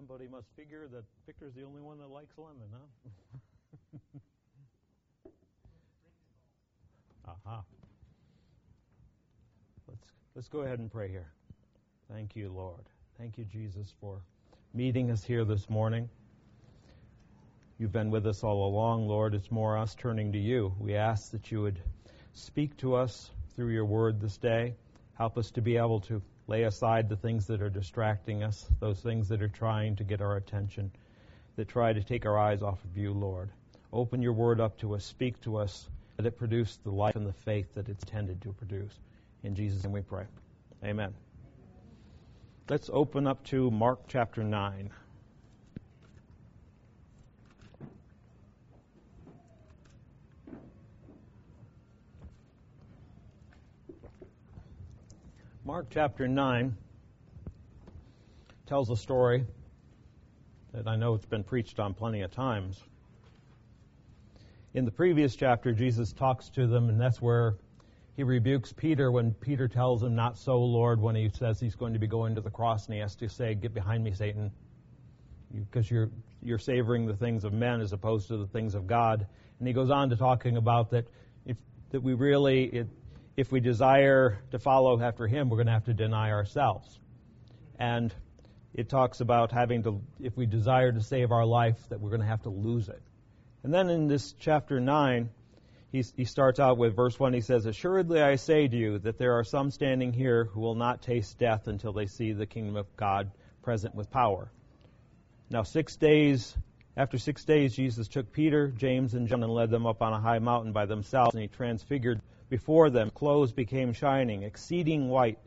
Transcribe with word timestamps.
Somebody 0.00 0.28
must 0.28 0.46
figure 0.56 0.88
that 0.94 1.04
Victor's 1.26 1.52
the 1.52 1.62
only 1.62 1.82
one 1.82 1.98
that 1.98 2.08
likes 2.08 2.32
lemon, 2.38 2.70
huh? 2.72 2.86
Aha. 7.28 7.62
Let's 9.86 10.06
let's 10.34 10.48
go 10.48 10.60
ahead 10.60 10.78
and 10.78 10.90
pray 10.90 11.08
here. 11.08 11.30
Thank 12.10 12.34
you, 12.34 12.50
Lord. 12.50 12.80
Thank 13.18 13.36
you, 13.36 13.44
Jesus, 13.44 13.92
for 14.00 14.22
meeting 14.72 15.10
us 15.10 15.22
here 15.22 15.44
this 15.44 15.68
morning. 15.68 16.08
You've 17.78 17.92
been 17.92 18.10
with 18.10 18.26
us 18.26 18.42
all 18.42 18.68
along, 18.68 19.06
Lord. 19.06 19.34
It's 19.34 19.50
more 19.50 19.76
us 19.76 19.94
turning 19.94 20.32
to 20.32 20.38
you. 20.38 20.74
We 20.80 20.94
ask 20.94 21.30
that 21.32 21.52
you 21.52 21.60
would 21.60 21.78
speak 22.32 22.74
to 22.78 22.94
us 22.94 23.30
through 23.54 23.74
your 23.74 23.84
word 23.84 24.18
this 24.18 24.38
day. 24.38 24.76
Help 25.18 25.36
us 25.36 25.50
to 25.50 25.60
be 25.60 25.76
able 25.76 26.00
to 26.00 26.22
lay 26.50 26.64
aside 26.64 27.08
the 27.08 27.16
things 27.16 27.46
that 27.46 27.62
are 27.62 27.70
distracting 27.70 28.42
us, 28.42 28.66
those 28.80 28.98
things 28.98 29.28
that 29.28 29.40
are 29.40 29.48
trying 29.48 29.94
to 29.94 30.02
get 30.02 30.20
our 30.20 30.36
attention, 30.36 30.90
that 31.54 31.68
try 31.68 31.92
to 31.92 32.02
take 32.02 32.26
our 32.26 32.36
eyes 32.36 32.60
off 32.60 32.84
of 32.84 32.98
you, 32.98 33.12
Lord. 33.12 33.48
Open 33.92 34.20
your 34.20 34.32
word 34.32 34.60
up 34.60 34.76
to 34.78 34.96
us, 34.96 35.04
speak 35.04 35.40
to 35.42 35.56
us, 35.56 35.88
that 36.16 36.26
it 36.26 36.36
produce 36.36 36.76
the 36.82 36.90
life 36.90 37.14
and 37.14 37.24
the 37.24 37.32
faith 37.32 37.72
that 37.74 37.88
it's 37.88 38.02
intended 38.02 38.42
to 38.42 38.52
produce. 38.52 38.98
In 39.44 39.54
Jesus' 39.54 39.84
name 39.84 39.92
we 39.92 40.02
pray. 40.02 40.24
Amen. 40.84 41.14
Let's 42.68 42.90
open 42.92 43.28
up 43.28 43.44
to 43.44 43.70
Mark 43.70 44.00
chapter 44.08 44.42
9. 44.42 44.90
Mark 55.70 55.86
chapter 55.88 56.26
9 56.26 56.76
tells 58.66 58.90
a 58.90 58.96
story 58.96 59.44
that 60.72 60.88
I 60.88 60.96
know 60.96 61.14
it's 61.14 61.26
been 61.26 61.44
preached 61.44 61.78
on 61.78 61.94
plenty 61.94 62.22
of 62.22 62.32
times. 62.32 62.82
In 64.74 64.84
the 64.84 64.90
previous 64.90 65.36
chapter, 65.36 65.72
Jesus 65.72 66.12
talks 66.12 66.48
to 66.48 66.66
them, 66.66 66.88
and 66.88 67.00
that's 67.00 67.22
where 67.22 67.54
he 68.16 68.24
rebukes 68.24 68.72
Peter 68.72 69.12
when 69.12 69.32
Peter 69.32 69.68
tells 69.68 70.02
him, 70.02 70.16
Not 70.16 70.36
so, 70.36 70.58
Lord, 70.58 71.00
when 71.00 71.14
he 71.14 71.30
says 71.32 71.60
he's 71.60 71.76
going 71.76 71.92
to 71.92 72.00
be 72.00 72.08
going 72.08 72.34
to 72.34 72.40
the 72.40 72.50
cross, 72.50 72.86
and 72.86 72.94
he 72.94 73.00
has 73.00 73.14
to 73.14 73.28
say, 73.28 73.54
Get 73.54 73.72
behind 73.72 74.02
me, 74.02 74.12
Satan, 74.12 74.50
because 75.54 75.88
you're, 75.88 76.10
you're 76.42 76.58
savoring 76.58 77.06
the 77.06 77.14
things 77.14 77.44
of 77.44 77.52
men 77.52 77.80
as 77.80 77.92
opposed 77.92 78.26
to 78.26 78.38
the 78.38 78.46
things 78.48 78.74
of 78.74 78.88
God. 78.88 79.24
And 79.60 79.68
he 79.68 79.72
goes 79.72 79.90
on 79.90 80.10
to 80.10 80.16
talking 80.16 80.56
about 80.56 80.90
that 80.90 81.06
if, 81.46 81.58
that 81.92 82.02
we 82.02 82.14
really, 82.14 82.64
it, 82.64 82.88
if 83.40 83.50
we 83.50 83.58
desire 83.58 84.38
to 84.50 84.58
follow 84.58 85.00
after 85.00 85.26
him, 85.26 85.48
we're 85.48 85.56
going 85.56 85.66
to 85.66 85.72
have 85.72 85.86
to 85.86 85.94
deny 85.94 86.30
ourselves. 86.30 86.98
And 87.78 88.14
it 88.74 88.90
talks 88.90 89.22
about 89.22 89.50
having 89.50 89.82
to, 89.84 90.02
if 90.20 90.36
we 90.36 90.44
desire 90.44 90.92
to 90.92 91.00
save 91.00 91.32
our 91.32 91.46
life, 91.46 91.78
that 91.88 92.00
we're 92.00 92.10
going 92.10 92.20
to 92.20 92.26
have 92.26 92.42
to 92.42 92.50
lose 92.50 92.90
it. 92.90 93.00
And 93.62 93.72
then 93.72 93.88
in 93.88 94.08
this 94.08 94.34
chapter 94.38 94.78
9, 94.78 95.30
he, 95.90 96.04
he 96.16 96.26
starts 96.26 96.60
out 96.60 96.76
with 96.76 96.94
verse 96.94 97.18
1. 97.18 97.32
He 97.32 97.40
says, 97.40 97.64
Assuredly 97.64 98.20
I 98.20 98.36
say 98.36 98.68
to 98.68 98.76
you 98.76 98.98
that 98.98 99.16
there 99.16 99.38
are 99.38 99.44
some 99.44 99.70
standing 99.70 100.12
here 100.12 100.44
who 100.44 100.60
will 100.60 100.74
not 100.74 101.00
taste 101.00 101.38
death 101.38 101.66
until 101.66 101.94
they 101.94 102.06
see 102.06 102.32
the 102.32 102.46
kingdom 102.46 102.76
of 102.76 102.94
God 102.94 103.30
present 103.62 103.94
with 103.94 104.10
power. 104.10 104.52
Now, 105.48 105.62
six 105.62 105.96
days, 105.96 106.54
after 106.94 107.16
six 107.16 107.42
days, 107.46 107.74
Jesus 107.74 108.06
took 108.06 108.32
Peter, 108.32 108.68
James, 108.68 109.14
and 109.14 109.28
John 109.28 109.42
and 109.42 109.52
led 109.52 109.70
them 109.70 109.86
up 109.86 110.02
on 110.02 110.12
a 110.12 110.20
high 110.20 110.40
mountain 110.40 110.72
by 110.72 110.84
themselves, 110.84 111.32
and 111.32 111.40
he 111.40 111.48
transfigured 111.48 112.20
before 112.50 112.90
them. 112.90 113.08
Clothes 113.10 113.52
became 113.52 113.94
shining, 113.94 114.42
exceeding 114.42 115.08
white, 115.08 115.38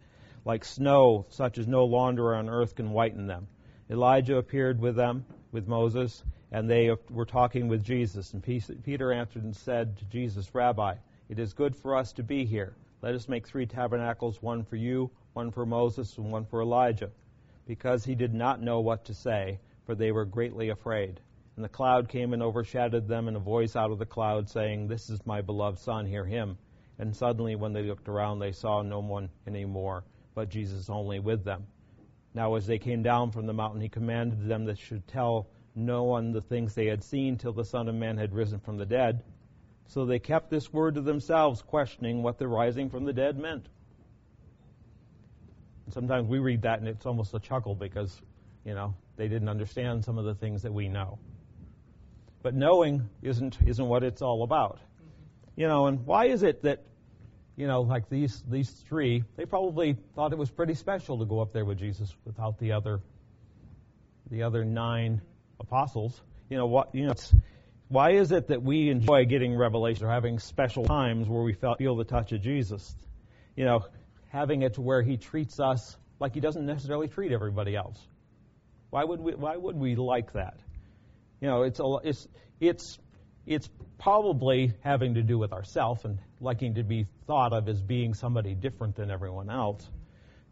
like 0.46 0.66
snow, 0.66 1.26
such 1.30 1.60
as 1.60 1.68
no 1.68 1.88
launderer 1.88 2.38
on 2.38 2.50
earth 2.50 2.76
can 2.76 2.92
whiten 2.92 3.28
them. 3.28 3.48
Elijah 3.90 4.38
appeared 4.38 4.80
with 4.80 4.96
them, 4.96 5.26
with 5.52 5.68
Moses, 5.68 6.24
and 6.52 6.70
they 6.70 6.90
were 7.10 7.26
talking 7.26 7.68
with 7.68 7.84
Jesus. 7.84 8.34
And 8.34 8.42
Peter 8.42 9.12
answered 9.12 9.44
and 9.44 9.56
said 9.56 9.98
to 9.98 10.06
Jesus, 10.06 10.56
Rabbi, 10.56 10.96
it 11.30 11.40
is 11.40 11.54
good 11.54 11.76
for 11.76 11.96
us 11.96 12.14
to 12.14 12.24
be 12.24 12.46
here. 12.46 12.76
Let 13.02 13.16
us 13.16 13.28
make 13.28 13.46
three 13.46 13.66
tabernacles, 13.66 14.42
one 14.42 14.64
for 14.64 14.78
you, 14.78 15.12
one 15.34 15.52
for 15.52 15.66
Moses, 15.66 16.18
and 16.18 16.32
one 16.32 16.46
for 16.46 16.62
Elijah. 16.62 17.12
Because 17.68 18.06
he 18.06 18.16
did 18.16 18.34
not 18.34 18.62
know 18.62 18.80
what 18.80 19.06
to 19.06 19.14
say, 19.14 19.60
for 19.86 19.96
they 19.96 20.12
were 20.12 20.26
greatly 20.26 20.70
afraid. 20.70 21.20
And 21.56 21.66
the 21.66 21.70
cloud 21.70 22.08
came 22.08 22.34
and 22.34 22.42
overshadowed 22.42 23.08
them, 23.08 23.28
and 23.28 23.36
a 23.36 23.42
voice 23.42 23.76
out 23.76 23.92
of 23.92 24.00
the 24.00 24.06
cloud 24.06 24.50
saying, 24.50 24.88
This 24.88 25.10
is 25.10 25.26
my 25.26 25.42
beloved 25.42 25.80
Son, 25.80 26.06
hear 26.06 26.26
him. 26.26 26.58
And 27.04 27.14
suddenly, 27.14 27.58
when 27.58 27.74
they 27.74 27.84
looked 27.84 28.08
around, 28.08 28.40
they 28.40 28.54
saw 28.54 28.82
no 28.82 29.02
one 29.02 29.28
anymore, 29.46 30.06
but 30.36 30.48
Jesus 30.48 30.90
only 30.90 31.20
with 31.20 31.44
them. 31.44 31.68
Now, 32.34 32.56
as 32.56 32.66
they 32.66 32.80
came 32.80 33.04
down 33.04 33.32
from 33.32 33.46
the 33.46 33.52
mountain, 33.52 33.82
he 33.82 33.90
commanded 33.90 34.48
them 34.48 34.64
that 34.68 34.80
should 34.80 35.06
tell 35.06 35.50
no 35.76 36.04
one 36.04 36.32
the 36.32 36.40
things 36.40 36.74
they 36.74 36.86
had 36.86 37.04
seen 37.04 37.36
till 37.36 37.52
the 37.52 37.66
Son 37.66 37.90
of 37.90 37.96
Man 37.96 38.18
had 38.18 38.34
risen 38.34 38.62
from 38.62 38.78
the 38.78 38.86
dead. 38.86 39.22
So 39.88 40.06
they 40.06 40.18
kept 40.18 40.50
this 40.50 40.72
word 40.72 40.96
to 40.96 41.02
themselves, 41.02 41.62
questioning 41.62 42.24
what 42.24 42.38
the 42.38 42.48
rising 42.48 42.90
from 42.90 43.04
the 43.04 43.12
dead 43.12 43.38
meant. 43.38 43.68
Sometimes 45.90 46.30
we 46.30 46.40
read 46.40 46.62
that 46.62 46.80
and 46.80 46.88
it's 46.88 47.06
almost 47.06 47.34
a 47.34 47.40
chuckle 47.42 47.76
because, 47.76 48.22
you 48.64 48.76
know, 48.76 48.96
they 49.18 49.28
didn't 49.28 49.50
understand 49.50 50.06
some 50.06 50.18
of 50.18 50.24
the 50.24 50.36
things 50.36 50.62
that 50.62 50.74
we 50.74 50.88
know. 50.88 51.20
But 52.44 52.56
knowing 52.56 53.10
isn't 53.22 53.58
isn't 53.66 53.86
what 53.86 54.06
it's 54.06 54.22
all 54.22 54.44
about. 54.44 54.80
You 55.58 55.68
know, 55.68 55.86
and 55.88 56.06
why 56.06 56.28
is 56.28 56.44
it 56.44 56.64
that, 56.64 56.82
you 57.56 57.68
know, 57.68 57.82
like 57.82 58.10
these 58.10 58.44
these 58.50 58.70
three, 58.90 59.24
they 59.36 59.46
probably 59.46 59.96
thought 60.16 60.32
it 60.32 60.38
was 60.38 60.50
pretty 60.50 60.74
special 60.74 61.20
to 61.20 61.26
go 61.26 61.40
up 61.40 61.54
there 61.54 61.66
with 61.66 61.78
Jesus 61.78 62.14
without 62.26 62.58
the 62.58 62.72
other 62.72 63.00
the 64.32 64.44
other 64.44 64.66
nine 64.66 65.22
apostles. 65.60 66.20
You 66.50 66.58
know 66.58 66.66
what? 66.66 66.96
You 66.96 67.08
know, 67.08 67.14
why 67.90 68.12
is 68.12 68.32
it 68.32 68.48
that 68.48 68.64
we 68.64 68.90
enjoy 68.90 69.26
getting 69.26 69.56
revelation 69.56 70.06
or 70.06 70.10
having 70.10 70.40
special 70.40 70.86
times 70.86 71.28
where 71.28 71.44
we 71.44 71.54
feel 71.54 71.96
the 71.96 72.06
touch 72.06 72.32
of 72.32 72.42
Jesus? 72.42 72.96
You 73.56 73.66
know, 73.66 73.86
having 74.30 74.64
it 74.64 74.76
to 74.76 74.82
where 74.82 75.04
He 75.04 75.18
treats 75.18 75.60
us 75.60 75.96
like 76.20 76.34
He 76.34 76.40
doesn't 76.40 76.66
necessarily 76.66 77.08
treat 77.08 77.32
everybody 77.32 77.76
else. 77.76 78.00
Why 78.90 79.04
would 79.04 79.20
we? 79.20 79.34
Why 79.34 79.56
would 79.56 79.76
we 79.76 79.96
like 79.96 80.34
that? 80.34 80.58
You 81.40 81.50
know, 81.50 81.64
it's 81.64 81.80
a, 81.80 81.98
it's 82.04 82.28
it's 82.60 82.98
it's 83.46 83.70
probably 84.00 84.74
having 84.82 85.16
to 85.16 85.22
do 85.22 85.38
with 85.38 85.54
ourself 85.54 86.06
and 86.06 86.20
liking 86.40 86.76
to 86.76 86.84
be 86.84 87.08
thought 87.28 87.54
of 87.54 87.68
as 87.68 87.82
being 87.82 88.14
somebody 88.14 88.54
different 88.54 88.96
than 88.96 89.12
everyone 89.12 89.50
else. 89.50 89.88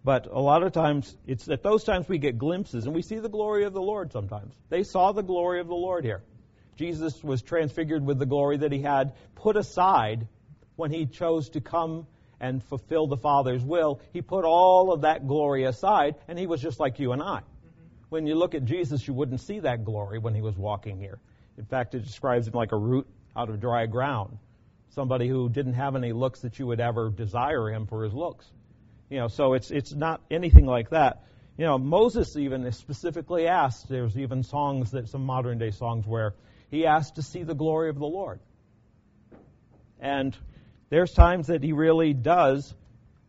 But 0.04 0.28
a 0.28 0.40
lot 0.40 0.64
of 0.64 0.72
times, 0.72 1.16
it's 1.28 1.48
at 1.50 1.62
those 1.62 1.84
times 1.84 2.10
we 2.10 2.18
get 2.18 2.38
glimpses 2.38 2.86
and 2.86 2.96
we 2.96 3.02
see 3.02 3.20
the 3.20 3.30
glory 3.30 3.66
of 3.66 3.74
the 3.74 3.82
Lord 3.82 4.12
sometimes. 4.12 4.56
They 4.70 4.84
saw 4.84 5.12
the 5.12 5.22
glory 5.22 5.60
of 5.60 5.68
the 5.68 5.76
Lord 5.76 6.04
here. 6.04 6.24
Jesus 6.76 7.24
was 7.24 7.42
transfigured 7.42 8.04
with 8.04 8.18
the 8.18 8.26
glory 8.26 8.58
that 8.58 8.72
he 8.72 8.82
had 8.82 9.14
put 9.36 9.58
aside 9.58 10.28
when 10.76 10.92
he 10.92 11.06
chose 11.06 11.50
to 11.50 11.62
come 11.62 12.08
and 12.40 12.64
fulfill 12.64 13.06
the 13.06 13.18
Father's 13.18 13.64
will. 13.64 14.02
He 14.14 14.22
put 14.22 14.46
all 14.46 14.92
of 14.92 15.02
that 15.02 15.28
glory 15.28 15.66
aside 15.66 16.16
and 16.28 16.40
he 16.40 16.48
was 16.48 16.62
just 16.62 16.80
like 16.80 16.98
you 17.00 17.12
and 17.12 17.22
I. 17.22 17.38
Mm-hmm. 17.38 17.44
When 18.10 18.26
you 18.26 18.34
look 18.34 18.56
at 18.56 18.66
Jesus, 18.66 19.08
you 19.08 19.14
wouldn't 19.14 19.42
see 19.42 19.60
that 19.60 19.86
glory 19.86 20.18
when 20.18 20.34
he 20.34 20.42
was 20.42 20.58
walking 20.58 20.98
here. 20.98 21.20
In 21.58 21.66
fact, 21.66 21.96
it 21.96 22.04
describes 22.04 22.48
him 22.48 22.54
like 22.54 22.72
a 22.72 22.78
root 22.78 23.08
out 23.36 23.50
of 23.50 23.60
dry 23.60 23.86
ground. 23.86 24.38
Somebody 24.90 25.28
who 25.28 25.50
didn't 25.50 25.74
have 25.74 25.96
any 25.96 26.12
looks 26.12 26.42
that 26.42 26.60
you 26.60 26.68
would 26.68 26.80
ever 26.80 27.10
desire 27.10 27.70
him 27.70 27.88
for 27.88 28.04
his 28.04 28.14
looks. 28.14 28.46
You 29.10 29.20
know, 29.20 29.28
so 29.28 29.54
it's 29.54 29.72
it's 29.72 29.94
not 29.94 30.22
anything 30.30 30.66
like 30.66 30.90
that. 30.90 31.24
You 31.58 31.66
know, 31.66 31.78
Moses 31.78 32.36
even 32.38 32.66
is 32.66 32.78
specifically 32.78 33.48
asked. 33.48 33.88
There's 33.90 34.18
even 34.18 34.44
songs 34.44 34.92
that 34.92 35.10
some 35.10 35.26
modern 35.26 35.58
day 35.58 35.72
songs 35.72 36.06
where 36.08 36.34
he 36.70 36.86
asked 36.86 37.16
to 37.16 37.22
see 37.22 37.44
the 37.44 37.54
glory 37.54 37.90
of 37.90 38.00
the 38.00 38.06
Lord. 38.06 38.40
And 40.00 40.36
there's 40.90 41.12
times 41.14 41.48
that 41.48 41.64
he 41.64 41.74
really 41.74 42.14
does. 42.14 42.74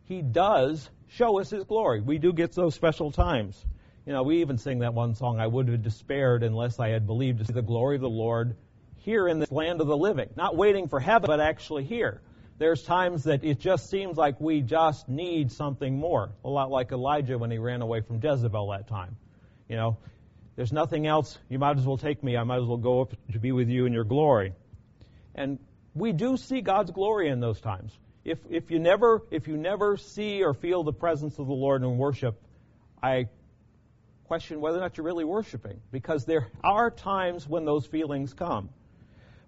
He 0.05 0.21
does 0.21 0.89
show 1.09 1.39
us 1.39 1.49
his 1.49 1.63
glory. 1.63 2.01
We 2.01 2.17
do 2.17 2.33
get 2.33 2.53
those 2.53 2.75
special 2.75 3.11
times. 3.11 3.63
You 4.05 4.11
know, 4.11 4.23
we 4.23 4.41
even 4.41 4.57
sing 4.57 4.79
that 4.79 4.93
one 4.93 5.15
song, 5.15 5.39
I 5.39 5.47
would 5.47 5.69
have 5.69 5.81
despaired 5.81 6.43
unless 6.43 6.79
I 6.79 6.89
had 6.89 7.07
believed 7.07 7.39
to 7.39 7.45
see 7.45 7.53
the 7.53 7.61
glory 7.61 7.95
of 7.95 8.01
the 8.01 8.09
Lord 8.09 8.55
here 8.97 9.27
in 9.27 9.39
this 9.39 9.51
land 9.51 9.79
of 9.79 9.87
the 9.87 9.95
living. 9.95 10.29
Not 10.35 10.57
waiting 10.57 10.89
for 10.89 10.99
heaven, 10.99 11.27
but 11.27 11.39
actually 11.39 11.85
here. 11.85 12.21
There's 12.57 12.83
times 12.83 13.23
that 13.23 13.43
it 13.43 13.59
just 13.59 13.89
seems 13.89 14.17
like 14.17 14.39
we 14.39 14.61
just 14.61 15.07
need 15.07 15.51
something 15.51 15.97
more. 15.97 16.31
A 16.43 16.49
lot 16.49 16.69
like 16.69 16.91
Elijah 16.91 17.37
when 17.37 17.49
he 17.49 17.57
ran 17.57 17.81
away 17.81 18.01
from 18.01 18.19
Jezebel 18.21 18.71
that 18.71 18.87
time. 18.87 19.15
You 19.69 19.77
know, 19.77 19.97
there's 20.55 20.73
nothing 20.73 21.07
else. 21.07 21.37
You 21.49 21.57
might 21.57 21.77
as 21.77 21.85
well 21.85 21.97
take 21.97 22.23
me. 22.23 22.37
I 22.37 22.43
might 22.43 22.61
as 22.61 22.65
well 22.65 22.77
go 22.77 23.01
up 23.01 23.13
to 23.31 23.39
be 23.39 23.51
with 23.51 23.69
you 23.69 23.85
in 23.85 23.93
your 23.93 24.03
glory. 24.03 24.53
And 25.33 25.59
we 25.95 26.11
do 26.11 26.37
see 26.37 26.61
God's 26.61 26.91
glory 26.91 27.29
in 27.29 27.39
those 27.39 27.59
times. 27.59 27.97
If, 28.23 28.39
if 28.49 28.69
you 28.69 28.79
never, 28.79 29.21
if 29.31 29.47
you 29.47 29.57
never 29.57 29.97
see 29.97 30.43
or 30.43 30.53
feel 30.53 30.83
the 30.83 30.93
presence 30.93 31.39
of 31.39 31.47
the 31.47 31.53
Lord 31.53 31.83
in 31.83 31.97
worship, 31.97 32.41
I 33.01 33.27
question 34.27 34.61
whether 34.61 34.77
or 34.77 34.81
not 34.81 34.97
you're 34.97 35.05
really 35.05 35.25
worshiping 35.25 35.79
because 35.91 36.25
there 36.25 36.49
are 36.63 36.89
times 36.89 37.47
when 37.47 37.65
those 37.65 37.85
feelings 37.85 38.33
come. 38.33 38.69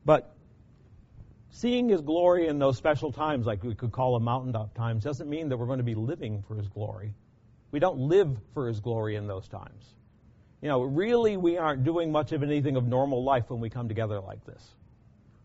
But 0.04 0.36
seeing 1.52 1.90
His 1.90 2.02
glory 2.02 2.48
in 2.48 2.60
those 2.60 2.78
special 2.78 3.12
times, 3.12 3.46
like 3.46 3.64
we 3.64 3.76
could 3.76 3.92
call 3.92 4.14
them 4.14 4.24
mountaintop 4.24 4.74
times, 4.74 5.04
doesn't 5.04 5.30
mean 5.30 5.50
that 5.50 5.58
we're 5.58 5.66
going 5.66 5.80
to 5.80 5.84
be 5.84 5.96
living 5.96 6.44
for 6.48 6.56
His 6.56 6.68
glory. 6.68 7.14
We 7.72 7.80
don't 7.80 8.00
live 8.00 8.38
for 8.54 8.68
His 8.68 8.80
glory 8.80 9.16
in 9.16 9.28
those 9.28 9.48
times. 9.48 9.84
You 10.62 10.70
know, 10.70 10.82
really, 10.82 11.38
we 11.38 11.58
aren't 11.58 11.84
doing 11.84 12.12
much 12.12 12.32
of 12.32 12.44
anything 12.44 12.76
of 12.76 12.88
normal 12.88 13.24
life 13.24 13.50
when 13.50 13.60
we 13.60 13.70
come 13.70 13.88
together 13.88 14.20
like 14.20 14.46
this. 14.46 14.64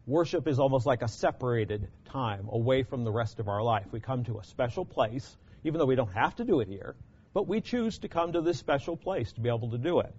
Worship 0.06 0.48
is 0.48 0.58
almost 0.58 0.86
like 0.86 1.02
a 1.02 1.08
separated 1.08 1.88
time 2.06 2.48
away 2.50 2.82
from 2.82 3.04
the 3.04 3.12
rest 3.12 3.38
of 3.38 3.48
our 3.48 3.62
life. 3.62 3.86
We 3.92 4.00
come 4.00 4.24
to 4.24 4.38
a 4.38 4.44
special 4.44 4.84
place, 4.84 5.36
even 5.62 5.78
though 5.78 5.86
we 5.86 5.94
don't 5.94 6.12
have 6.14 6.34
to 6.36 6.44
do 6.44 6.60
it 6.60 6.68
here, 6.68 6.96
but 7.32 7.46
we 7.46 7.60
choose 7.60 7.98
to 7.98 8.08
come 8.08 8.32
to 8.32 8.40
this 8.40 8.58
special 8.58 8.96
place 8.96 9.32
to 9.32 9.40
be 9.40 9.48
able 9.48 9.70
to 9.70 9.78
do 9.78 10.00
it. 10.00 10.14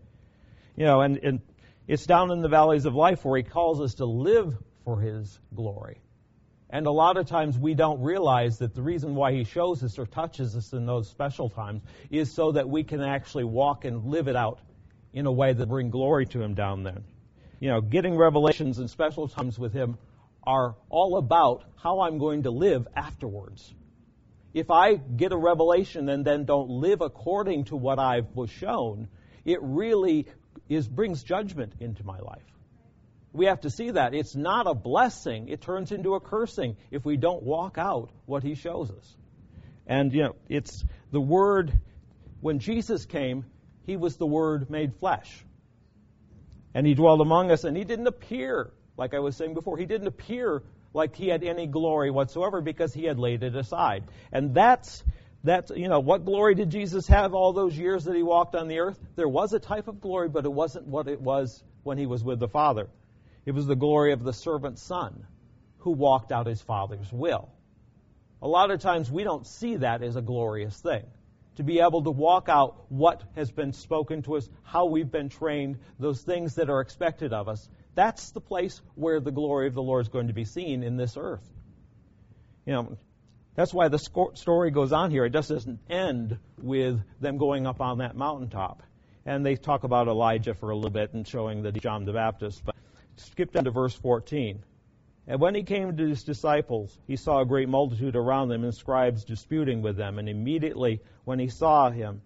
You 0.75 0.85
know, 0.85 1.01
and, 1.01 1.17
and 1.17 1.41
it's 1.87 2.05
down 2.05 2.31
in 2.31 2.41
the 2.41 2.47
valleys 2.47 2.85
of 2.85 2.95
life 2.95 3.25
where 3.25 3.37
He 3.37 3.43
calls 3.43 3.81
us 3.81 3.95
to 3.95 4.05
live 4.05 4.55
for 4.85 4.99
His 4.99 5.39
glory. 5.53 5.97
And 6.69 6.87
a 6.87 6.91
lot 6.91 7.17
of 7.17 7.27
times 7.27 7.59
we 7.59 7.73
don't 7.73 8.01
realize 8.01 8.59
that 8.59 8.73
the 8.73 8.81
reason 8.81 9.15
why 9.15 9.33
He 9.33 9.43
shows 9.43 9.83
us 9.83 9.99
or 9.99 10.05
touches 10.05 10.55
us 10.55 10.71
in 10.71 10.85
those 10.85 11.09
special 11.09 11.49
times 11.49 11.81
is 12.09 12.31
so 12.31 12.53
that 12.53 12.69
we 12.69 12.83
can 12.83 13.01
actually 13.01 13.43
walk 13.43 13.83
and 13.83 14.05
live 14.05 14.29
it 14.29 14.37
out 14.37 14.59
in 15.11 15.25
a 15.25 15.31
way 15.31 15.51
that 15.51 15.67
bring 15.67 15.89
glory 15.89 16.25
to 16.27 16.41
Him 16.41 16.53
down 16.53 16.83
there. 16.83 17.01
You 17.59 17.69
know, 17.69 17.81
getting 17.81 18.15
revelations 18.15 18.79
and 18.79 18.89
special 18.89 19.27
times 19.27 19.59
with 19.59 19.73
Him 19.73 19.97
are 20.43 20.75
all 20.89 21.17
about 21.17 21.63
how 21.75 22.01
I'm 22.01 22.17
going 22.17 22.43
to 22.43 22.51
live 22.51 22.87
afterwards. 22.95 23.73
If 24.53 24.69
I 24.69 24.95
get 24.95 25.31
a 25.31 25.37
revelation 25.37 26.09
and 26.09 26.25
then 26.25 26.45
don't 26.45 26.69
live 26.69 27.01
according 27.01 27.65
to 27.65 27.75
what 27.75 27.99
I 27.99 28.21
was 28.33 28.49
shown, 28.49 29.07
it 29.45 29.59
really 29.61 30.27
is 30.67 30.87
brings 30.87 31.23
judgment 31.23 31.73
into 31.79 32.05
my 32.05 32.19
life. 32.19 32.43
We 33.33 33.45
have 33.45 33.61
to 33.61 33.69
see 33.69 33.91
that. 33.91 34.13
It's 34.13 34.35
not 34.35 34.67
a 34.67 34.73
blessing. 34.73 35.47
It 35.47 35.61
turns 35.61 35.91
into 35.91 36.15
a 36.15 36.19
cursing 36.19 36.75
if 36.91 37.05
we 37.05 37.15
don't 37.15 37.43
walk 37.43 37.77
out 37.77 38.09
what 38.25 38.43
he 38.43 38.55
shows 38.55 38.91
us. 38.91 39.15
And, 39.87 40.13
you 40.13 40.23
know, 40.23 40.35
it's 40.49 40.83
the 41.11 41.21
word, 41.21 41.71
when 42.41 42.59
Jesus 42.59 43.05
came, 43.05 43.45
he 43.85 43.95
was 43.95 44.17
the 44.17 44.27
word 44.27 44.69
made 44.69 44.95
flesh. 44.95 45.45
And 46.73 46.85
he 46.85 46.93
dwelled 46.93 47.21
among 47.21 47.51
us, 47.51 47.63
and 47.63 47.75
he 47.75 47.85
didn't 47.85 48.07
appear, 48.07 48.71
like 48.97 49.13
I 49.13 49.19
was 49.19 49.35
saying 49.37 49.53
before, 49.53 49.77
he 49.77 49.85
didn't 49.85 50.07
appear 50.07 50.63
like 50.93 51.15
he 51.15 51.27
had 51.27 51.43
any 51.43 51.67
glory 51.67 52.11
whatsoever 52.11 52.61
because 52.61 52.93
he 52.93 53.05
had 53.05 53.19
laid 53.19 53.43
it 53.43 53.55
aside. 53.55 54.03
And 54.31 54.53
that's 54.53 55.03
that's, 55.43 55.71
you 55.71 55.87
know, 55.87 55.99
what 55.99 56.23
glory 56.23 56.53
did 56.53 56.69
Jesus 56.69 57.07
have 57.07 57.33
all 57.33 57.51
those 57.53 57.75
years 57.75 58.03
that 58.05 58.15
he 58.15 58.21
walked 58.21 58.53
on 58.53 58.67
the 58.67 58.79
earth? 58.79 58.99
There 59.15 59.27
was 59.27 59.53
a 59.53 59.59
type 59.59 59.87
of 59.87 59.99
glory, 59.99 60.29
but 60.29 60.45
it 60.45 60.51
wasn't 60.51 60.85
what 60.85 61.07
it 61.07 61.19
was 61.19 61.63
when 61.83 61.97
he 61.97 62.05
was 62.05 62.23
with 62.23 62.39
the 62.39 62.47
Father. 62.47 62.87
It 63.45 63.51
was 63.51 63.65
the 63.65 63.75
glory 63.75 64.13
of 64.13 64.23
the 64.23 64.33
servant 64.33 64.77
son 64.77 65.25
who 65.79 65.91
walked 65.91 66.31
out 66.31 66.45
his 66.45 66.61
Father's 66.61 67.11
will. 67.11 67.49
A 68.41 68.47
lot 68.47 68.69
of 68.69 68.81
times 68.81 69.09
we 69.09 69.23
don't 69.23 69.47
see 69.47 69.77
that 69.77 70.03
as 70.03 70.15
a 70.15 70.21
glorious 70.21 70.79
thing. 70.79 71.03
To 71.55 71.63
be 71.63 71.79
able 71.79 72.03
to 72.03 72.11
walk 72.11 72.47
out 72.47 72.85
what 72.89 73.23
has 73.35 73.51
been 73.51 73.73
spoken 73.73 74.21
to 74.23 74.37
us, 74.37 74.49
how 74.63 74.85
we've 74.85 75.11
been 75.11 75.29
trained, 75.29 75.79
those 75.99 76.21
things 76.21 76.55
that 76.55 76.69
are 76.69 76.81
expected 76.81 77.33
of 77.33 77.49
us, 77.49 77.67
that's 77.95 78.31
the 78.31 78.41
place 78.41 78.81
where 78.95 79.19
the 79.19 79.31
glory 79.31 79.67
of 79.67 79.73
the 79.73 79.81
Lord 79.81 80.05
is 80.05 80.09
going 80.09 80.27
to 80.27 80.33
be 80.33 80.45
seen 80.45 80.83
in 80.83 80.97
this 80.97 81.17
earth. 81.17 81.47
You 82.65 82.73
know, 82.73 82.97
that's 83.55 83.73
why 83.73 83.89
the 83.89 83.99
story 83.99 84.71
goes 84.71 84.93
on 84.93 85.11
here. 85.11 85.25
It 85.25 85.33
just 85.33 85.49
doesn't 85.49 85.79
end 85.89 86.37
with 86.57 87.01
them 87.19 87.37
going 87.37 87.67
up 87.67 87.81
on 87.81 87.97
that 87.97 88.15
mountaintop. 88.15 88.83
And 89.25 89.45
they 89.45 89.55
talk 89.55 89.83
about 89.83 90.07
Elijah 90.07 90.53
for 90.53 90.69
a 90.69 90.75
little 90.75 90.89
bit 90.89 91.13
and 91.13 91.27
showing 91.27 91.63
that 91.63 91.79
John 91.81 92.05
the 92.05 92.13
Baptist. 92.13 92.63
But 92.63 92.75
skip 93.17 93.51
down 93.51 93.65
to 93.65 93.71
verse 93.71 93.93
14. 93.93 94.63
And 95.27 95.39
when 95.39 95.53
he 95.53 95.63
came 95.63 95.95
to 95.95 96.07
his 96.07 96.23
disciples, 96.23 96.97
he 97.07 97.15
saw 97.15 97.41
a 97.41 97.45
great 97.45 97.69
multitude 97.69 98.15
around 98.15 98.49
them 98.49 98.63
and 98.63 98.73
scribes 98.73 99.23
disputing 99.23 99.81
with 99.81 99.95
them. 99.95 100.17
And 100.17 100.27
immediately 100.27 101.01
when 101.25 101.37
he 101.37 101.49
saw 101.49 101.91
him, 101.91 102.21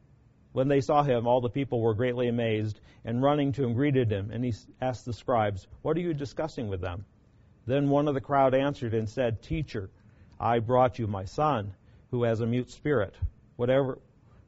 when 0.56 0.70
they 0.70 0.80
saw 0.80 1.04
him, 1.04 1.28
all 1.28 1.42
the 1.42 1.50
people 1.50 1.82
were 1.82 1.94
greatly 1.94 2.30
amazed 2.30 2.80
and 3.04 3.22
running 3.22 3.52
to 3.52 3.62
him 3.66 3.74
greeted 3.74 4.10
him. 4.10 4.32
And 4.32 4.42
he 4.42 4.54
asked 4.80 5.04
the 5.04 5.12
scribes, 5.12 5.68
What 5.82 5.98
are 5.98 6.00
you 6.00 6.14
discussing 6.14 6.70
with 6.70 6.80
them? 6.80 7.04
Then 7.66 7.90
one 7.90 8.08
of 8.08 8.14
the 8.14 8.22
crowd 8.22 8.56
answered 8.56 8.94
and 8.94 9.10
said, 9.10 9.42
Teacher, 9.42 9.90
I 10.40 10.60
brought 10.60 10.98
you 10.98 11.08
my 11.08 11.26
son, 11.26 11.74
who 12.10 12.24
has 12.24 12.40
a 12.40 12.46
mute 12.46 12.72
spirit. 12.72 13.16
Whatever 13.58 14.00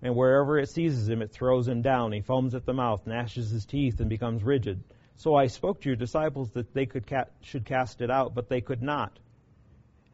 and 0.01 0.15
wherever 0.15 0.57
it 0.57 0.69
seizes 0.69 1.09
him, 1.09 1.21
it 1.21 1.33
throws 1.33 1.68
him 1.68 1.81
down. 1.81 2.13
He 2.13 2.21
foams 2.21 2.56
at 2.56 2.65
the 2.65 2.74
mouth, 2.74 3.06
gnashes 3.06 3.50
his 3.50 3.65
teeth, 3.65 4.00
and 4.00 4.10
becomes 4.10 4.45
rigid. 4.45 4.81
So 5.18 5.36
I 5.36 5.48
spoke 5.48 5.81
to 5.81 5.89
your 5.89 5.98
disciples 5.98 6.51
that 6.51 6.74
they 6.74 6.86
could 6.86 7.06
ca- 7.06 7.25
should 7.42 7.65
cast 7.65 8.00
it 8.00 8.10
out, 8.10 8.33
but 8.33 8.48
they 8.48 8.62
could 8.62 8.81
not. 8.81 9.19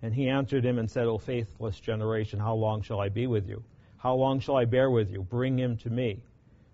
And 0.01 0.12
he 0.12 0.28
answered 0.28 0.66
him 0.66 0.80
and 0.80 0.89
said, 0.89 1.06
O 1.06 1.19
faithless 1.19 1.80
generation, 1.80 2.39
how 2.39 2.56
long 2.56 2.81
shall 2.81 3.00
I 3.00 3.10
be 3.10 3.28
with 3.28 3.48
you? 3.48 3.63
How 4.03 4.15
long 4.15 4.41
shall 4.41 4.57
I 4.57 4.65
bear 4.65 4.91
with 4.91 5.09
you? 5.09 5.23
Bring 5.23 5.57
him 5.57 5.77
to 5.77 5.89
me. 5.89 6.21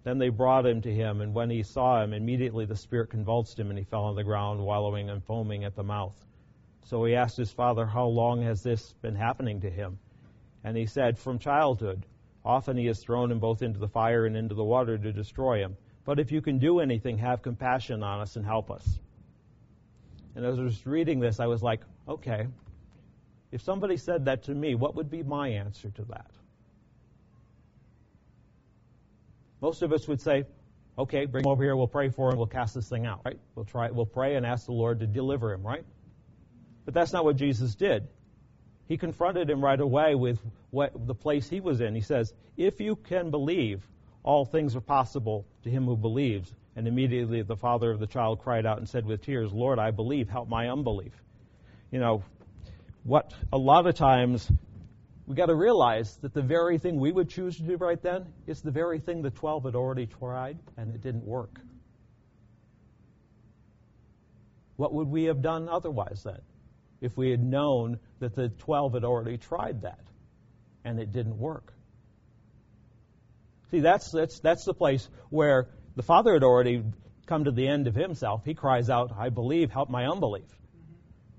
Then 0.04 0.18
they 0.18 0.30
brought 0.30 0.66
him 0.66 0.82
to 0.82 0.92
him, 0.92 1.22
and 1.22 1.32
when 1.32 1.52
he 1.52 1.62
saw 1.62 2.02
him, 2.02 2.12
immediately 2.12 2.66
the 2.66 2.76
spirit 2.76 3.12
convulsed 3.12 3.60
him, 3.60 3.70
and 3.70 3.78
he 3.78 3.86
fell 3.86 4.06
on 4.06 4.16
the 4.16 4.24
ground, 4.24 4.66
wallowing 4.66 5.12
and 5.12 5.24
foaming 5.24 5.64
at 5.64 5.76
the 5.76 5.84
mouth. 5.84 6.26
So 6.86 7.06
he 7.06 7.14
asked 7.14 7.38
his 7.38 7.52
father, 7.52 7.86
How 7.86 8.08
long 8.08 8.42
has 8.42 8.64
this 8.64 8.94
been 9.04 9.14
happening 9.14 9.62
to 9.62 9.70
him? 9.70 10.00
And 10.64 10.76
he 10.76 10.88
said, 10.88 11.20
From 11.20 11.38
childhood. 11.38 12.04
Often 12.44 12.78
he 12.78 12.88
has 12.88 13.00
thrown 13.00 13.32
him 13.32 13.38
both 13.38 13.62
into 13.62 13.78
the 13.78 13.88
fire 13.88 14.26
and 14.26 14.36
into 14.36 14.56
the 14.56 14.64
water 14.64 14.98
to 14.98 15.14
destroy 15.14 15.60
him. 15.60 15.78
But 16.06 16.20
if 16.20 16.32
you 16.32 16.42
can 16.42 16.58
do 16.58 16.80
anything, 16.80 17.20
have 17.20 17.44
compassion 17.44 18.02
on 18.02 18.22
us 18.22 18.38
and 18.38 18.46
help 18.46 18.72
us. 18.72 19.00
And 20.34 20.44
as 20.44 20.58
I 20.58 20.64
was 20.64 20.84
reading 20.88 21.20
this, 21.20 21.40
I 21.40 21.46
was 21.46 21.62
like, 21.62 21.82
okay, 22.08 22.48
if 23.52 23.62
somebody 23.62 23.98
said 23.98 24.26
that 24.26 24.42
to 24.46 24.56
me, 24.56 24.74
what 24.74 24.96
would 24.96 25.12
be 25.12 25.22
my 25.22 25.50
answer 25.50 25.92
to 25.92 26.06
that? 26.06 26.32
Most 29.62 29.82
of 29.82 29.92
us 29.92 30.08
would 30.08 30.22
say, 30.22 30.46
okay, 30.98 31.26
bring 31.26 31.46
him 31.46 31.52
over 31.52 31.64
here, 31.64 31.76
we'll 31.76 31.88
pray 31.88 32.10
for 32.10 32.32
him, 32.32 32.38
we'll 32.38 32.48
cast 32.48 32.76
this 32.76 32.88
thing 32.88 33.06
out, 33.06 33.22
right? 33.26 33.40
We'll 33.56 33.66
try, 33.66 33.90
we'll 33.92 34.06
pray 34.06 34.36
and 34.36 34.46
ask 34.46 34.66
the 34.66 34.74
Lord 34.74 35.00
to 35.00 35.08
deliver 35.08 35.54
him, 35.54 35.66
right? 35.66 35.86
But 36.86 36.94
that's 36.94 37.14
not 37.14 37.24
what 37.24 37.36
Jesus 37.36 37.76
did. 37.76 38.08
He 38.88 38.98
confronted 38.98 39.50
him 39.50 39.64
right 39.64 39.80
away 39.80 40.16
with 40.16 40.40
what 40.72 41.08
the 41.08 41.14
place 41.14 41.48
he 41.48 41.60
was 41.60 41.80
in. 41.80 41.94
He 41.94 42.02
says, 42.02 42.34
If 42.58 42.82
you 42.82 42.96
can 42.96 43.30
believe, 43.30 43.88
all 44.24 44.46
things 44.46 44.76
are 44.76 44.82
possible 44.82 45.46
to 45.64 45.70
him 45.70 45.86
who 45.86 45.96
believes. 45.96 46.52
And 46.76 46.88
immediately 46.88 47.42
the 47.42 47.56
father 47.56 47.92
of 47.92 48.00
the 48.00 48.08
child 48.08 48.40
cried 48.40 48.66
out 48.66 48.78
and 48.78 48.88
said 48.88 49.06
with 49.06 49.22
tears, 49.22 49.52
Lord, 49.52 49.80
I 49.80 49.92
believe, 49.92 50.30
help 50.30 50.50
my 50.50 50.70
unbelief. 50.70 51.14
You 51.92 52.00
know, 52.00 52.24
what 53.04 53.34
a 53.52 53.58
lot 53.58 53.86
of 53.86 53.96
times 53.96 54.50
we 55.30 55.36
got 55.36 55.46
to 55.46 55.56
realize 55.56 56.18
that 56.18 56.34
the 56.34 56.42
very 56.42 56.78
thing 56.78 57.00
we 57.00 57.14
would 57.14 57.30
choose 57.30 57.56
to 57.56 57.64
do 57.64 57.78
right 57.78 58.02
then 58.02 58.26
is 58.48 58.62
the 58.62 58.72
very 58.72 59.00
thing 59.00 59.22
the 59.22 59.30
12 59.30 59.64
had 59.64 59.76
already 59.76 60.08
tried 60.08 60.60
and 60.76 60.94
it 60.94 61.00
didn't 61.00 61.24
work. 61.24 61.62
What 64.76 64.94
would 64.94 65.08
we 65.08 65.24
have 65.26 65.42
done 65.42 65.70
otherwise 65.70 66.24
then? 66.24 66.42
if 67.02 67.16
we 67.18 67.30
had 67.30 67.44
known 67.44 68.00
that 68.20 68.36
the 68.36 68.50
12 68.50 68.94
had 68.94 69.04
already 69.04 69.38
tried 69.38 69.82
that 69.82 70.00
and 70.84 71.00
it 71.00 71.12
didn't 71.12 71.38
work. 71.38 71.74
See, 73.72 73.80
that's, 73.80 74.12
that's, 74.12 74.40
that's 74.40 74.66
the 74.66 74.74
place 74.74 75.08
where 75.30 75.70
the 75.96 76.04
Father 76.04 76.34
had 76.34 76.44
already 76.44 76.84
come 77.28 77.46
to 77.46 77.52
the 77.52 77.68
end 77.68 77.88
of 77.88 77.96
himself. 77.96 78.44
He 78.44 78.54
cries 78.54 78.90
out, 78.90 79.12
I 79.18 79.30
believe, 79.30 79.72
help 79.72 79.90
my 79.90 80.08
unbelief. 80.08 80.48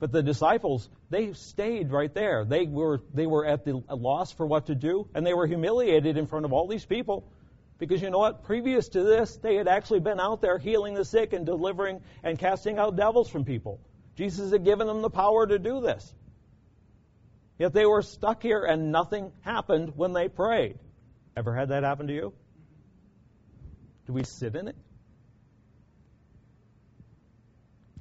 But 0.00 0.12
the 0.12 0.22
disciples, 0.22 0.88
they 1.10 1.34
stayed 1.34 1.92
right 1.92 2.12
there. 2.12 2.46
They 2.46 2.64
were, 2.64 3.02
they 3.12 3.26
were 3.26 3.46
at 3.46 3.66
the 3.66 3.82
loss 3.90 4.32
for 4.32 4.46
what 4.46 4.66
to 4.66 4.74
do, 4.74 5.06
and 5.14 5.26
they 5.26 5.34
were 5.34 5.46
humiliated 5.46 6.16
in 6.16 6.26
front 6.26 6.46
of 6.46 6.54
all 6.54 6.66
these 6.66 6.86
people. 6.86 7.30
Because 7.78 8.00
you 8.00 8.08
know 8.08 8.18
what? 8.18 8.44
Previous 8.44 8.88
to 8.90 9.02
this, 9.02 9.36
they 9.36 9.56
had 9.56 9.68
actually 9.68 10.00
been 10.00 10.18
out 10.18 10.40
there 10.40 10.58
healing 10.58 10.94
the 10.94 11.04
sick 11.04 11.34
and 11.34 11.44
delivering 11.44 12.00
and 12.22 12.38
casting 12.38 12.78
out 12.78 12.96
devils 12.96 13.28
from 13.28 13.44
people. 13.44 13.78
Jesus 14.16 14.52
had 14.52 14.64
given 14.64 14.86
them 14.86 15.02
the 15.02 15.10
power 15.10 15.46
to 15.46 15.58
do 15.58 15.82
this. 15.82 16.14
Yet 17.58 17.74
they 17.74 17.84
were 17.84 18.00
stuck 18.00 18.42
here 18.42 18.64
and 18.64 18.90
nothing 18.90 19.32
happened 19.42 19.92
when 19.96 20.14
they 20.14 20.28
prayed. 20.28 20.78
Ever 21.36 21.54
had 21.54 21.68
that 21.68 21.84
happen 21.84 22.06
to 22.06 22.14
you? 22.14 22.32
Do 24.06 24.14
we 24.14 24.24
sit 24.24 24.56
in 24.56 24.68
it? 24.68 24.76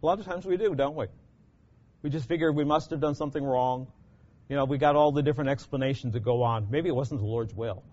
A 0.01 0.05
lot 0.05 0.19
of 0.19 0.25
times 0.25 0.45
we 0.45 0.55
do, 0.55 0.75
don't 0.75 0.95
we? 0.95 1.07
We 2.01 2.09
just 2.09 2.27
figured 2.27 2.55
we 2.55 2.63
must 2.63 2.91
have 2.91 2.99
done 2.99 3.15
something 3.15 3.43
wrong. 3.43 3.87
You 4.47 4.55
know, 4.55 4.65
we 4.65 4.77
got 4.77 4.95
all 4.95 5.11
the 5.11 5.21
different 5.21 5.49
explanations 5.49 6.13
that 6.13 6.21
go 6.21 6.43
on. 6.43 6.67
Maybe 6.69 6.89
it 6.89 6.95
wasn't 6.95 7.19
the 7.19 7.27
Lord's 7.27 7.53
will. 7.53 7.83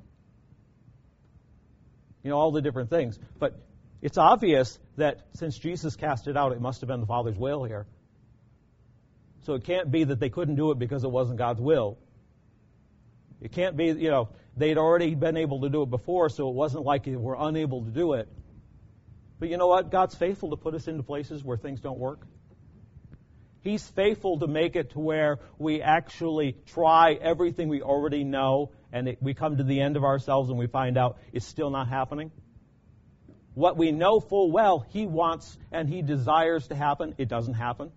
You 2.22 2.30
know, 2.30 2.38
all 2.38 2.50
the 2.50 2.62
different 2.62 2.90
things. 2.90 3.18
But 3.38 3.60
it's 4.02 4.18
obvious 4.18 4.78
that 4.96 5.26
since 5.34 5.58
Jesus 5.58 5.96
cast 5.96 6.28
it 6.28 6.36
out, 6.36 6.52
it 6.52 6.60
must 6.60 6.80
have 6.80 6.88
been 6.88 7.00
the 7.00 7.06
Father's 7.06 7.36
will 7.36 7.64
here. 7.64 7.86
So 9.42 9.54
it 9.54 9.64
can't 9.64 9.90
be 9.90 10.04
that 10.04 10.18
they 10.18 10.28
couldn't 10.28 10.56
do 10.56 10.70
it 10.70 10.78
because 10.78 11.04
it 11.04 11.10
wasn't 11.10 11.38
God's 11.38 11.60
will. 11.60 11.98
It 13.40 13.52
can't 13.52 13.76
be, 13.76 13.86
you 13.86 14.10
know, 14.10 14.30
they'd 14.56 14.78
already 14.78 15.14
been 15.14 15.36
able 15.36 15.60
to 15.60 15.68
do 15.68 15.82
it 15.82 15.90
before, 15.90 16.28
so 16.30 16.48
it 16.48 16.54
wasn't 16.54 16.84
like 16.84 17.04
they 17.04 17.16
were 17.16 17.36
unable 17.38 17.84
to 17.84 17.90
do 17.90 18.14
it. 18.14 18.28
But 19.38 19.50
you 19.50 19.56
know 19.56 19.66
what? 19.66 19.90
God's 19.90 20.14
faithful 20.14 20.50
to 20.50 20.56
put 20.56 20.75
us 20.75 20.88
into 20.88 21.02
places 21.02 21.44
where 21.44 21.56
things 21.56 21.80
don't 21.80 21.98
work. 21.98 22.26
He's 23.62 23.86
faithful 23.88 24.38
to 24.38 24.46
make 24.46 24.76
it 24.76 24.90
to 24.90 25.00
where 25.00 25.38
we 25.58 25.82
actually 25.82 26.56
try 26.66 27.14
everything 27.14 27.68
we 27.68 27.82
already 27.82 28.22
know 28.22 28.70
and 28.92 29.08
it, 29.08 29.18
we 29.20 29.34
come 29.34 29.56
to 29.56 29.64
the 29.64 29.80
end 29.80 29.96
of 29.96 30.04
ourselves 30.04 30.50
and 30.50 30.58
we 30.58 30.66
find 30.66 30.96
out 30.96 31.18
it's 31.32 31.46
still 31.46 31.70
not 31.70 31.88
happening. 31.88 32.30
what 33.54 33.76
we 33.76 33.90
know 33.90 34.20
full 34.20 34.50
well 34.50 34.86
He 34.90 35.06
wants 35.06 35.58
and 35.72 35.88
He 35.88 36.02
desires 36.02 36.68
to 36.68 36.75
happen, 36.75 37.14
it 37.18 37.28
doesn't 37.28 37.54
happen. 37.54 37.90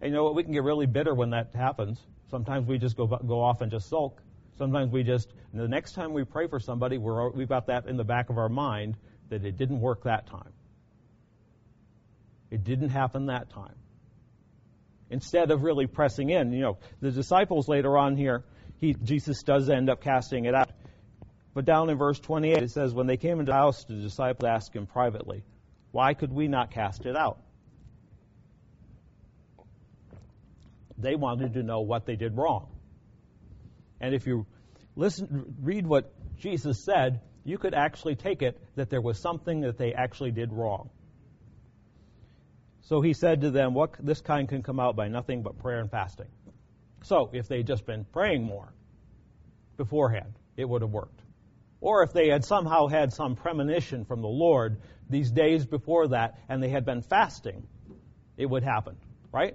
And 0.00 0.10
you 0.10 0.16
know 0.16 0.24
what? 0.24 0.34
We 0.34 0.44
can 0.44 0.52
get 0.52 0.62
really 0.62 0.86
bitter 0.86 1.14
when 1.14 1.30
that 1.30 1.54
happens. 1.54 1.98
Sometimes 2.30 2.66
we 2.66 2.78
just 2.78 2.96
go 2.96 3.06
go 3.06 3.40
off 3.40 3.62
and 3.62 3.70
just 3.70 3.88
sulk. 3.88 4.20
Sometimes 4.58 4.92
we 4.92 5.02
just 5.02 5.28
the 5.54 5.68
next 5.68 5.92
time 5.92 6.12
we 6.12 6.24
pray 6.24 6.46
for 6.46 6.60
somebody, 6.60 6.98
we're, 6.98 7.30
we've 7.30 7.48
got 7.48 7.66
that 7.66 7.86
in 7.86 7.96
the 7.96 8.04
back 8.04 8.28
of 8.28 8.38
our 8.38 8.48
mind 8.48 8.96
that 9.30 9.44
it 9.44 9.56
didn't 9.56 9.80
work 9.80 10.04
that 10.04 10.26
time. 10.26 10.52
It 12.50 12.64
didn't 12.64 12.90
happen 12.90 13.26
that 13.26 13.50
time. 13.50 13.74
Instead 15.10 15.50
of 15.50 15.62
really 15.62 15.86
pressing 15.86 16.30
in, 16.30 16.52
you 16.52 16.60
know, 16.60 16.78
the 17.00 17.10
disciples 17.10 17.68
later 17.68 17.96
on 17.96 18.16
here, 18.16 18.44
he, 18.78 18.94
Jesus 18.94 19.42
does 19.42 19.68
end 19.70 19.88
up 19.88 20.02
casting 20.02 20.44
it 20.44 20.54
out. 20.54 20.70
But 21.54 21.64
down 21.64 21.90
in 21.90 21.96
verse 21.96 22.20
28, 22.20 22.62
it 22.62 22.70
says, 22.70 22.94
When 22.94 23.06
they 23.06 23.16
came 23.16 23.40
into 23.40 23.50
the 23.50 23.56
house, 23.56 23.84
the 23.84 23.94
disciples 23.94 24.48
asked 24.48 24.76
him 24.76 24.86
privately, 24.86 25.44
Why 25.92 26.14
could 26.14 26.32
we 26.32 26.46
not 26.46 26.70
cast 26.70 27.06
it 27.06 27.16
out? 27.16 27.40
They 30.98 31.14
wanted 31.14 31.54
to 31.54 31.62
know 31.62 31.80
what 31.80 32.06
they 32.06 32.16
did 32.16 32.36
wrong. 32.36 32.68
And 34.00 34.14
if 34.14 34.26
you 34.26 34.46
listen, 34.94 35.56
read 35.62 35.86
what 35.86 36.12
Jesus 36.38 36.84
said, 36.84 37.20
you 37.44 37.56
could 37.56 37.74
actually 37.74 38.16
take 38.16 38.42
it 38.42 38.60
that 38.76 38.90
there 38.90 39.00
was 39.00 39.18
something 39.18 39.62
that 39.62 39.78
they 39.78 39.94
actually 39.94 40.32
did 40.32 40.52
wrong. 40.52 40.90
So 42.88 43.02
he 43.02 43.12
said 43.12 43.42
to 43.42 43.50
them, 43.50 43.74
What 43.74 43.96
this 44.00 44.22
kind 44.22 44.48
can 44.48 44.62
come 44.62 44.80
out 44.80 44.96
by 44.96 45.08
nothing 45.08 45.42
but 45.42 45.58
prayer 45.58 45.80
and 45.80 45.90
fasting. 45.90 46.28
So 47.02 47.28
if 47.34 47.46
they'd 47.46 47.66
just 47.66 47.84
been 47.84 48.06
praying 48.06 48.44
more 48.44 48.72
beforehand, 49.76 50.32
it 50.56 50.66
would 50.66 50.80
have 50.80 50.90
worked. 50.90 51.20
Or 51.82 52.02
if 52.02 52.14
they 52.14 52.28
had 52.28 52.46
somehow 52.46 52.86
had 52.86 53.12
some 53.12 53.36
premonition 53.36 54.06
from 54.06 54.22
the 54.22 54.28
Lord 54.28 54.80
these 55.10 55.30
days 55.30 55.66
before 55.66 56.08
that 56.08 56.38
and 56.48 56.62
they 56.62 56.70
had 56.70 56.86
been 56.86 57.02
fasting, 57.02 57.66
it 58.38 58.46
would 58.46 58.64
happen, 58.64 58.96
right? 59.32 59.54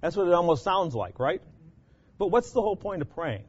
That's 0.00 0.16
what 0.16 0.26
it 0.26 0.34
almost 0.34 0.64
sounds 0.64 0.96
like, 0.96 1.20
right? 1.20 1.40
But 2.18 2.32
what's 2.32 2.50
the 2.50 2.60
whole 2.60 2.76
point 2.76 3.00
of 3.00 3.14
praying? 3.14 3.44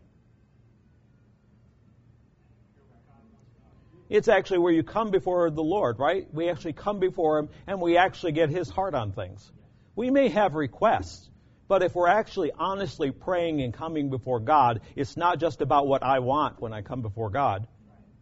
It's 4.12 4.27
actually 4.27 4.58
where 4.58 4.74
you 4.74 4.84
come 4.84 5.10
before 5.10 5.50
the 5.50 5.63
Lord, 5.63 5.98
right? 5.98 6.27
We 6.34 6.50
actually 6.50 6.74
come 6.74 7.00
before 7.00 7.39
Him 7.39 7.50
and 7.65 7.80
we 7.80 7.96
actually 7.96 8.34
get 8.34 8.50
His 8.50 8.70
heart 8.70 8.94
on 8.94 9.13
things. 9.13 9.50
We 9.96 10.10
may 10.10 10.27
have 10.27 10.53
requests, 10.53 11.30
but 11.70 11.82
if 11.82 11.96
we're 11.96 12.10
actually 12.10 12.51
honestly 12.51 13.12
praying 13.12 13.62
and 13.62 13.74
coming 13.74 14.10
before 14.10 14.41
God, 14.41 14.82
it's 14.98 15.15
not 15.15 15.39
just 15.39 15.62
about 15.62 15.88
what 15.88 16.03
I 16.03 16.20
want 16.20 16.60
when 16.60 16.74
I 16.74 16.82
come 16.82 17.01
before 17.01 17.30
God. 17.30 17.70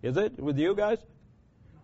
Is 0.04 0.16
it 0.16 0.40
with 0.40 0.60
you 0.60 0.76
guys? 0.76 1.00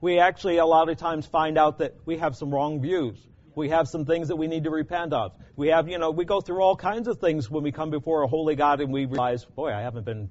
We 0.02 0.20
actually 0.20 0.58
a 0.58 0.68
lot 0.68 0.88
of 0.90 0.98
times 0.98 1.26
find 1.26 1.58
out 1.58 1.80
that 1.80 1.96
we 2.06 2.18
have 2.18 2.36
some 2.36 2.54
wrong 2.54 2.82
views. 2.82 3.18
We 3.56 3.70
have 3.70 3.88
some 3.88 4.06
things 4.06 4.28
that 4.28 4.36
we 4.36 4.46
need 4.46 4.66
to 4.66 4.70
repent 4.70 5.14
of. 5.14 5.32
We 5.56 5.70
have, 5.70 5.90
you 5.90 5.98
know, 5.98 6.12
we 6.12 6.26
go 6.26 6.42
through 6.42 6.62
all 6.62 6.76
kinds 6.76 7.08
of 7.08 7.18
things 7.18 7.50
when 7.50 7.64
we 7.64 7.72
come 7.72 7.90
before 7.90 8.22
a 8.22 8.28
holy 8.28 8.56
God 8.56 8.82
and 8.82 8.94
we 8.94 9.06
realize, 9.06 9.44
boy, 9.46 9.74
I 9.74 9.82
haven't 9.82 10.06
been 10.06 10.30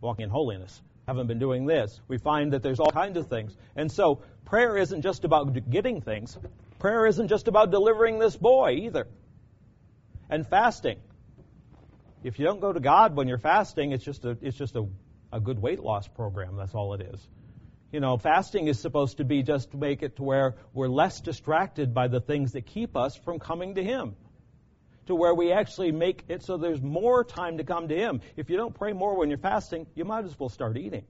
walking 0.00 0.22
in 0.22 0.30
holiness. 0.30 0.80
Haven't 1.06 1.26
been 1.26 1.38
doing 1.38 1.66
this. 1.66 2.00
We 2.08 2.18
find 2.18 2.52
that 2.52 2.62
there's 2.62 2.80
all 2.80 2.90
kinds 2.90 3.16
of 3.16 3.28
things. 3.28 3.56
And 3.74 3.90
so 3.90 4.22
prayer 4.44 4.76
isn't 4.76 5.02
just 5.02 5.24
about 5.24 5.70
getting 5.70 6.00
things. 6.00 6.38
Prayer 6.78 7.06
isn't 7.06 7.28
just 7.28 7.48
about 7.48 7.70
delivering 7.70 8.18
this 8.18 8.36
boy 8.36 8.72
either 8.82 9.08
and 10.30 10.46
fasting. 10.46 10.98
If 12.22 12.38
you 12.38 12.44
don't 12.44 12.60
go 12.60 12.72
to 12.72 12.80
God 12.80 13.16
when 13.16 13.28
you're 13.28 13.38
fasting, 13.38 13.92
it's 13.92 14.04
just 14.04 14.24
a 14.24 14.36
it's 14.40 14.56
just 14.56 14.76
a, 14.76 14.86
a 15.32 15.40
good 15.40 15.60
weight 15.60 15.80
loss 15.80 16.06
program. 16.06 16.56
That's 16.56 16.74
all 16.74 16.94
it 16.94 17.00
is. 17.00 17.28
You 17.92 17.98
know, 17.98 18.18
fasting 18.18 18.68
is 18.68 18.78
supposed 18.78 19.16
to 19.16 19.24
be 19.24 19.42
just 19.42 19.72
to 19.72 19.76
make 19.76 20.02
it 20.02 20.16
to 20.16 20.22
where 20.22 20.54
we're 20.72 20.88
less 20.88 21.20
distracted 21.20 21.92
by 21.92 22.06
the 22.08 22.20
things 22.20 22.52
that 22.52 22.66
keep 22.66 22.96
us 22.96 23.16
from 23.16 23.40
coming 23.40 23.74
to 23.74 23.82
Him. 23.82 24.14
To 25.06 25.14
where 25.14 25.34
we 25.34 25.52
actually 25.52 25.92
make 25.92 26.24
it 26.28 26.42
so 26.42 26.56
there's 26.56 26.82
more 26.82 27.24
time 27.24 27.58
to 27.58 27.64
come 27.64 27.88
to 27.88 27.96
Him. 27.96 28.20
If 28.36 28.50
you 28.50 28.56
don't 28.56 28.74
pray 28.74 28.92
more 28.92 29.16
when 29.16 29.28
you're 29.28 29.38
fasting, 29.38 29.86
you 29.94 30.04
might 30.04 30.24
as 30.24 30.38
well 30.38 30.48
start 30.48 30.76
eating. 30.76 31.04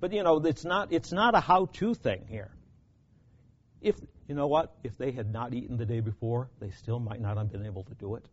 But 0.00 0.12
you 0.12 0.22
know, 0.22 0.38
it's 0.38 0.64
not 0.64 0.92
it's 0.92 1.12
not 1.12 1.34
a 1.34 1.40
how-to 1.40 1.94
thing 1.94 2.26
here. 2.28 2.50
If 3.80 3.96
you 4.28 4.34
know 4.34 4.46
what? 4.46 4.74
If 4.82 4.96
they 4.96 5.12
had 5.12 5.32
not 5.32 5.52
eaten 5.52 5.76
the 5.76 5.86
day 5.86 6.00
before, 6.00 6.50
they 6.60 6.70
still 6.70 6.98
might 6.98 7.20
not 7.20 7.36
have 7.36 7.52
been 7.52 7.66
able 7.66 7.84
to 7.84 7.94
do 7.94 8.14
it. 8.14 8.26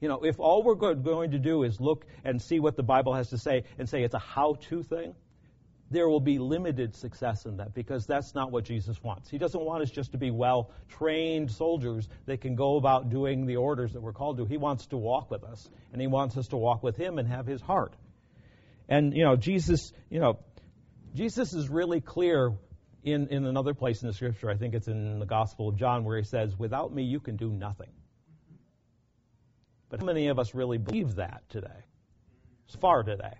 You 0.00 0.08
know, 0.08 0.24
if 0.24 0.40
all 0.40 0.62
we're 0.64 0.74
going 0.74 1.30
to 1.30 1.38
do 1.38 1.62
is 1.62 1.80
look 1.80 2.06
and 2.24 2.42
see 2.42 2.58
what 2.58 2.76
the 2.76 2.82
Bible 2.82 3.14
has 3.14 3.30
to 3.30 3.38
say 3.38 3.64
and 3.78 3.88
say 3.88 4.02
it's 4.02 4.14
a 4.14 4.18
how 4.18 4.54
to 4.68 4.82
thing, 4.82 5.14
there 5.92 6.08
will 6.08 6.20
be 6.20 6.38
limited 6.38 6.96
success 6.96 7.44
in 7.44 7.58
that 7.58 7.74
because 7.74 8.06
that's 8.06 8.34
not 8.34 8.50
what 8.50 8.64
Jesus 8.64 9.02
wants. 9.02 9.30
He 9.30 9.38
doesn't 9.38 9.62
want 9.62 9.82
us 9.82 9.90
just 9.90 10.12
to 10.12 10.18
be 10.18 10.30
well 10.30 10.70
trained 10.88 11.50
soldiers 11.50 12.08
that 12.26 12.40
can 12.40 12.54
go 12.54 12.76
about 12.76 13.10
doing 13.10 13.46
the 13.46 13.56
orders 13.56 13.92
that 13.92 14.00
we're 14.00 14.12
called 14.12 14.38
to. 14.38 14.44
He 14.44 14.56
wants 14.56 14.86
to 14.88 14.96
walk 14.96 15.30
with 15.30 15.44
us, 15.44 15.68
and 15.92 16.00
He 16.00 16.06
wants 16.06 16.36
us 16.36 16.48
to 16.48 16.56
walk 16.56 16.82
with 16.82 16.96
Him 16.96 17.18
and 17.18 17.28
have 17.28 17.46
His 17.46 17.60
heart. 17.60 17.94
And, 18.88 19.14
you 19.14 19.24
know, 19.24 19.36
Jesus, 19.36 19.92
you 20.10 20.18
know, 20.18 20.38
Jesus 21.14 21.52
is 21.52 21.68
really 21.68 22.00
clear 22.00 22.52
in, 23.04 23.28
in 23.28 23.44
another 23.44 23.74
place 23.74 24.02
in 24.02 24.08
the 24.08 24.14
scripture, 24.14 24.48
I 24.50 24.56
think 24.56 24.74
it's 24.74 24.88
in 24.88 25.18
the 25.18 25.26
Gospel 25.26 25.68
of 25.68 25.76
John, 25.76 26.04
where 26.04 26.16
he 26.16 26.24
says, 26.24 26.56
Without 26.56 26.94
me, 26.94 27.02
you 27.02 27.20
can 27.20 27.36
do 27.36 27.50
nothing. 27.50 27.90
But 29.88 30.00
how 30.00 30.06
many 30.06 30.28
of 30.28 30.38
us 30.38 30.54
really 30.54 30.78
believe 30.78 31.16
that 31.16 31.42
today? 31.50 31.84
As 32.68 32.76
far 32.76 33.02
today. 33.02 33.34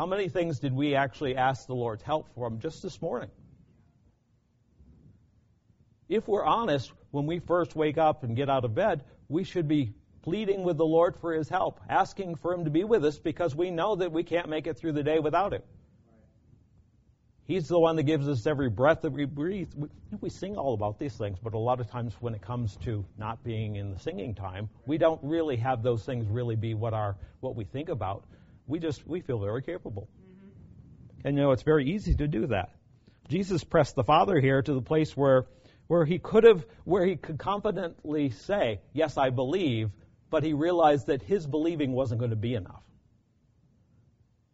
How 0.00 0.06
many 0.06 0.30
things 0.30 0.60
did 0.60 0.72
we 0.72 0.94
actually 0.94 1.36
ask 1.36 1.66
the 1.66 1.74
Lord's 1.74 2.02
help 2.02 2.26
from 2.34 2.58
just 2.58 2.82
this 2.82 3.02
morning? 3.02 3.28
If 6.08 6.26
we're 6.26 6.42
honest, 6.42 6.90
when 7.10 7.26
we 7.26 7.38
first 7.38 7.76
wake 7.76 7.98
up 7.98 8.24
and 8.24 8.34
get 8.34 8.48
out 8.48 8.64
of 8.64 8.74
bed, 8.74 9.04
we 9.28 9.44
should 9.44 9.68
be 9.68 9.92
pleading 10.22 10.62
with 10.62 10.78
the 10.78 10.86
Lord 10.86 11.16
for 11.20 11.34
His 11.34 11.50
help, 11.50 11.80
asking 11.86 12.36
for 12.36 12.54
Him 12.54 12.64
to 12.64 12.70
be 12.70 12.82
with 12.82 13.04
us 13.04 13.18
because 13.18 13.54
we 13.54 13.70
know 13.70 13.94
that 13.96 14.10
we 14.10 14.22
can't 14.22 14.48
make 14.48 14.66
it 14.66 14.78
through 14.78 14.92
the 14.92 15.02
day 15.02 15.18
without 15.18 15.52
Him. 15.52 15.60
He's 17.44 17.68
the 17.68 17.78
one 17.78 17.96
that 17.96 18.04
gives 18.04 18.26
us 18.26 18.46
every 18.46 18.70
breath 18.70 19.02
that 19.02 19.12
we 19.12 19.26
breathe. 19.26 19.68
We, 19.76 19.88
we, 20.18 20.30
sing 20.30 20.56
all 20.56 20.72
about 20.72 20.98
these 20.98 21.18
things, 21.18 21.36
but 21.42 21.52
a 21.52 21.58
lot 21.58 21.78
of 21.78 21.90
times 21.90 22.14
when 22.20 22.34
it 22.34 22.40
comes 22.40 22.78
to 22.84 23.04
not 23.18 23.44
being 23.44 23.76
in 23.76 23.92
the 23.92 23.98
singing 23.98 24.34
time, 24.34 24.70
we 24.86 24.96
don't 24.96 25.20
really 25.22 25.56
have 25.56 25.82
those 25.82 26.06
things 26.06 26.26
really 26.26 26.56
be 26.56 26.72
what 26.72 26.94
our 26.94 27.16
what 27.40 27.54
we 27.54 27.64
think 27.64 27.90
about. 27.90 28.24
We 28.70 28.78
just 28.78 29.06
we 29.06 29.20
feel 29.20 29.38
very 29.40 29.62
capable, 29.62 30.08
mm-hmm. 30.08 31.26
and 31.26 31.36
you 31.36 31.42
know 31.42 31.50
it's 31.50 31.64
very 31.64 31.90
easy 31.90 32.14
to 32.14 32.28
do 32.28 32.46
that. 32.46 32.70
Jesus 33.28 33.64
pressed 33.64 33.94
the 33.96 34.04
Father 34.04 34.40
here 34.40 34.62
to 34.62 34.74
the 34.74 34.82
place 34.82 35.16
where 35.16 35.46
where 35.88 36.04
he 36.04 36.18
could 36.18 36.44
have 36.44 36.64
where 36.84 37.04
he 37.04 37.16
could 37.16 37.38
confidently 37.38 38.30
say, 38.30 38.80
"Yes, 38.92 39.16
I 39.16 39.30
believe," 39.30 39.90
but 40.30 40.44
he 40.44 40.52
realized 40.52 41.08
that 41.08 41.22
his 41.22 41.46
believing 41.46 41.92
wasn't 41.92 42.20
going 42.20 42.30
to 42.30 42.36
be 42.36 42.54
enough. 42.54 42.82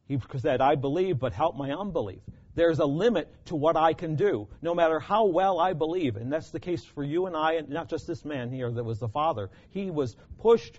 He 0.09 0.19
said, 0.39 0.61
I 0.61 0.77
believe, 0.77 1.19
but 1.19 1.33
help 1.33 1.57
my 1.57 1.73
unbelief. 1.73 2.21
There's 2.55 2.79
a 2.79 2.87
limit 2.87 3.29
to 3.47 3.57
what 3.57 3.77
I 3.77 3.93
can 3.93 4.15
do, 4.15 4.49
no 4.63 4.75
matter 4.75 4.99
how 5.01 5.27
well 5.27 5.59
I 5.59 5.73
believe. 5.73 6.17
And 6.17 6.33
that's 6.33 6.51
the 6.51 6.61
case 6.61 6.85
for 6.85 7.05
you 7.05 7.27
and 7.27 7.37
I, 7.37 7.55
and 7.55 7.69
not 7.69 7.89
just 7.89 8.07
this 8.07 8.25
man 8.25 8.51
here 8.51 8.71
that 8.71 8.85
was 8.85 8.99
the 8.99 9.09
father. 9.09 9.51
He 9.71 9.91
was 9.91 10.17
pushed 10.39 10.79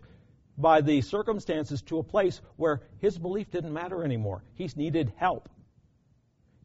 by 0.58 0.82
the 0.82 1.02
circumstances 1.02 1.82
to 1.84 2.00
a 2.00 2.04
place 2.04 2.42
where 2.56 2.82
his 3.00 3.18
belief 3.18 3.52
didn't 3.52 3.74
matter 3.74 4.04
anymore. 4.04 4.42
He 4.56 4.70
needed 4.76 5.14
help. 5.18 5.50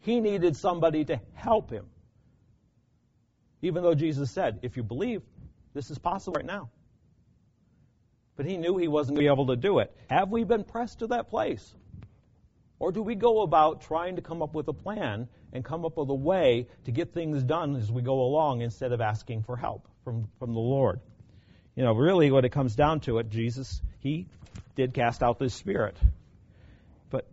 He 0.01 0.21
needed 0.21 0.57
somebody 0.57 1.05
to 1.05 1.21
help 1.35 1.71
him. 1.71 1.87
Even 3.61 3.83
though 3.83 3.95
Jesus 3.95 4.31
said, 4.31 4.59
if 4.63 4.77
you 4.77 4.83
believe, 4.83 5.23
this 5.75 5.91
is 5.91 5.99
possible 5.99 6.35
right 6.35 6.45
now. 6.45 6.71
But 8.37 8.47
he 8.47 8.57
knew 8.57 8.77
he 8.77 8.89
wasn't 8.89 9.17
going 9.17 9.27
to 9.27 9.31
be 9.31 9.33
able 9.33 9.55
to 9.55 9.57
do 9.57 9.79
it. 9.79 9.95
Have 10.09 10.31
we 10.31 10.43
been 10.45 10.65
pressed 10.65 11.01
to 11.01 11.09
that 11.09 11.29
place? 11.29 11.75
Or 12.79 12.91
do 12.91 13.03
we 13.03 13.15
go 13.15 13.43
about 13.43 13.83
trying 13.83 14.17
to 14.17 14.23
come 14.23 14.43
up 14.43 14.55
with 14.55 14.67
a 14.67 14.73
plan 14.73 15.29
and 15.53 15.65
come 15.65 15.85
up 15.85 15.99
with 15.99 16.09
a 16.09 16.15
way 16.15 16.67
to 16.85 16.91
get 16.91 17.13
things 17.13 17.43
done 17.45 17.77
as 17.77 17.93
we 17.93 18.03
go 18.03 18.23
along 18.23 18.63
instead 18.63 18.91
of 18.91 19.01
asking 19.01 19.45
for 19.45 19.57
help 19.57 19.87
from, 20.03 20.29
from 20.39 20.55
the 20.55 20.61
Lord? 20.61 20.99
You 21.75 21.85
know, 21.85 21.93
really, 21.93 22.31
when 22.31 22.45
it 22.45 22.53
comes 22.53 22.75
down 22.77 23.01
to 23.01 23.19
it, 23.19 23.31
Jesus, 23.31 23.81
He 24.01 24.27
did 24.77 24.93
cast 24.93 25.23
out 25.23 25.39
this 25.39 25.55
spirit. 25.55 25.97
But, 27.11 27.27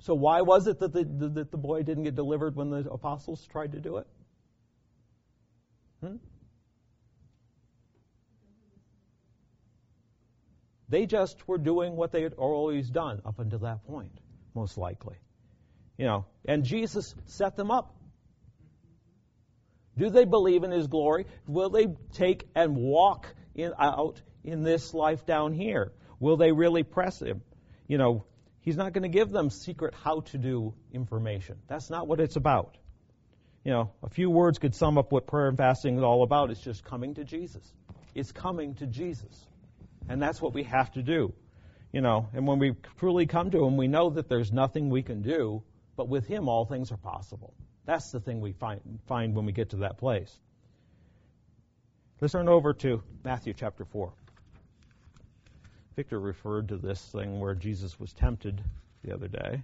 so 0.00 0.14
why 0.14 0.40
was 0.42 0.66
it 0.66 0.80
that 0.80 0.92
the, 0.92 1.04
that 1.04 1.50
the 1.50 1.56
boy 1.56 1.82
didn't 1.82 2.04
get 2.04 2.16
delivered 2.16 2.56
when 2.56 2.70
the 2.70 2.90
apostles 2.90 3.46
tried 3.52 3.72
to 3.72 3.80
do 3.80 3.98
it? 3.98 4.06
Hmm? 6.00 6.16
They 10.88 11.06
just 11.06 11.46
were 11.46 11.58
doing 11.58 11.94
what 11.94 12.10
they 12.10 12.22
had 12.22 12.34
always 12.34 12.90
done 12.90 13.22
up 13.24 13.38
until 13.38 13.60
that 13.60 13.86
point, 13.86 14.18
most 14.54 14.76
likely. 14.76 15.16
You 15.96 16.06
know, 16.06 16.24
and 16.46 16.64
Jesus 16.64 17.14
set 17.26 17.54
them 17.54 17.70
up. 17.70 17.94
Do 19.96 20.10
they 20.10 20.24
believe 20.24 20.64
in 20.64 20.70
his 20.70 20.86
glory? 20.86 21.26
Will 21.46 21.70
they 21.70 21.88
take 22.12 22.48
and 22.54 22.76
walk 22.76 23.26
in, 23.54 23.72
out 23.78 24.20
in 24.44 24.62
this 24.62 24.94
life 24.94 25.26
down 25.26 25.52
here? 25.52 25.92
Will 26.18 26.36
they 26.36 26.52
really 26.52 26.82
press 26.82 27.20
him? 27.20 27.42
You 27.86 27.98
know, 27.98 28.24
He's 28.62 28.76
not 28.76 28.92
going 28.92 29.02
to 29.02 29.08
give 29.08 29.30
them 29.30 29.50
secret 29.50 29.94
how 29.94 30.20
to 30.20 30.38
do 30.38 30.74
information. 30.92 31.56
That's 31.66 31.88
not 31.88 32.06
what 32.06 32.20
it's 32.20 32.36
about. 32.36 32.76
You 33.64 33.72
know, 33.72 33.90
a 34.02 34.08
few 34.10 34.30
words 34.30 34.58
could 34.58 34.74
sum 34.74 34.98
up 34.98 35.12
what 35.12 35.26
prayer 35.26 35.48
and 35.48 35.56
fasting 35.56 35.96
is 35.96 36.02
all 36.02 36.22
about. 36.22 36.50
It's 36.50 36.60
just 36.60 36.84
coming 36.84 37.14
to 37.14 37.24
Jesus. 37.24 37.62
It's 38.14 38.32
coming 38.32 38.74
to 38.76 38.86
Jesus. 38.86 39.46
And 40.08 40.20
that's 40.20 40.40
what 40.40 40.54
we 40.54 40.64
have 40.64 40.90
to 40.92 41.02
do. 41.02 41.32
You 41.92 42.00
know, 42.00 42.28
and 42.34 42.46
when 42.46 42.58
we 42.58 42.74
truly 42.98 43.26
come 43.26 43.50
to 43.50 43.64
Him, 43.64 43.76
we 43.76 43.88
know 43.88 44.10
that 44.10 44.28
there's 44.28 44.52
nothing 44.52 44.90
we 44.90 45.02
can 45.02 45.22
do, 45.22 45.62
but 45.96 46.08
with 46.08 46.26
Him, 46.26 46.48
all 46.48 46.64
things 46.64 46.92
are 46.92 46.96
possible. 46.96 47.54
That's 47.86 48.10
the 48.10 48.20
thing 48.20 48.40
we 48.40 48.52
find, 48.52 48.80
find 49.06 49.34
when 49.34 49.46
we 49.46 49.52
get 49.52 49.70
to 49.70 49.76
that 49.76 49.98
place. 49.98 50.38
Let's 52.20 52.32
turn 52.32 52.48
over 52.48 52.74
to 52.74 53.02
Matthew 53.24 53.54
chapter 53.54 53.84
4. 53.84 54.12
Victor 55.96 56.20
referred 56.20 56.68
to 56.68 56.76
this 56.76 57.00
thing 57.00 57.40
where 57.40 57.54
Jesus 57.54 57.98
was 57.98 58.12
tempted 58.12 58.62
the 59.02 59.14
other 59.14 59.28
day. 59.28 59.62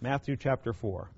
Matthew 0.00 0.36
chapter 0.36 0.72
4. 0.72 1.08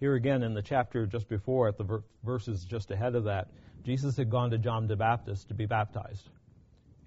Here 0.00 0.14
again 0.14 0.42
in 0.42 0.54
the 0.54 0.62
chapter 0.62 1.06
just 1.06 1.28
before, 1.28 1.68
at 1.68 1.76
the 1.76 1.84
ver- 1.84 2.04
verses 2.24 2.64
just 2.64 2.90
ahead 2.90 3.14
of 3.14 3.24
that, 3.24 3.48
Jesus 3.84 4.16
had 4.16 4.30
gone 4.30 4.50
to 4.50 4.58
John 4.58 4.86
the 4.86 4.96
Baptist 4.96 5.48
to 5.48 5.54
be 5.54 5.66
baptized. 5.66 6.28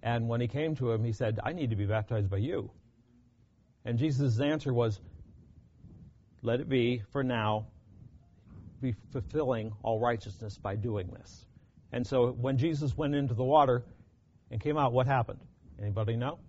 And 0.03 0.27
when 0.27 0.41
he 0.41 0.47
came 0.47 0.75
to 0.75 0.91
him, 0.91 1.03
he 1.03 1.11
said, 1.11 1.39
I 1.43 1.53
need 1.53 1.71
to 1.71 1.75
be 1.75 1.85
baptized 1.85 2.29
by 2.29 2.37
you. 2.37 2.69
And 3.83 3.97
Jesus' 3.97 4.39
answer 4.39 4.73
was, 4.73 4.99
Let 6.41 6.59
it 6.59 6.69
be 6.69 7.01
for 7.11 7.23
now, 7.23 7.67
be 8.79 8.95
fulfilling 9.11 9.73
all 9.81 9.99
righteousness 9.99 10.57
by 10.57 10.75
doing 10.75 11.07
this. 11.07 11.45
And 11.91 12.05
so 12.05 12.31
when 12.31 12.57
Jesus 12.57 12.97
went 12.97 13.15
into 13.15 13.33
the 13.33 13.43
water 13.43 13.83
and 14.51 14.59
came 14.59 14.77
out, 14.77 14.93
what 14.93 15.07
happened? 15.07 15.39
Anybody 15.79 16.15
know? 16.15 16.39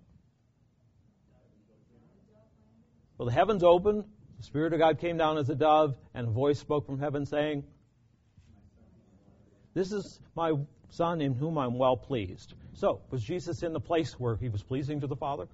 Well, 3.17 3.27
the 3.27 3.31
heavens 3.31 3.63
opened, 3.63 4.03
the 4.37 4.43
Spirit 4.43 4.73
of 4.73 4.79
God 4.79 4.99
came 4.99 5.17
down 5.17 5.37
as 5.37 5.49
a 5.49 5.55
dove, 5.55 5.95
and 6.13 6.27
a 6.27 6.31
voice 6.31 6.59
spoke 6.59 6.85
from 6.85 6.99
heaven 6.99 7.25
saying, 7.25 7.63
This 9.73 9.91
is 9.91 10.19
my 10.35 10.53
Son 10.89 11.21
in 11.21 11.33
whom 11.33 11.57
I'm 11.57 11.77
well 11.77 11.97
pleased. 11.97 12.53
So, 12.73 13.01
was 13.09 13.23
Jesus 13.23 13.63
in 13.63 13.73
the 13.73 13.79
place 13.79 14.13
where 14.19 14.35
he 14.35 14.49
was 14.49 14.61
pleasing 14.61 15.01
to 15.01 15.07
the 15.07 15.15
Father? 15.15 15.47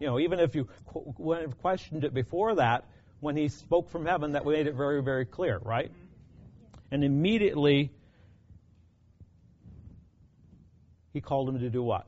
You 0.00 0.06
know, 0.06 0.18
even 0.18 0.40
if 0.40 0.54
you 0.54 0.68
qu 0.86 1.54
questioned 1.60 2.04
it 2.04 2.12
before 2.12 2.56
that, 2.56 2.84
when 3.20 3.36
he 3.36 3.48
spoke 3.48 3.90
from 3.90 4.04
heaven, 4.04 4.32
that 4.32 4.44
made 4.44 4.66
it 4.66 4.74
very, 4.74 5.02
very 5.02 5.24
clear, 5.24 5.58
right? 5.58 5.92
And 6.90 7.04
immediately, 7.04 7.92
he 11.12 11.20
called 11.20 11.48
him 11.48 11.60
to 11.60 11.70
do 11.70 11.82
what? 11.82 12.06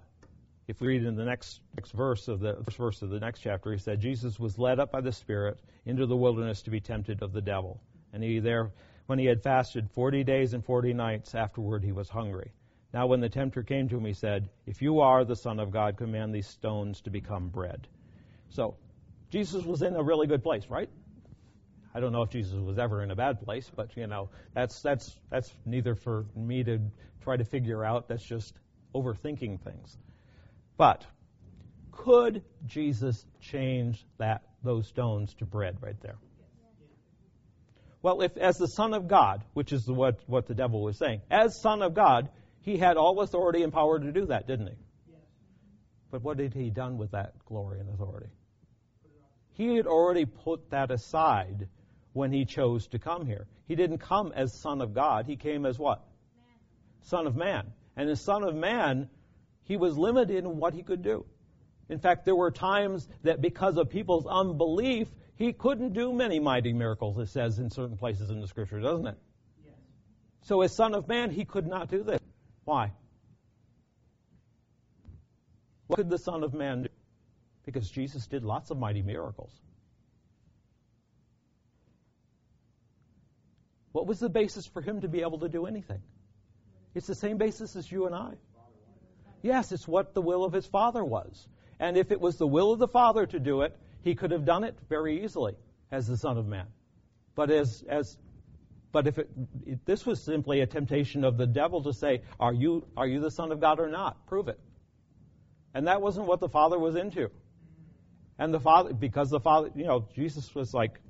If 0.67 0.81
we 0.81 0.89
read 0.89 1.05
in 1.05 1.15
the 1.15 1.25
next, 1.25 1.61
next 1.77 1.93
verse 1.93 2.27
of 2.29 2.41
the 2.41 2.55
first 2.65 2.79
verse 2.79 3.03
of 3.03 3.11
the 3.11 3.21
next 3.21 3.41
chapter, 3.41 3.73
he 3.73 3.79
said, 3.79 4.01
Jesus 4.01 4.41
was 4.41 4.59
led 4.59 4.81
up 4.81 4.91
by 4.91 5.03
the 5.03 5.13
Spirit 5.13 5.59
into 5.85 6.07
the 6.07 6.17
wilderness 6.17 6.63
to 6.63 6.71
be 6.71 6.81
tempted 6.81 7.23
of 7.23 7.33
the 7.33 7.43
devil. 7.43 7.81
And 8.13 8.23
he 8.23 8.39
there, 8.39 8.73
when 9.07 9.19
he 9.19 9.27
had 9.27 9.43
fasted 9.43 9.91
forty 9.91 10.25
days 10.25 10.55
and 10.55 10.65
forty 10.65 10.95
nights, 10.95 11.35
afterward 11.35 11.85
he 11.85 11.93
was 11.93 12.09
hungry. 12.09 12.53
Now 12.95 13.09
when 13.09 13.21
the 13.21 13.29
tempter 13.29 13.63
came 13.63 13.89
to 13.89 13.97
him, 13.99 14.05
he 14.05 14.15
said, 14.15 14.49
If 14.67 14.81
you 14.81 15.01
are 15.01 15.25
the 15.25 15.37
Son 15.37 15.61
of 15.61 15.71
God, 15.71 15.97
command 15.97 16.35
these 16.35 16.47
stones 16.47 17.03
to 17.03 17.11
become 17.11 17.49
bread. 17.49 17.87
So, 18.49 18.77
Jesus 19.31 19.65
was 19.65 19.83
in 19.83 19.97
a 19.97 20.03
really 20.03 20.29
good 20.29 20.43
place, 20.43 20.67
right? 20.71 20.89
I 21.95 22.01
don't 22.01 22.13
know 22.13 22.23
if 22.23 22.31
Jesus 22.31 22.55
was 22.55 22.79
ever 22.79 23.03
in 23.03 23.11
a 23.11 23.17
bad 23.17 23.41
place, 23.41 23.71
but 23.75 23.97
you 23.97 24.07
know, 24.07 24.31
that's 24.55 24.81
that's 24.81 25.15
that's 25.29 25.53
neither 25.67 25.95
for 25.95 26.25
me 26.35 26.65
to 26.65 26.81
try 27.23 27.37
to 27.37 27.45
figure 27.45 27.85
out. 27.85 28.09
That's 28.09 28.25
just 28.25 28.55
overthinking 28.95 29.61
things. 29.61 29.99
But 30.77 31.07
could 31.93 32.43
Jesus 32.67 33.25
change 33.41 34.05
that 34.19 34.43
those 34.63 34.89
stones 34.89 35.35
to 35.35 35.47
bread 35.47 35.79
right 35.81 36.01
there? 36.01 36.17
Well, 38.03 38.21
if 38.21 38.37
as 38.37 38.57
the 38.57 38.67
Son 38.67 38.93
of 38.93 39.09
God, 39.09 39.43
which 39.55 39.73
is 39.73 39.87
what, 39.87 40.21
what 40.27 40.47
the 40.47 40.55
devil 40.55 40.83
was 40.83 40.99
saying, 40.99 41.23
as 41.31 41.61
Son 41.63 41.81
of 41.81 41.95
God, 41.95 42.29
he 42.61 42.77
had 42.77 42.97
all 42.97 43.21
authority 43.21 43.63
and 43.63 43.73
power 43.73 43.99
to 43.99 44.13
do 44.13 44.27
that, 44.27 44.47
didn't 44.47 44.67
he? 44.67 44.75
But 46.11 46.23
what 46.23 46.39
had 46.39 46.55
he 46.55 46.71
done 46.71 46.99
with 46.99 47.13
that 47.13 47.33
glory 47.47 47.81
and 47.81 47.89
authority? 47.89 48.29
He 49.55 49.77
had 49.77 49.87
already 49.87 50.27
put 50.27 50.71
that 50.71 50.91
aside 50.91 51.69
when 52.13 52.33
he 52.33 52.45
chose 52.45 52.87
to 52.89 52.99
come 52.99 53.27
here. 53.27 53.47
He 53.67 53.75
didn't 53.75 53.99
come 53.99 54.33
as 54.35 54.61
Son 54.61 54.81
of 54.81 54.95
God, 54.95 55.27
he 55.27 55.37
came 55.37 55.65
as 55.65 55.79
what? 55.79 56.05
Man. 56.37 56.57
Son 57.03 57.27
of 57.27 57.37
Man. 57.37 57.73
And 57.97 58.11
as 58.11 58.23
Son 58.23 58.45
of 58.45 58.55
Man, 58.55 59.09
he 59.65 59.77
was 59.77 59.97
limited 59.97 60.45
in 60.45 60.59
what 60.59 60.75
he 60.75 60.83
could 60.83 61.03
do. 61.03 61.25
In 61.89 61.99
fact, 61.99 62.25
there 62.25 62.37
were 62.37 62.51
times 62.51 63.09
that 63.23 63.41
because 63.41 63.77
of 63.77 63.91
people's 63.91 64.27
unbelief, 64.27 65.09
he 65.37 65.53
couldn't 65.53 65.93
do 65.93 66.13
many 66.13 66.39
mighty 66.39 66.73
miracles, 66.73 67.19
it 67.19 67.29
says 67.29 67.59
in 67.59 67.71
certain 67.71 67.97
places 67.97 68.31
in 68.31 68.41
the 68.41 68.49
scripture, 68.49 68.81
doesn't 68.81 69.07
it? 69.07 69.19
Yes. 69.65 69.75
So, 70.43 70.63
as 70.63 70.75
Son 70.75 70.95
of 70.95 71.09
Man, 71.09 71.31
he 71.31 71.45
could 71.45 71.67
not 71.67 71.91
do 71.91 72.03
this. 72.03 72.21
Why? 72.65 72.93
What 75.87 75.97
could 75.97 76.11
the 76.11 76.19
Son 76.19 76.43
of 76.43 76.55
Man 76.55 76.83
do? 76.83 76.89
Because 77.67 77.91
Jesus 77.91 78.27
did 78.27 78.45
lots 78.45 78.71
of 78.71 78.79
mighty 78.79 79.03
miracles. 79.03 79.51
What 83.93 84.07
was 84.07 84.19
the 84.19 84.29
basis 84.29 84.67
for 84.67 84.83
him 84.83 85.03
to 85.03 85.09
be 85.09 85.21
able 85.21 85.39
to 85.39 85.49
do 85.49 85.67
anything? 85.67 86.03
It's 86.95 87.07
the 87.07 87.15
same 87.15 87.39
basis 87.39 87.77
as 87.77 87.91
you 87.91 88.07
and 88.07 88.15
I. 88.15 88.35
Yes, 89.45 89.73
it's 89.73 89.87
what 89.87 90.15
the 90.15 90.23
will 90.23 90.43
of 90.43 90.55
his 90.55 90.65
Father 90.65 91.05
was. 91.05 91.47
And 91.79 91.99
if 91.99 92.11
it 92.11 92.19
was 92.19 92.39
the 92.39 92.47
will 92.47 92.73
of 92.73 92.79
the 92.79 92.89
Father 92.89 93.27
to 93.27 93.39
do 93.39 93.61
it, 93.61 93.77
he 94.03 94.15
could 94.15 94.31
have 94.31 94.47
done 94.47 94.65
it 94.65 94.75
very 94.89 95.23
easily 95.23 95.55
as 95.93 96.07
the 96.07 96.17
Son 96.17 96.39
of 96.39 96.47
Man. 96.47 96.67
But 97.35 97.51
as, 97.51 97.85
as 97.87 98.17
but 98.91 99.07
if 99.07 99.19
it, 99.19 99.29
it, 99.67 99.85
this 99.85 100.07
was 100.07 100.25
simply 100.25 100.63
a 100.63 100.67
temptation 100.67 101.25
of 101.25 101.37
the 101.37 101.47
devil 101.47 101.83
to 101.83 101.93
say, 101.93 102.23
"Are 102.41 102.55
you 102.55 102.87
are 102.97 103.07
you 103.07 103.21
the 103.21 103.31
Son 103.31 103.53
of 103.53 103.61
God 103.61 103.81
or 103.81 103.91
not? 103.91 104.27
Prove 104.27 104.49
it." 104.49 104.59
And 105.75 105.89
that 105.89 106.01
wasn't 106.01 106.27
what 106.27 106.41
the 106.41 106.49
Father 106.49 106.79
was 106.79 106.97
into. 106.97 107.29
And 108.39 108.55
the 108.55 108.61
Father, 108.61 108.95
because 108.95 109.29
the 109.29 109.41
Father, 109.41 109.69
you 109.75 109.85
know, 109.85 110.09
Jesus 110.15 110.55
was 110.55 110.73
like, 110.73 111.03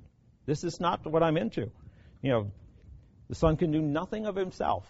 "This 0.45 0.65
is 0.65 0.81
not 0.81 1.09
what 1.09 1.23
I'm 1.23 1.37
into." 1.37 1.71
You 2.21 2.31
know, 2.31 2.51
the 3.29 3.35
Son 3.35 3.55
can 3.55 3.71
do 3.71 3.81
nothing 3.81 4.25
of 4.25 4.35
himself 4.35 4.85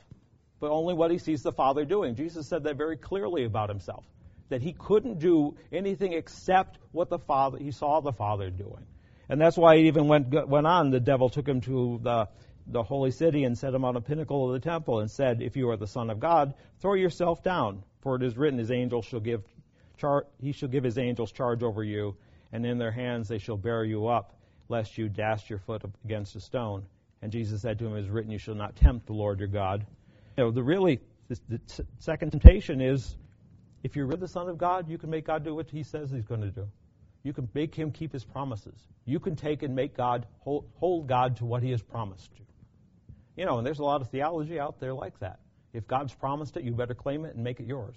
but 0.60 0.72
only 0.72 0.94
what 0.94 1.12
he 1.12 1.18
sees 1.18 1.44
the 1.44 1.52
Father 1.52 1.86
doing. 1.86 2.16
Jesus 2.16 2.48
said 2.48 2.64
that 2.64 2.78
very 2.78 2.98
clearly 2.98 3.46
about 3.46 3.70
himself, 3.70 4.06
that 4.50 4.62
he 4.62 4.74
couldn't 4.74 5.20
do 5.20 5.56
anything 5.72 6.14
except 6.14 6.78
what 6.92 7.10
the 7.10 7.20
Father 7.20 7.58
he 7.58 7.72
saw 7.72 8.00
the 8.00 8.14
Father 8.14 8.50
doing. 8.50 8.86
And 9.28 9.42
that's 9.42 9.58
why 9.58 9.78
he 9.78 9.88
even 9.88 10.08
went 10.08 10.30
went 10.48 10.68
on. 10.68 10.92
The 10.92 11.00
devil 11.00 11.30
took 11.30 11.48
him 11.48 11.62
to 11.62 12.00
the 12.02 12.30
the 12.68 12.84
holy 12.84 13.12
city 13.12 13.44
and 13.44 13.58
set 13.58 13.74
him 13.74 13.86
on 13.86 13.96
a 13.96 14.02
pinnacle 14.02 14.48
of 14.48 14.54
the 14.54 14.60
temple 14.60 15.00
and 15.00 15.10
said, 15.10 15.42
"If 15.42 15.56
you 15.56 15.70
are 15.70 15.78
the 15.78 15.88
Son 15.88 16.10
of 16.10 16.20
God, 16.20 16.54
throw 16.80 16.94
yourself 16.94 17.44
down, 17.44 17.84
for 18.02 18.16
it 18.16 18.24
is 18.24 18.38
written, 18.38 18.60
His 18.60 18.72
angels 18.72 19.06
shall 19.06 19.20
give 19.20 19.44
char- 19.98 20.28
He 20.40 20.52
shall 20.52 20.70
give 20.70 20.84
His 20.84 20.98
angels 20.98 21.32
charge 21.32 21.64
over 21.64 21.84
you, 21.84 22.16
and 22.52 22.66
in 22.66 22.78
their 22.78 22.92
hands 22.92 23.28
they 23.28 23.38
shall 23.40 23.58
bear 23.58 23.84
you 23.84 24.08
up, 24.08 24.34
lest 24.70 24.98
you 24.98 25.10
dash 25.10 25.50
your 25.50 25.60
foot 25.60 25.84
against 26.04 26.36
a 26.36 26.40
stone." 26.40 26.86
And 27.22 27.32
Jesus 27.32 27.62
said 27.62 27.80
to 27.80 27.88
him, 27.88 27.96
"It 27.96 28.02
is 28.02 28.10
written, 28.10 28.32
You 28.32 28.38
shall 28.38 28.56
not 28.56 28.76
tempt 28.76 29.08
the 29.08 29.14
Lord 29.14 29.40
your 29.40 29.48
God." 29.48 29.86
You 30.38 30.46
know, 30.46 30.52
the 30.52 30.64
really 30.64 31.00
the, 31.28 31.40
the 31.50 31.86
second 32.00 32.32
temptation 32.32 32.82
is 32.82 33.16
if 33.84 33.96
you're 33.96 34.06
really 34.06 34.22
the 34.22 34.28
Son 34.28 34.50
of 34.50 34.58
God, 34.58 34.90
you 34.90 34.98
can 34.98 35.10
make 35.10 35.26
God 35.26 35.44
do 35.44 35.56
what 35.56 35.70
He 35.70 35.84
says 35.84 36.12
He's 36.12 36.26
going 36.26 36.42
to 36.42 36.52
do. 36.52 36.68
You 37.24 37.34
can 37.34 37.48
make 37.54 37.74
Him 37.74 37.92
keep 37.92 38.12
His 38.12 38.24
promises. 38.24 38.76
You 39.06 39.20
can 39.20 39.36
take 39.36 39.64
and 39.64 39.76
make 39.76 39.96
God 39.96 40.26
hold, 40.40 40.70
hold 40.76 41.08
God 41.08 41.38
to 41.38 41.46
what 41.46 41.64
He 41.64 41.72
has 41.72 41.82
promised 41.82 42.30
you. 42.38 42.46
You 43.36 43.46
know, 43.46 43.58
and 43.58 43.66
there's 43.66 43.80
a 43.80 43.84
lot 43.84 44.02
of 44.02 44.10
theology 44.10 44.60
out 44.60 44.80
there 44.80 44.94
like 44.94 45.20
that. 45.20 45.40
If 45.74 45.88
God's 45.88 46.14
promised 46.14 46.56
it, 46.58 46.64
you 46.64 46.72
better 46.72 46.94
claim 46.94 47.26
it 47.26 47.36
and 47.36 47.44
make 47.44 47.60
it 47.60 47.68
yours. 47.68 47.96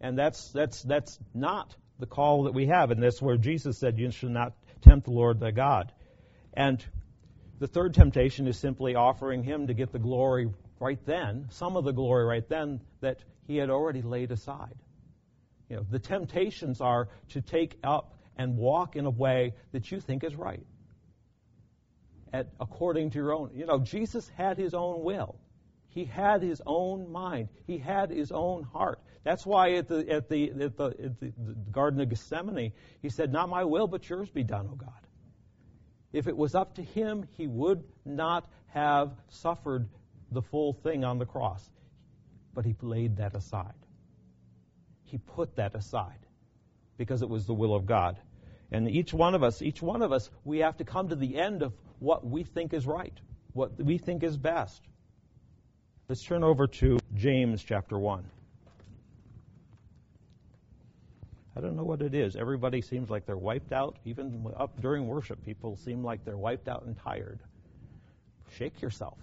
And 0.00 0.18
that's 0.18 0.50
that's 0.50 0.82
that's 0.82 1.18
not 1.32 1.74
the 1.98 2.06
call 2.06 2.44
that 2.44 2.54
we 2.54 2.66
have, 2.66 2.90
and 2.90 3.02
that's 3.02 3.22
where 3.22 3.36
Jesus 3.36 3.78
said, 3.78 3.98
"You 3.98 4.10
should 4.10 4.30
not 4.30 4.52
tempt 4.82 5.04
the 5.04 5.12
Lord 5.12 5.38
thy 5.40 5.52
God." 5.52 5.92
And 6.52 6.84
the 7.62 7.68
third 7.68 7.94
temptation 7.94 8.48
is 8.48 8.58
simply 8.58 8.96
offering 8.96 9.44
him 9.44 9.68
to 9.68 9.72
get 9.72 9.92
the 9.92 9.98
glory 10.00 10.50
right 10.80 10.98
then, 11.06 11.46
some 11.50 11.76
of 11.76 11.84
the 11.84 11.92
glory 11.92 12.24
right 12.24 12.48
then 12.48 12.80
that 13.00 13.20
he 13.46 13.56
had 13.56 13.70
already 13.70 14.02
laid 14.02 14.32
aside. 14.32 14.74
You 15.68 15.76
know, 15.76 15.86
the 15.88 16.00
temptations 16.00 16.80
are 16.80 17.08
to 17.28 17.40
take 17.40 17.78
up 17.84 18.18
and 18.36 18.56
walk 18.56 18.96
in 18.96 19.06
a 19.06 19.10
way 19.10 19.54
that 19.70 19.92
you 19.92 20.00
think 20.00 20.24
is 20.24 20.34
right. 20.34 20.66
At, 22.32 22.48
according 22.58 23.10
to 23.10 23.18
your 23.18 23.32
own. 23.32 23.50
You 23.54 23.66
know, 23.66 23.78
Jesus 23.78 24.28
had 24.36 24.58
his 24.58 24.74
own 24.74 25.04
will. 25.04 25.36
He 25.90 26.04
had 26.04 26.42
his 26.42 26.60
own 26.66 27.12
mind. 27.12 27.48
He 27.68 27.78
had 27.78 28.10
his 28.10 28.32
own 28.32 28.64
heart. 28.64 28.98
That's 29.22 29.46
why 29.46 29.74
at 29.74 29.86
the, 29.86 30.10
at 30.10 30.28
the, 30.28 30.50
at 30.50 30.76
the, 30.76 30.84
at 30.86 31.20
the, 31.20 31.32
the 31.38 31.54
Garden 31.70 32.00
of 32.00 32.08
Gethsemane, 32.08 32.72
he 33.02 33.08
said, 33.08 33.30
Not 33.30 33.48
my 33.48 33.62
will, 33.62 33.86
but 33.86 34.08
yours 34.08 34.28
be 34.30 34.42
done, 34.42 34.68
O 34.68 34.74
God. 34.74 35.06
If 36.12 36.26
it 36.26 36.36
was 36.36 36.54
up 36.54 36.74
to 36.74 36.82
him, 36.82 37.26
he 37.36 37.46
would 37.46 37.84
not 38.04 38.48
have 38.68 39.12
suffered 39.28 39.88
the 40.30 40.42
full 40.42 40.72
thing 40.72 41.04
on 41.04 41.18
the 41.18 41.26
cross. 41.26 41.68
But 42.54 42.64
he 42.64 42.74
laid 42.82 43.16
that 43.16 43.34
aside. 43.34 43.72
He 45.04 45.18
put 45.18 45.56
that 45.56 45.74
aside 45.74 46.26
because 46.96 47.22
it 47.22 47.28
was 47.28 47.46
the 47.46 47.54
will 47.54 47.74
of 47.74 47.86
God. 47.86 48.18
And 48.70 48.88
each 48.88 49.12
one 49.12 49.34
of 49.34 49.42
us, 49.42 49.62
each 49.62 49.82
one 49.82 50.02
of 50.02 50.12
us, 50.12 50.30
we 50.44 50.58
have 50.58 50.76
to 50.78 50.84
come 50.84 51.08
to 51.08 51.16
the 51.16 51.36
end 51.36 51.62
of 51.62 51.72
what 51.98 52.26
we 52.26 52.42
think 52.42 52.72
is 52.72 52.86
right, 52.86 53.18
what 53.52 53.82
we 53.82 53.98
think 53.98 54.22
is 54.22 54.36
best. 54.36 54.82
Let's 56.08 56.22
turn 56.22 56.42
over 56.42 56.66
to 56.66 56.98
James 57.14 57.62
chapter 57.62 57.98
1. 57.98 58.24
I 61.54 61.60
don't 61.60 61.76
know 61.76 61.84
what 61.84 62.00
it 62.00 62.14
is. 62.14 62.34
Everybody 62.34 62.80
seems 62.80 63.10
like 63.10 63.26
they're 63.26 63.36
wiped 63.36 63.72
out. 63.72 63.98
Even 64.04 64.46
up 64.56 64.80
during 64.80 65.06
worship, 65.06 65.44
people 65.44 65.76
seem 65.76 66.02
like 66.02 66.24
they're 66.24 66.36
wiped 66.36 66.68
out 66.68 66.84
and 66.84 66.96
tired. 66.98 67.40
Shake 68.56 68.80
yourself. 68.80 69.18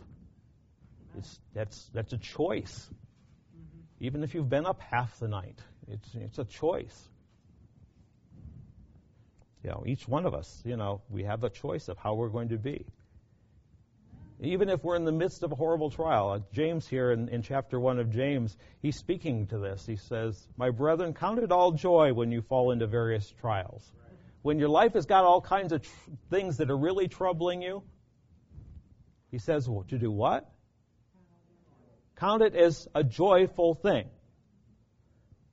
It's, 1.18 1.40
that's, 1.54 1.90
that's 1.94 2.14
a 2.14 2.18
choice. 2.18 2.90
Mm-hmm. 3.56 4.06
Even 4.06 4.24
if 4.24 4.36
you've 4.36 4.50
been 4.50 4.66
up 4.66 4.80
half 4.80 5.20
the 5.20 5.28
night, 5.28 5.58
it's, 5.88 6.10
it's 6.16 6.38
a 6.38 6.46
choice. 6.46 7.10
You 9.64 9.72
know, 9.72 9.84
each 9.86 10.08
one 10.08 10.26
of 10.26 10.34
us, 10.34 10.62
you 10.64 10.78
know, 10.78 11.02
we 11.10 11.24
have 11.24 11.44
a 11.44 11.50
choice 11.50 11.90
of 11.90 11.98
how 11.98 12.14
we're 12.14 12.30
going 12.30 12.50
to 12.50 12.58
be. 12.58 12.86
Even 14.42 14.70
if 14.70 14.84
we're 14.84 14.96
in 14.96 15.04
the 15.04 15.12
midst 15.12 15.44
of 15.44 15.52
a 15.52 15.56
horrible 15.56 15.90
trial, 15.90 16.30
uh, 16.30 16.40
James 16.54 16.88
here 16.88 17.12
in, 17.12 17.28
in 17.28 17.42
chapter 17.42 17.78
1 17.78 18.00
of 18.00 18.10
James, 18.10 18.56
he's 18.82 18.96
speaking 18.96 19.48
to 19.48 19.58
this. 19.58 19.86
He 19.86 19.98
says, 19.98 20.48
My 20.56 20.70
brethren, 20.70 21.14
count 21.14 21.40
it 21.40 21.52
all 21.52 21.74
joy 21.74 22.14
when 22.14 22.32
you 22.32 22.42
fall 22.42 22.72
into 22.72 22.88
various 22.88 23.30
trials. 23.42 23.84
When 24.42 24.58
your 24.58 24.70
life 24.70 24.94
has 24.94 25.06
got 25.06 25.26
all 25.26 25.42
kinds 25.42 25.74
of 25.74 25.82
tr- 25.82 25.90
things 26.30 26.58
that 26.58 26.70
are 26.70 26.78
really 26.78 27.10
troubling 27.10 27.62
you, 27.62 27.84
he 29.30 29.40
says, 29.40 29.68
well, 29.68 29.84
to 29.90 29.98
do 29.98 30.10
what? 30.10 30.50
Count 32.16 32.42
it 32.42 32.56
as 32.56 32.88
a 32.96 33.04
joyful 33.04 33.76
thing. 33.76 34.08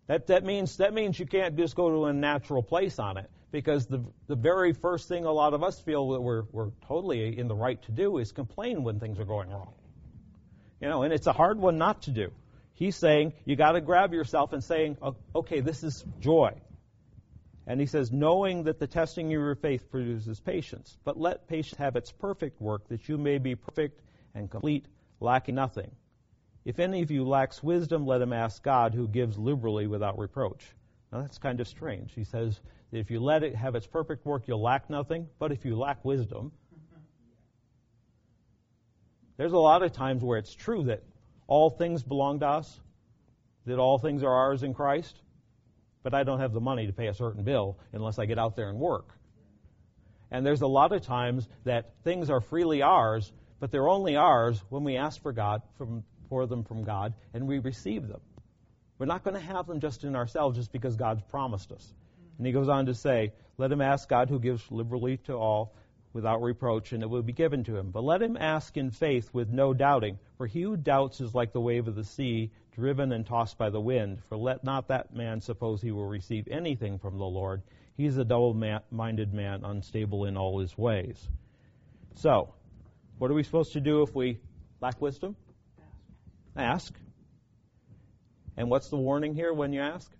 That, 0.06 0.28
that, 0.28 0.44
means, 0.44 0.76
that 0.76 0.94
means 0.94 1.18
you 1.18 1.26
can't 1.26 1.56
just 1.56 1.74
go 1.74 1.90
to 1.90 2.04
a 2.04 2.12
natural 2.12 2.62
place 2.62 3.00
on 3.00 3.16
it 3.16 3.28
because 3.56 3.86
the, 3.86 4.04
the 4.26 4.36
very 4.36 4.74
first 4.74 5.08
thing 5.08 5.24
a 5.24 5.32
lot 5.32 5.54
of 5.54 5.62
us 5.62 5.80
feel 5.80 6.10
that 6.10 6.20
we're, 6.20 6.42
we're 6.52 6.72
totally 6.86 7.38
in 7.38 7.48
the 7.48 7.54
right 7.54 7.82
to 7.84 7.90
do 7.90 8.18
is 8.18 8.30
complain 8.30 8.84
when 8.84 9.00
things 9.00 9.18
are 9.18 9.24
going 9.24 9.48
wrong. 9.48 9.72
You 10.78 10.88
know, 10.88 11.04
and 11.04 11.12
it's 11.14 11.26
a 11.26 11.32
hard 11.32 11.58
one 11.58 11.78
not 11.78 12.02
to 12.02 12.10
do. 12.10 12.32
He's 12.74 12.96
saying 12.96 13.32
you 13.46 13.56
got 13.56 13.72
to 13.72 13.80
grab 13.80 14.12
yourself 14.12 14.52
and 14.52 14.62
saying, 14.62 14.98
okay, 15.34 15.60
this 15.60 15.82
is 15.82 16.04
joy. 16.20 16.52
And 17.66 17.80
he 17.80 17.86
says, 17.86 18.12
knowing 18.12 18.64
that 18.64 18.78
the 18.78 18.86
testing 18.86 19.28
of 19.28 19.32
your 19.32 19.54
faith 19.54 19.90
produces 19.90 20.38
patience, 20.38 20.94
but 21.02 21.18
let 21.18 21.48
patience 21.48 21.78
have 21.78 21.96
its 21.96 22.12
perfect 22.12 22.60
work, 22.60 22.86
that 22.88 23.08
you 23.08 23.16
may 23.16 23.38
be 23.38 23.54
perfect 23.54 24.02
and 24.34 24.50
complete, 24.50 24.84
lacking 25.18 25.54
nothing. 25.54 25.90
If 26.66 26.78
any 26.78 27.00
of 27.00 27.10
you 27.10 27.26
lacks 27.26 27.62
wisdom, 27.62 28.04
let 28.04 28.20
him 28.20 28.34
ask 28.34 28.62
God, 28.62 28.92
who 28.92 29.08
gives 29.08 29.38
liberally 29.38 29.86
without 29.86 30.18
reproach. 30.18 30.62
Now 31.10 31.22
that's 31.22 31.38
kind 31.38 31.58
of 31.60 31.66
strange. 31.66 32.12
He 32.14 32.24
says, 32.24 32.60
if 32.92 33.10
you 33.10 33.20
let 33.20 33.42
it 33.42 33.54
have 33.54 33.74
its 33.74 33.86
perfect 33.86 34.24
work, 34.24 34.44
you'll 34.46 34.62
lack 34.62 34.88
nothing. 34.88 35.28
But 35.38 35.52
if 35.52 35.64
you 35.64 35.76
lack 35.76 36.04
wisdom, 36.04 36.52
there's 39.36 39.52
a 39.52 39.58
lot 39.58 39.82
of 39.82 39.92
times 39.92 40.22
where 40.22 40.38
it's 40.38 40.54
true 40.54 40.84
that 40.84 41.02
all 41.46 41.70
things 41.70 42.02
belong 42.02 42.40
to 42.40 42.46
us, 42.46 42.80
that 43.66 43.78
all 43.78 43.98
things 43.98 44.22
are 44.22 44.32
ours 44.32 44.62
in 44.62 44.72
Christ, 44.72 45.20
but 46.02 46.14
I 46.14 46.22
don't 46.22 46.40
have 46.40 46.52
the 46.52 46.60
money 46.60 46.86
to 46.86 46.92
pay 46.92 47.08
a 47.08 47.14
certain 47.14 47.42
bill 47.42 47.78
unless 47.92 48.18
I 48.18 48.26
get 48.26 48.38
out 48.38 48.56
there 48.56 48.70
and 48.70 48.78
work. 48.78 49.08
And 50.30 50.44
there's 50.44 50.62
a 50.62 50.66
lot 50.66 50.92
of 50.92 51.02
times 51.02 51.46
that 51.64 51.92
things 52.02 52.30
are 52.30 52.40
freely 52.40 52.82
ours, 52.82 53.32
but 53.60 53.70
they're 53.70 53.88
only 53.88 54.16
ours 54.16 54.62
when 54.68 54.84
we 54.84 54.96
ask 54.96 55.20
for 55.20 55.32
God 55.32 55.62
from, 55.78 56.04
for 56.28 56.46
them 56.46 56.64
from 56.64 56.84
God 56.84 57.14
and 57.34 57.46
we 57.46 57.58
receive 57.58 58.08
them. 58.08 58.20
We're 58.98 59.06
not 59.06 59.22
going 59.22 59.34
to 59.34 59.40
have 59.40 59.66
them 59.66 59.80
just 59.80 60.04
in 60.04 60.16
ourselves 60.16 60.56
just 60.56 60.72
because 60.72 60.96
God's 60.96 61.22
promised 61.22 61.70
us. 61.72 61.92
And 62.38 62.46
he 62.46 62.52
goes 62.52 62.68
on 62.68 62.86
to 62.86 62.94
say, 62.94 63.32
Let 63.58 63.72
him 63.72 63.80
ask 63.80 64.08
God 64.08 64.28
who 64.28 64.38
gives 64.38 64.70
liberally 64.70 65.16
to 65.24 65.34
all 65.34 65.74
without 66.12 66.42
reproach, 66.42 66.92
and 66.92 67.02
it 67.02 67.10
will 67.10 67.22
be 67.22 67.32
given 67.32 67.62
to 67.64 67.76
him. 67.76 67.90
But 67.90 68.02
let 68.02 68.22
him 68.22 68.36
ask 68.38 68.76
in 68.76 68.90
faith 68.90 69.28
with 69.34 69.50
no 69.50 69.74
doubting, 69.74 70.18
for 70.38 70.46
he 70.46 70.62
who 70.62 70.76
doubts 70.76 71.20
is 71.20 71.34
like 71.34 71.52
the 71.52 71.60
wave 71.60 71.88
of 71.88 71.94
the 71.94 72.04
sea, 72.04 72.50
driven 72.72 73.12
and 73.12 73.26
tossed 73.26 73.58
by 73.58 73.70
the 73.70 73.80
wind. 73.80 74.22
For 74.28 74.36
let 74.36 74.64
not 74.64 74.88
that 74.88 75.14
man 75.14 75.40
suppose 75.40 75.82
he 75.82 75.90
will 75.90 76.06
receive 76.06 76.48
anything 76.50 76.98
from 76.98 77.18
the 77.18 77.24
Lord. 77.24 77.62
He 77.96 78.06
is 78.06 78.16
a 78.18 78.24
double 78.24 78.54
minded 78.90 79.32
man, 79.32 79.64
unstable 79.64 80.24
in 80.24 80.36
all 80.36 80.60
his 80.60 80.76
ways. 80.76 81.28
So, 82.14 82.54
what 83.18 83.30
are 83.30 83.34
we 83.34 83.42
supposed 83.42 83.74
to 83.74 83.80
do 83.80 84.02
if 84.02 84.14
we 84.14 84.38
lack 84.80 85.00
wisdom? 85.00 85.36
Ask. 86.56 86.92
ask. 86.92 86.94
And 88.56 88.70
what's 88.70 88.88
the 88.88 88.96
warning 88.96 89.34
here 89.34 89.52
when 89.52 89.72
you 89.74 89.80
ask? 89.80 90.10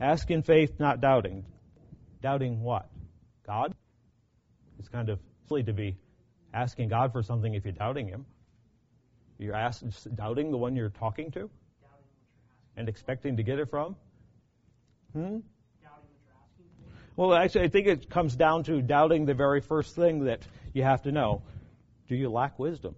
Ask 0.00 0.30
in 0.30 0.42
faith, 0.42 0.80
not 0.80 1.00
doubting. 1.00 1.44
Doubting 2.22 2.62
what? 2.62 2.88
God? 3.46 3.74
It's 4.78 4.88
kind 4.88 5.10
of 5.10 5.18
silly 5.46 5.62
to 5.64 5.74
be 5.74 5.96
asking 6.54 6.88
God 6.88 7.12
for 7.12 7.22
something 7.22 7.54
if 7.54 7.64
you're 7.64 7.72
doubting 7.72 8.08
Him. 8.08 8.24
You're 9.38 9.54
ask, 9.54 9.82
doubting 10.14 10.50
the 10.50 10.56
one 10.56 10.74
you're 10.74 10.88
talking 10.88 11.30
to? 11.32 11.50
And 12.76 12.88
expecting 12.88 13.36
to 13.36 13.42
get 13.42 13.58
it 13.58 13.68
from? 13.68 13.96
Hmm? 15.12 15.38
Well, 17.16 17.34
actually, 17.34 17.64
I 17.64 17.68
think 17.68 17.86
it 17.86 18.08
comes 18.08 18.34
down 18.34 18.64
to 18.64 18.80
doubting 18.80 19.26
the 19.26 19.34
very 19.34 19.60
first 19.60 19.94
thing 19.94 20.24
that 20.24 20.40
you 20.72 20.82
have 20.82 21.02
to 21.02 21.12
know. 21.12 21.42
Do 22.08 22.14
you 22.14 22.30
lack 22.30 22.58
wisdom? 22.58 22.94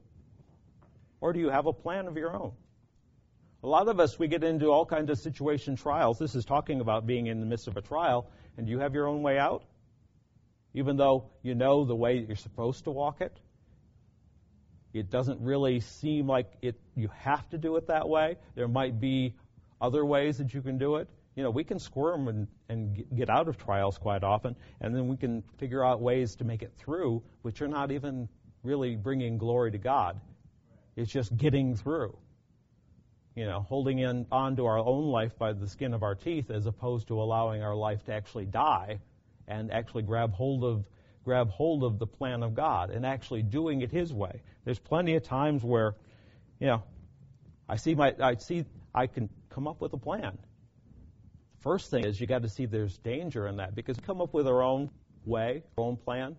Or 1.21 1.33
do 1.33 1.41
you 1.41 1.49
have 1.49 1.67
a 1.67 1.73
plan 1.73 2.07
of 2.07 2.17
your 2.17 2.37
own? 2.37 2.53
A 3.64 3.68
lot 3.68 3.87
of 3.87 4.01
us, 4.01 4.18
we 4.18 4.27
get 4.27 4.42
into 4.42 4.66
all 4.72 4.85
kinds 4.85 5.09
of 5.09 5.18
situation 5.18 5.77
trials. 5.77 6.18
This 6.18 6.35
is 6.35 6.44
talking 6.44 6.81
about 6.81 7.07
being 7.07 7.29
in 7.29 7.38
the 7.38 7.46
midst 7.46 7.68
of 7.68 7.77
a 7.77 7.81
trial, 7.81 8.29
and 8.57 8.68
you 8.68 8.81
have 8.81 8.92
your 8.92 9.07
own 9.07 9.22
way 9.22 9.38
out, 9.38 9.62
even 10.75 10.96
though 10.96 11.31
you 11.42 11.55
know 11.55 11.85
the 11.85 11.94
way 11.94 12.25
you're 12.27 12.35
supposed 12.35 12.85
to 12.85 12.90
walk 12.90 13.20
it. 13.20 13.38
It 14.92 15.11
doesn't 15.11 15.40
really 15.40 15.79
seem 15.79 16.27
like 16.27 16.51
it. 16.61 16.75
You 16.96 17.09
have 17.20 17.48
to 17.51 17.59
do 17.59 17.77
it 17.77 17.87
that 17.87 18.09
way. 18.09 18.37
There 18.57 18.66
might 18.66 19.01
be 19.01 19.37
other 19.81 20.05
ways 20.05 20.38
that 20.38 20.53
you 20.53 20.61
can 20.61 20.77
do 20.77 20.96
it. 20.96 21.09
You 21.37 21.44
know, 21.44 21.51
we 21.51 21.62
can 21.62 21.79
squirm 21.79 22.27
and, 22.27 22.48
and 22.68 23.05
get 23.14 23.31
out 23.31 23.48
of 23.48 23.59
trials 23.59 23.96
quite 23.96 24.25
often, 24.25 24.57
and 24.81 24.92
then 24.94 25.07
we 25.07 25.16
can 25.16 25.44
figure 25.59 25.85
out 25.85 26.01
ways 26.01 26.35
to 26.37 26.44
make 26.44 26.62
it 26.62 26.72
through, 26.79 27.22
which 27.42 27.62
are 27.62 27.68
not 27.68 27.92
even 27.92 28.29
really 28.64 28.96
bringing 28.96 29.38
glory 29.38 29.70
to 29.70 29.79
God. 29.79 30.20
It's 30.96 31.12
just 31.12 31.35
getting 31.37 31.77
through 31.77 32.18
you 33.35 33.47
know, 33.47 33.61
holding 33.68 33.99
in 33.99 34.27
on 34.31 34.57
to 34.57 34.66
our 34.66 34.79
own 34.79 35.07
life 35.07 35.38
by 35.38 35.53
the 35.53 35.66
skin 35.66 35.95
of 35.95 36.03
our 36.03 36.14
teeth 36.14 36.51
as 36.51 36.66
opposed 36.66 37.09
to 37.09 37.21
allowing 37.21 37.62
our 37.62 37.75
life 37.75 38.05
to 38.05 38.12
actually 38.12 38.45
die 38.45 39.01
and 39.49 39.73
actually 39.73 40.03
grab 40.03 40.33
hold 40.33 40.64
of 40.64 40.85
grab 41.25 41.51
hold 41.51 41.85
of 41.85 41.99
the 41.99 42.07
plan 42.07 42.42
of 42.42 42.55
God 42.55 42.90
and 42.90 43.07
actually 43.07 43.42
doing 43.42 43.81
it 43.81 43.90
his 43.90 44.12
way. 44.12 44.42
There's 44.64 44.79
plenty 44.79 45.14
of 45.14 45.23
times 45.23 45.62
where, 45.62 45.95
you 46.59 46.66
know, 46.66 46.83
I 47.68 47.77
see 47.77 47.95
my 47.95 48.14
I 48.21 48.35
see 48.37 48.64
I 48.95 49.07
can 49.07 49.31
come 49.51 49.66
up 49.66 49.81
with 49.81 49.92
a 49.95 49.99
plan. 49.99 50.37
First 51.61 51.90
thing 51.90 52.05
is 52.05 52.21
you 52.21 52.27
got 52.27 52.42
to 52.42 52.49
see 52.49 52.66
there's 52.66 52.99
danger 52.99 53.47
in 53.47 53.59
that 53.59 53.75
because 53.75 53.97
come 53.99 54.21
up 54.21 54.35
with 54.35 54.47
our 54.47 54.62
own 54.62 54.90
way, 55.25 55.62
our 55.79 55.85
own 55.85 55.97
plan 55.97 56.37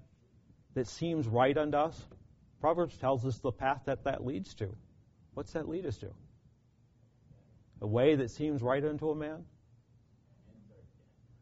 that 0.75 0.87
seems 0.87 1.27
right 1.27 1.57
unto 1.57 1.77
us. 1.77 1.99
Proverbs 2.59 2.97
tells 2.97 3.25
us 3.25 3.39
the 3.39 3.51
path 3.51 3.81
that 3.85 4.03
that 4.03 4.25
leads 4.25 4.53
to. 4.55 4.75
What's 5.33 5.53
that 5.53 5.67
lead 5.67 5.85
us 5.85 5.97
to? 5.97 6.09
A 7.83 7.87
way 7.87 8.15
that 8.15 8.31
seems 8.31 8.63
right 8.63 8.83
unto 8.83 9.09
a 9.09 9.15
man? 9.15 9.43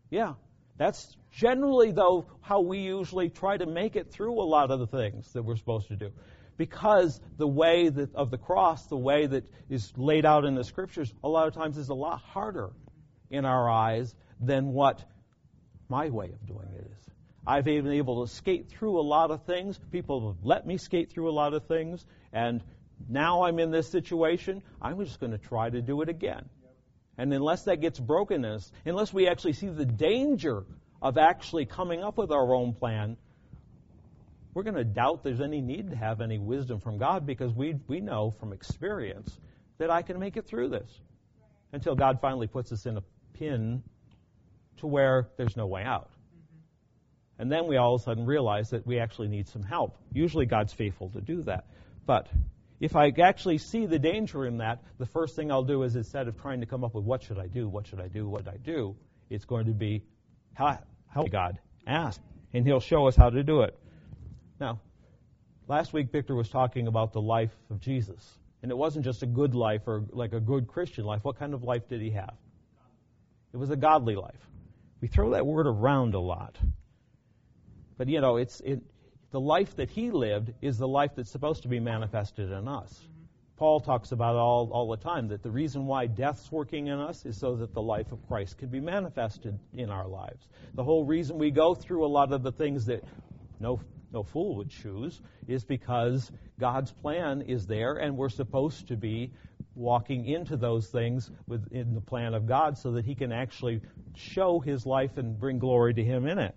Yeah. 0.10 0.34
That's 0.78 1.16
generally, 1.32 1.92
though, 1.92 2.26
how 2.42 2.62
we 2.62 2.80
usually 2.80 3.30
try 3.30 3.56
to 3.56 3.68
make 3.68 3.96
it 3.96 4.12
through 4.12 4.42
a 4.42 4.44
lot 4.44 4.72
of 4.72 4.80
the 4.80 4.88
things 4.88 5.32
that 5.34 5.44
we're 5.44 5.56
supposed 5.56 5.90
to 5.90 5.96
do. 5.96 6.12
Because 6.58 7.20
the 7.38 7.48
way 7.48 7.90
that, 7.90 8.16
of 8.16 8.32
the 8.32 8.38
cross, 8.38 8.88
the 8.88 8.98
way 8.98 9.28
that 9.28 9.46
is 9.70 9.94
laid 9.96 10.26
out 10.26 10.44
in 10.44 10.56
the 10.56 10.64
scriptures, 10.64 11.14
a 11.24 11.30
lot 11.30 11.48
of 11.48 11.54
times 11.54 11.78
is 11.78 11.90
a 11.90 11.94
lot 11.94 12.20
harder 12.22 12.72
in 13.30 13.46
our 13.46 13.70
eyes 13.70 14.16
than 14.40 14.74
what 14.74 15.04
my 15.88 16.10
way 16.10 16.32
of 16.32 16.46
doing 16.48 16.68
it 16.76 16.92
is. 16.92 17.14
I've 17.46 17.66
been 17.66 17.88
able 17.88 18.26
to 18.26 18.34
skate 18.34 18.70
through 18.70 19.00
a 19.00 19.02
lot 19.02 19.30
of 19.32 19.46
things. 19.46 19.80
People 19.92 20.34
have 20.34 20.44
let 20.44 20.66
me 20.66 20.78
skate 20.78 21.12
through 21.12 21.30
a 21.30 21.34
lot 21.34 21.54
of 21.54 21.66
things, 21.68 22.06
and 22.34 22.64
now 23.10 23.44
I'm 23.44 23.60
in 23.60 23.72
this 23.72 23.90
situation, 23.90 24.62
I'm 24.82 25.04
just 25.04 25.20
going 25.20 25.32
to 25.32 25.38
try 25.38 25.70
to 25.70 25.82
do 25.82 26.02
it 26.02 26.10
again. 26.10 26.50
And 27.18 27.34
unless 27.34 27.64
that 27.64 27.82
gets 27.82 28.00
brokenness, 28.00 28.72
unless 28.86 29.14
we 29.14 29.28
actually 29.28 29.54
see 29.54 29.68
the 29.68 29.86
danger 29.86 30.64
of 31.02 31.18
actually 31.18 31.66
coming 31.66 32.04
up 32.04 32.18
with 32.18 32.32
our 32.32 32.54
own 32.54 32.74
plan, 32.74 33.18
we're 34.54 34.64
going 34.64 34.76
to 34.76 34.84
doubt 34.84 35.24
there's 35.24 35.42
any 35.42 35.62
need 35.62 35.90
to 35.92 35.96
have 35.96 36.22
any 36.22 36.38
wisdom 36.38 36.80
from 36.80 36.98
God 36.98 37.26
because 37.26 37.54
we, 37.54 37.76
we 37.88 38.02
know 38.02 38.32
from 38.32 38.54
experience 38.54 39.40
that 39.78 39.90
I 39.90 40.02
can 40.02 40.20
make 40.20 40.38
it 40.38 40.46
through 40.46 40.70
this 40.70 40.90
until 41.74 41.96
God 41.96 42.20
finally 42.22 42.48
puts 42.48 42.72
us 42.72 42.86
in 42.86 42.98
a 42.98 43.04
pin 43.34 43.82
to 44.78 44.88
where 44.88 45.30
there's 45.38 45.56
no 45.56 45.68
way 45.68 45.84
out. 45.84 46.10
And 47.40 47.52
then 47.52 47.66
we 47.66 47.78
all 47.78 47.96
of 47.96 48.02
a 48.02 48.04
sudden 48.04 48.26
realize 48.26 48.70
that 48.70 48.86
we 48.86 49.00
actually 49.00 49.28
need 49.28 49.48
some 49.48 49.64
help. 49.64 49.98
Usually 50.14 50.46
God's 50.46 50.74
faithful 50.74 51.10
to 51.10 51.22
do 51.22 51.42
that. 51.44 51.66
But 52.06 52.28
if 52.82 52.96
I 52.96 53.14
actually 53.22 53.60
see 53.60 53.86
the 53.86 54.00
danger 54.00 54.44
in 54.48 54.58
that, 54.58 54.84
the 54.98 55.06
first 55.06 55.36
thing 55.36 55.52
I'll 55.52 55.64
do 55.64 55.84
is 55.84 55.96
instead 55.96 56.28
of 56.28 56.42
trying 56.42 56.62
to 56.62 56.66
come 56.66 56.84
up 56.84 56.96
with 56.96 57.06
what 57.06 57.22
should 57.22 57.38
I 57.38 57.46
do, 57.46 57.70
what 57.70 57.86
should 57.86 58.02
I 58.02 58.08
do, 58.08 58.28
what 58.28 58.46
should 58.46 58.56
I 58.56 58.58
do, 58.58 58.96
it's 59.30 59.46
going 59.46 59.68
to 59.68 59.72
be 59.72 60.04
how, 60.56 60.80
how 61.08 61.24
God 61.26 61.60
ask, 61.86 62.20
and 62.54 62.66
He'll 62.66 62.80
show 62.80 63.08
us 63.08 63.16
how 63.16 63.30
to 63.30 63.44
do 63.44 63.62
it. 63.62 63.80
Now, 64.60 64.82
last 65.68 65.94
week 65.94 66.12
Victor 66.12 66.34
was 66.34 66.50
talking 66.50 66.88
about 66.88 67.14
the 67.14 67.22
life 67.22 67.56
of 67.70 67.80
Jesus, 67.80 68.28
and 68.64 68.72
it 68.72 68.78
wasn't 68.78 69.06
just 69.06 69.22
a 69.22 69.28
good 69.28 69.54
life 69.54 69.84
or 69.86 70.04
like 70.10 70.34
a 70.34 70.40
good 70.40 70.68
Christian 70.68 71.06
life. 71.06 71.24
What 71.24 71.38
kind 71.38 71.54
of 71.54 71.64
life 71.64 71.88
did 71.88 72.02
he 72.02 72.10
have? 72.10 72.34
It 73.54 73.58
was 73.58 73.70
a 73.70 73.76
godly 73.76 74.16
life. 74.16 74.48
We 75.02 75.08
throw 75.08 75.32
that 75.32 75.46
word 75.46 75.68
around 75.68 76.16
a 76.16 76.20
lot. 76.20 76.58
But 78.00 78.08
you 78.08 78.22
know, 78.22 78.38
it's 78.38 78.60
it, 78.62 78.82
the 79.32 79.40
life 79.40 79.76
that 79.78 79.90
he 79.90 80.12
lived 80.12 80.54
is 80.62 80.78
the 80.78 80.88
life 80.88 81.12
that's 81.16 81.32
supposed 81.32 81.64
to 81.64 81.68
be 81.68 81.80
manifested 81.80 82.52
in 82.52 82.68
us. 82.68 82.94
Mm-hmm. 82.94 83.22
Paul 83.58 83.80
talks 83.80 84.12
about 84.12 84.36
all, 84.36 84.72
all 84.74 84.90
the 84.90 84.98
time 84.98 85.28
that 85.28 85.44
the 85.44 85.52
reason 85.52 85.86
why 85.86 86.08
death's 86.08 86.52
working 86.52 86.88
in 86.88 87.00
us 87.00 87.26
is 87.26 87.38
so 87.38 87.56
that 87.58 87.74
the 87.74 87.82
life 87.82 88.12
of 88.12 88.28
Christ 88.28 88.58
can 88.58 88.70
be 88.70 88.80
manifested 88.80 89.58
in 89.74 89.90
our 89.90 90.08
lives. 90.08 90.48
The 90.74 90.84
whole 90.84 91.06
reason 91.06 91.38
we 91.38 91.52
go 91.52 91.76
through 91.76 92.04
a 92.06 92.08
lot 92.08 92.34
of 92.34 92.42
the 92.42 92.52
things 92.52 92.88
that 92.88 93.04
no, 93.60 93.80
no 94.12 94.24
fool 94.24 94.56
would 94.56 94.70
choose 94.70 95.22
is 95.48 95.64
because 95.64 96.32
God's 96.60 96.92
plan 96.92 97.44
is 97.44 97.68
there 97.68 97.98
and 97.98 98.18
we're 98.18 98.30
supposed 98.30 98.88
to 98.88 98.98
be 98.98 99.32
walking 99.76 100.26
into 100.26 100.58
those 100.58 100.88
things 100.88 101.30
within 101.48 101.94
the 101.94 102.02
plan 102.02 102.34
of 102.34 102.48
God 102.48 102.78
so 102.78 102.94
that 102.94 103.06
He 103.06 103.16
can 103.16 103.32
actually 103.32 103.82
show 104.16 104.60
His 104.60 104.86
life 104.86 105.18
and 105.18 105.40
bring 105.40 105.60
glory 105.60 105.94
to 105.94 106.04
Him 106.04 106.28
in 106.28 106.40
it. 106.40 106.56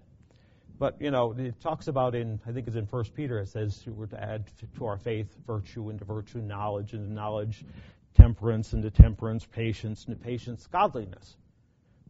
But, 0.85 1.01
you 1.01 1.11
know, 1.11 1.35
it 1.39 1.59
talks 1.63 1.89
about 1.89 2.15
in, 2.15 2.39
I 2.47 2.53
think 2.53 2.67
it's 2.67 2.77
in 2.77 2.85
1 2.85 3.05
Peter, 3.17 3.39
it 3.39 3.49
says 3.49 3.83
we're 3.87 4.05
to 4.05 4.23
add 4.23 4.45
to 4.77 4.85
our 4.85 4.99
faith 4.99 5.35
virtue, 5.47 5.89
and 5.89 5.99
to 5.99 6.05
virtue 6.05 6.43
knowledge, 6.43 6.93
and 6.93 7.07
to 7.07 7.11
knowledge 7.11 7.65
temperance, 8.13 8.75
and 8.75 8.83
to 8.83 8.91
temperance 8.91 9.47
patience, 9.47 10.05
and 10.05 10.15
to 10.15 10.23
patience 10.23 10.67
godliness. 10.67 11.39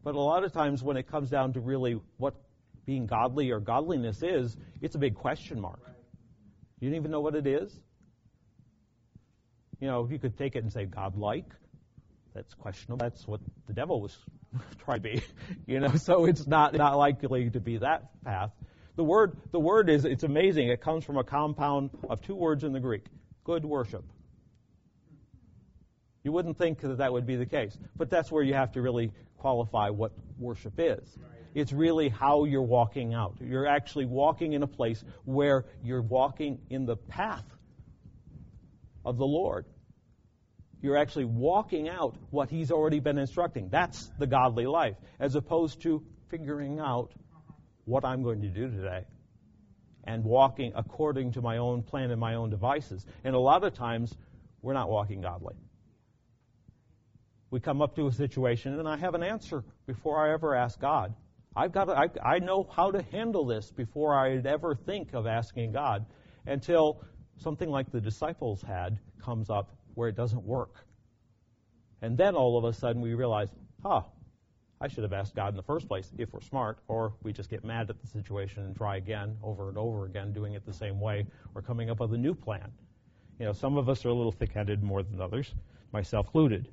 But 0.03 0.15
a 0.15 0.19
lot 0.19 0.43
of 0.43 0.51
times 0.51 0.83
when 0.83 0.97
it 0.97 1.07
comes 1.07 1.29
down 1.29 1.53
to 1.53 1.61
really 1.61 2.01
what 2.17 2.33
being 2.85 3.05
godly 3.05 3.49
or 3.49 3.61
godliness 3.61 4.21
is, 4.21 4.57
it's 4.81 4.95
a 4.95 4.99
big 4.99 5.15
question 5.15 5.61
mark. 5.61 5.79
You 6.81 6.89
don't 6.89 6.97
even 6.97 7.11
know 7.11 7.21
what 7.21 7.35
it 7.35 7.47
is? 7.47 7.79
You 9.79 9.87
know, 9.87 10.03
if 10.03 10.11
you 10.11 10.19
could 10.19 10.37
take 10.37 10.57
it 10.57 10.63
and 10.63 10.73
say 10.73 10.83
godlike, 10.83 11.49
that's 12.35 12.53
questionable. 12.53 12.97
That's 12.97 13.25
what 13.27 13.39
the 13.65 13.73
devil 13.73 14.01
was 14.01 14.15
trying 14.83 15.01
to 15.01 15.03
be. 15.03 15.23
You 15.65 15.79
know, 15.79 15.95
so 15.95 16.25
it's 16.25 16.45
not 16.45 16.75
not 16.75 16.97
likely 16.97 17.49
to 17.49 17.59
be 17.59 17.77
that 17.77 18.23
path. 18.23 18.51
The 18.95 19.03
word 19.03 19.37
the 19.51 19.59
word 19.59 19.89
is 19.89 20.05
it's 20.05 20.23
amazing. 20.23 20.67
It 20.67 20.81
comes 20.81 21.03
from 21.03 21.17
a 21.17 21.23
compound 21.23 21.89
of 22.07 22.21
two 22.21 22.35
words 22.35 22.63
in 22.63 22.73
the 22.73 22.79
Greek. 22.79 23.05
Good 23.43 23.65
worship. 23.65 24.03
You 26.23 26.31
wouldn't 26.31 26.57
think 26.57 26.81
that 26.81 26.97
that 26.97 27.13
would 27.13 27.25
be 27.25 27.35
the 27.35 27.45
case, 27.45 27.77
but 27.95 28.09
that's 28.09 28.31
where 28.31 28.43
you 28.43 28.53
have 28.53 28.71
to 28.73 28.81
really 28.81 29.11
qualify 29.37 29.89
what 29.89 30.11
worship 30.39 30.73
is. 30.77 31.17
It's 31.53 31.71
really 31.71 32.09
how 32.09 32.45
you're 32.45 32.61
walking 32.61 33.13
out. 33.13 33.35
You're 33.39 33.67
actually 33.67 34.05
walking 34.05 34.53
in 34.53 34.63
a 34.63 34.67
place 34.67 35.03
where 35.23 35.65
you're 35.83 36.01
walking 36.01 36.59
in 36.69 36.85
the 36.85 36.97
path 36.97 37.45
of 39.05 39.17
the 39.17 39.25
Lord. 39.25 39.65
You're 40.85 40.97
actually 40.97 41.25
walking 41.25 41.89
out 41.89 42.15
what 42.29 42.51
He's 42.51 42.69
already 42.71 42.99
been 42.99 43.17
instructing. 43.17 43.69
That's 43.69 44.11
the 44.19 44.27
godly 44.27 44.67
life, 44.67 44.95
as 45.19 45.33
opposed 45.33 45.81
to 45.81 46.03
figuring 46.29 46.79
out 46.79 47.11
what 47.85 48.05
I'm 48.05 48.21
going 48.21 48.43
to 48.43 48.49
do 48.49 48.69
today 48.69 49.05
and 50.03 50.23
walking 50.23 50.73
according 50.75 51.31
to 51.31 51.41
my 51.41 51.57
own 51.57 51.81
plan 51.81 52.11
and 52.11 52.19
my 52.19 52.35
own 52.35 52.51
devices. 52.51 53.03
And 53.23 53.33
a 53.33 53.39
lot 53.39 53.63
of 53.63 53.73
times, 53.73 54.15
we're 54.61 54.75
not 54.75 54.87
walking 54.87 55.21
godly. 55.21 55.55
We 57.49 57.59
come 57.59 57.81
up 57.81 57.95
to 57.95 58.05
a 58.05 58.11
situation, 58.11 58.77
and 58.77 58.87
I 58.87 58.97
have 58.97 59.15
an 59.15 59.23
answer 59.23 59.63
before 59.87 60.23
I 60.23 60.33
ever 60.33 60.53
ask 60.53 60.79
God. 60.79 61.15
I've 61.55 61.71
got 61.71 61.85
to, 61.85 61.93
I, 61.93 62.09
I 62.35 62.37
know 62.37 62.69
how 62.75 62.91
to 62.91 63.01
handle 63.01 63.47
this 63.47 63.71
before 63.71 64.13
I'd 64.13 64.45
ever 64.45 64.75
think 64.75 65.15
of 65.15 65.25
asking 65.25 65.71
God 65.71 66.05
until 66.45 67.01
something 67.37 67.71
like 67.71 67.91
the 67.91 68.01
disciples 68.01 68.61
had 68.61 68.99
comes 69.23 69.49
up 69.49 69.71
where 69.95 70.09
it 70.09 70.15
doesn't 70.15 70.43
work. 70.43 70.85
And 72.01 72.17
then 72.17 72.35
all 72.35 72.57
of 72.57 72.63
a 72.65 72.73
sudden 72.73 73.01
we 73.01 73.13
realize, 73.13 73.49
huh, 73.83 74.01
I 74.79 74.89
should 74.89 75.03
have 75.03 75.13
asked 75.13 75.35
God 75.35 75.49
in 75.49 75.55
the 75.55 75.63
first 75.63 75.87
place 75.87 76.11
if 76.17 76.33
we're 76.33 76.41
smart, 76.41 76.79
or 76.87 77.13
we 77.23 77.31
just 77.33 77.49
get 77.49 77.63
mad 77.63 77.89
at 77.89 77.99
the 78.01 78.07
situation 78.07 78.63
and 78.63 78.75
try 78.75 78.97
again 78.97 79.37
over 79.41 79.69
and 79.69 79.77
over 79.77 80.05
again, 80.05 80.33
doing 80.33 80.53
it 80.53 80.65
the 80.65 80.73
same 80.73 80.99
way, 80.99 81.25
or 81.55 81.61
coming 81.61 81.89
up 81.89 81.99
with 82.01 82.13
a 82.13 82.17
new 82.17 82.35
plan. 82.35 82.71
You 83.39 83.45
know, 83.45 83.53
some 83.53 83.77
of 83.77 83.89
us 83.89 84.05
are 84.05 84.09
a 84.09 84.13
little 84.13 84.33
thick-headed 84.33 84.83
more 84.83 85.01
than 85.01 85.21
others, 85.21 85.53
myself 85.91 86.27
included. 86.27 86.67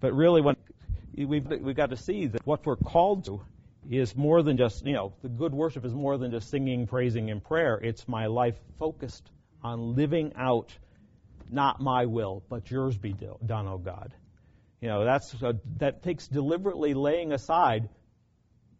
But 0.00 0.14
really, 0.14 0.40
when 0.40 0.56
we've, 1.16 1.46
we've 1.46 1.76
got 1.76 1.90
to 1.90 1.96
see 1.96 2.26
that 2.26 2.44
what 2.44 2.66
we're 2.66 2.76
called 2.76 3.24
to 3.26 3.40
is 3.88 4.16
more 4.16 4.42
than 4.42 4.56
just, 4.56 4.84
you 4.84 4.92
know, 4.92 5.12
the 5.22 5.28
good 5.28 5.54
worship 5.54 5.84
is 5.84 5.94
more 5.94 6.18
than 6.18 6.32
just 6.32 6.50
singing, 6.50 6.88
praising, 6.88 7.30
and 7.30 7.42
prayer. 7.42 7.78
It's 7.80 8.08
my 8.08 8.26
life 8.26 8.56
focused 8.78 9.30
on 9.62 9.94
living 9.94 10.32
out 10.36 10.76
not 11.50 11.80
my 11.80 12.06
will, 12.06 12.42
but 12.48 12.70
yours 12.70 12.96
be 12.96 13.14
done, 13.44 13.66
O 13.66 13.78
God. 13.78 14.12
You 14.80 14.88
know, 14.88 15.04
that's 15.04 15.34
a, 15.42 15.56
that 15.78 16.02
takes 16.02 16.28
deliberately 16.28 16.94
laying 16.94 17.32
aside 17.32 17.88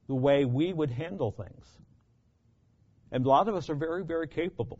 the 0.06 0.14
way 0.14 0.44
we 0.44 0.72
would 0.72 0.90
handle 0.90 1.30
things. 1.30 1.66
And 3.10 3.24
a 3.24 3.28
lot 3.28 3.48
of 3.48 3.54
us 3.54 3.70
are 3.70 3.74
very, 3.74 4.04
very 4.04 4.28
capable. 4.28 4.78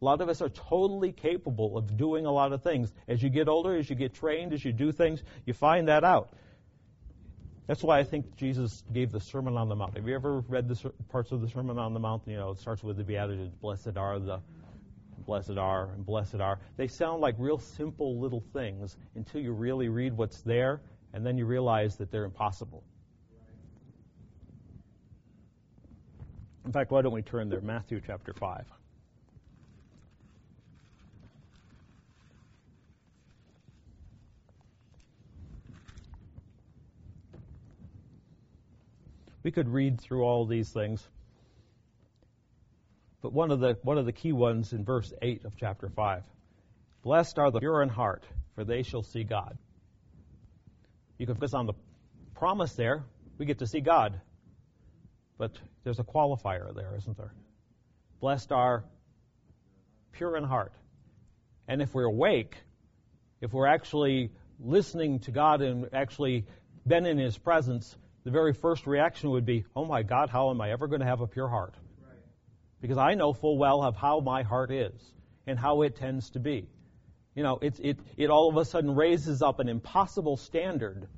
A 0.00 0.04
lot 0.04 0.20
of 0.22 0.28
us 0.28 0.40
are 0.40 0.48
totally 0.48 1.12
capable 1.12 1.76
of 1.76 1.96
doing 1.96 2.24
a 2.24 2.32
lot 2.32 2.52
of 2.52 2.62
things. 2.62 2.90
As 3.06 3.22
you 3.22 3.28
get 3.28 3.48
older, 3.48 3.76
as 3.76 3.90
you 3.90 3.96
get 3.96 4.14
trained, 4.14 4.54
as 4.54 4.64
you 4.64 4.72
do 4.72 4.92
things, 4.92 5.22
you 5.44 5.52
find 5.52 5.88
that 5.88 6.04
out. 6.04 6.30
That's 7.66 7.82
why 7.82 7.98
I 7.98 8.04
think 8.04 8.34
Jesus 8.36 8.82
gave 8.92 9.12
the 9.12 9.20
Sermon 9.20 9.56
on 9.56 9.68
the 9.68 9.76
Mount. 9.76 9.96
Have 9.96 10.08
you 10.08 10.14
ever 10.14 10.40
read 10.40 10.68
the 10.68 10.90
parts 11.10 11.30
of 11.32 11.42
the 11.42 11.48
Sermon 11.48 11.78
on 11.78 11.92
the 11.92 12.00
Mount? 12.00 12.22
You 12.26 12.36
know, 12.36 12.50
it 12.50 12.58
starts 12.58 12.82
with 12.82 12.96
the 12.96 13.04
Beatitudes, 13.04 13.54
blessed 13.60 13.96
are 13.96 14.18
the 14.18 14.40
blessed 15.24 15.58
are, 15.58 15.90
and 15.92 16.04
blessed 16.04 16.36
are. 16.36 16.58
They 16.76 16.88
sound 16.88 17.20
like 17.20 17.34
real 17.38 17.58
simple 17.58 18.18
little 18.18 18.42
things 18.52 18.96
until 19.14 19.40
you 19.40 19.52
really 19.52 19.88
read 19.88 20.16
what's 20.16 20.42
there, 20.42 20.80
and 21.12 21.24
then 21.24 21.38
you 21.38 21.46
realize 21.46 21.96
that 21.96 22.10
they're 22.10 22.24
impossible. 22.24 22.84
In 26.64 26.72
fact, 26.72 26.90
why 26.90 27.02
don't 27.02 27.12
we 27.12 27.22
turn 27.22 27.48
there? 27.48 27.60
Matthew 27.60 28.00
chapter 28.06 28.32
5. 28.32 28.66
We 39.42 39.50
could 39.50 39.68
read 39.68 40.00
through 40.00 40.22
all 40.22 40.44
these 40.44 40.70
things. 40.70 41.08
But 43.22 43.32
one 43.32 43.50
of 43.50 43.60
the 43.60 43.76
one 43.82 43.98
of 43.98 44.06
the 44.06 44.12
key 44.12 44.32
ones 44.32 44.72
in 44.72 44.84
verse 44.84 45.12
8 45.20 45.44
of 45.44 45.56
chapter 45.56 45.88
5. 45.88 46.22
Blessed 47.02 47.38
are 47.38 47.50
the 47.50 47.60
pure 47.60 47.82
in 47.82 47.88
heart, 47.88 48.24
for 48.54 48.64
they 48.64 48.82
shall 48.82 49.02
see 49.02 49.24
God. 49.24 49.56
You 51.18 51.26
can 51.26 51.34
focus 51.34 51.54
on 51.54 51.66
the 51.66 51.74
promise 52.34 52.74
there. 52.74 53.04
We 53.38 53.46
get 53.46 53.58
to 53.58 53.66
see 53.66 53.80
God. 53.80 54.20
But 55.38 55.52
there's 55.84 55.98
a 55.98 56.04
qualifier 56.04 56.74
there, 56.74 56.94
isn't 56.96 57.16
there? 57.16 57.32
Blessed 58.20 58.52
are 58.52 58.84
pure 60.12 60.36
in 60.36 60.44
heart. 60.44 60.72
And 61.68 61.80
if 61.80 61.94
we're 61.94 62.04
awake, 62.04 62.56
if 63.40 63.52
we're 63.52 63.66
actually 63.66 64.30
listening 64.58 65.20
to 65.20 65.30
God 65.30 65.62
and 65.62 65.88
actually 65.92 66.44
been 66.86 67.06
in 67.06 67.18
His 67.18 67.36
presence, 67.38 67.96
the 68.24 68.30
very 68.30 68.52
first 68.52 68.86
reaction 68.86 69.30
would 69.30 69.46
be, 69.46 69.64
Oh 69.74 69.84
my 69.84 70.02
God, 70.02 70.28
how 70.28 70.50
am 70.50 70.60
I 70.60 70.72
ever 70.72 70.86
going 70.88 71.00
to 71.00 71.06
have 71.06 71.20
a 71.20 71.26
pure 71.26 71.48
heart? 71.48 71.74
Because 72.80 72.98
I 72.98 73.14
know 73.14 73.32
full 73.32 73.58
well 73.58 73.82
of 73.82 73.96
how 73.96 74.20
my 74.20 74.42
heart 74.42 74.70
is 74.70 74.92
and 75.46 75.58
how 75.58 75.82
it 75.82 75.96
tends 75.96 76.30
to 76.30 76.40
be. 76.40 76.68
You 77.34 77.42
know, 77.42 77.58
it, 77.62 77.78
it, 77.80 77.98
it 78.16 78.30
all 78.30 78.48
of 78.48 78.56
a 78.56 78.64
sudden 78.64 78.94
raises 78.94 79.42
up 79.42 79.60
an 79.60 79.68
impossible 79.68 80.36
standard 80.36 81.08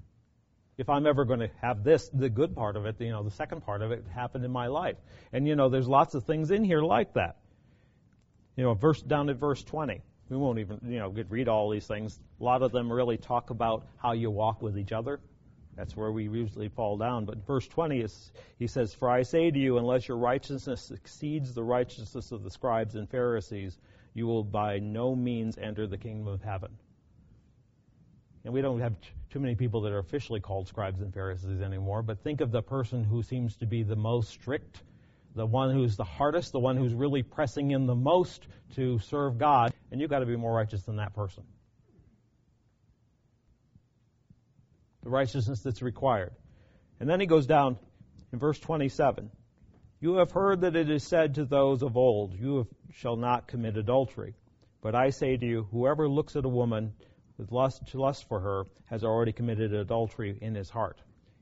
if 0.78 0.88
I'm 0.88 1.06
ever 1.06 1.24
going 1.24 1.40
to 1.40 1.50
have 1.60 1.84
this, 1.84 2.08
the 2.12 2.30
good 2.30 2.54
part 2.54 2.76
of 2.76 2.86
it, 2.86 3.00
you 3.00 3.10
know, 3.10 3.22
the 3.22 3.30
second 3.30 3.60
part 3.62 3.82
of 3.82 3.92
it 3.92 4.04
happen 4.14 4.44
in 4.44 4.50
my 4.50 4.66
life. 4.68 4.96
And, 5.32 5.46
you 5.46 5.54
know, 5.54 5.68
there's 5.68 5.88
lots 5.88 6.14
of 6.14 6.24
things 6.24 6.50
in 6.50 6.64
here 6.64 6.82
like 6.82 7.14
that. 7.14 7.36
You 8.56 8.64
know, 8.64 8.74
verse 8.74 9.00
down 9.00 9.28
at 9.28 9.36
verse 9.36 9.62
20. 9.62 10.00
We 10.28 10.36
won't 10.36 10.58
even, 10.58 10.80
you 10.86 10.98
know, 10.98 11.08
read 11.28 11.48
all 11.48 11.70
these 11.70 11.86
things. 11.86 12.18
A 12.40 12.44
lot 12.44 12.62
of 12.62 12.72
them 12.72 12.90
really 12.90 13.18
talk 13.18 13.50
about 13.50 13.86
how 13.98 14.12
you 14.12 14.30
walk 14.30 14.62
with 14.62 14.78
each 14.78 14.92
other. 14.92 15.20
That's 15.76 15.96
where 15.96 16.12
we 16.12 16.24
usually 16.24 16.68
fall 16.68 16.98
down. 16.98 17.24
But 17.24 17.46
verse 17.46 17.66
20 17.66 18.00
is, 18.00 18.32
he 18.58 18.66
says, 18.66 18.94
For 18.94 19.08
I 19.10 19.22
say 19.22 19.50
to 19.50 19.58
you, 19.58 19.78
unless 19.78 20.08
your 20.08 20.18
righteousness 20.18 20.90
exceeds 20.90 21.54
the 21.54 21.64
righteousness 21.64 22.32
of 22.32 22.42
the 22.42 22.50
scribes 22.50 22.94
and 22.94 23.08
Pharisees, 23.08 23.78
you 24.14 24.26
will 24.26 24.44
by 24.44 24.78
no 24.78 25.14
means 25.16 25.56
enter 25.58 25.86
the 25.86 25.98
kingdom 25.98 26.28
of 26.28 26.42
heaven. 26.42 26.70
and 28.44 28.52
we 28.52 28.60
don't 28.60 28.80
have 28.80 29.00
t- 29.00 29.08
too 29.30 29.40
many 29.40 29.54
people 29.54 29.82
that 29.82 29.92
are 29.92 29.98
officially 29.98 30.40
called 30.40 30.68
scribes 30.68 31.00
and 31.00 31.14
Pharisees 31.14 31.60
anymore, 31.62 32.02
but 32.02 32.18
think 32.22 32.40
of 32.40 32.50
the 32.50 32.62
person 32.62 33.04
who 33.04 33.22
seems 33.22 33.56
to 33.56 33.66
be 33.66 33.82
the 33.82 33.96
most 33.96 34.30
strict, 34.30 34.82
the 35.34 35.46
one 35.46 35.72
who's 35.72 35.96
the 35.96 36.04
hardest, 36.04 36.52
the 36.52 36.58
one 36.58 36.76
who's 36.76 36.92
really 36.92 37.22
pressing 37.22 37.70
in 37.70 37.86
the 37.86 37.94
most 37.94 38.46
to 38.74 38.98
serve 38.98 39.38
God, 39.38 39.72
and 39.90 40.00
you've 40.00 40.10
got 40.10 40.18
to 40.20 40.26
be 40.26 40.36
more 40.36 40.52
righteous 40.52 40.82
than 40.82 40.96
that 40.96 41.14
person. 41.14 41.44
The 45.02 45.10
righteousness 45.10 45.60
that's 45.60 45.82
required. 45.82 46.32
And 47.00 47.08
then 47.08 47.20
he 47.20 47.26
goes 47.26 47.46
down 47.46 47.78
in 48.32 48.38
verse 48.38 48.58
27. 48.60 49.30
You 50.00 50.16
have 50.16 50.32
heard 50.32 50.62
that 50.62 50.76
it 50.76 50.90
is 50.90 51.04
said 51.04 51.36
to 51.36 51.44
those 51.44 51.82
of 51.82 51.96
old, 51.96 52.34
You 52.34 52.58
have, 52.58 52.66
shall 52.92 53.16
not 53.16 53.46
commit 53.46 53.76
adultery. 53.76 54.34
But 54.80 54.94
I 54.94 55.10
say 55.10 55.36
to 55.36 55.46
you, 55.46 55.68
whoever 55.70 56.08
looks 56.08 56.34
at 56.36 56.44
a 56.44 56.48
woman 56.48 56.92
with 57.38 57.52
lust 57.52 57.86
to 57.88 58.00
lust 58.00 58.28
for 58.28 58.40
her 58.40 58.64
has 58.86 59.04
already 59.04 59.32
committed 59.32 59.72
adultery 59.72 60.38
in 60.40 60.54
his 60.54 60.70
heart. 60.70 61.00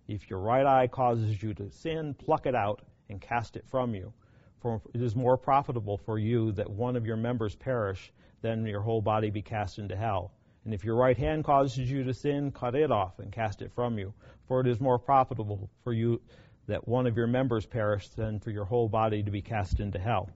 If 0.08 0.28
your 0.28 0.40
right 0.40 0.66
eye 0.66 0.88
causes 0.88 1.42
you 1.42 1.54
to 1.54 1.70
sin, 1.70 2.14
pluck 2.14 2.46
it 2.46 2.54
out 2.54 2.82
and 3.08 3.20
cast 3.20 3.56
it 3.56 3.64
from 3.70 3.94
you. 3.94 4.12
For 4.60 4.82
it 4.92 5.00
is 5.00 5.16
more 5.16 5.36
profitable 5.36 5.98
for 5.98 6.18
you 6.18 6.52
that 6.52 6.68
one 6.68 6.96
of 6.96 7.06
your 7.06 7.16
members 7.16 7.54
perish 7.54 8.12
than 8.42 8.66
your 8.66 8.82
whole 8.82 9.00
body 9.00 9.30
be 9.30 9.42
cast 9.42 9.78
into 9.78 9.96
hell. 9.96 10.32
And 10.64 10.74
if 10.74 10.84
your 10.84 10.96
right 10.96 11.16
hand 11.16 11.44
causes 11.44 11.90
you 11.90 12.04
to 12.04 12.12
sin, 12.12 12.52
cut 12.52 12.74
it 12.74 12.90
off 12.90 13.18
and 13.18 13.32
cast 13.32 13.62
it 13.62 13.72
from 13.74 13.98
you. 13.98 14.12
For 14.46 14.60
it 14.60 14.66
is 14.66 14.80
more 14.80 14.98
profitable 14.98 15.70
for 15.84 15.92
you 15.92 16.20
that 16.66 16.86
one 16.86 17.06
of 17.06 17.16
your 17.16 17.26
members 17.26 17.66
perish 17.66 18.08
than 18.10 18.40
for 18.40 18.50
your 18.50 18.64
whole 18.64 18.88
body 18.88 19.22
to 19.22 19.30
be 19.30 19.42
cast 19.42 19.80
into 19.80 19.98
hell. 19.98 20.28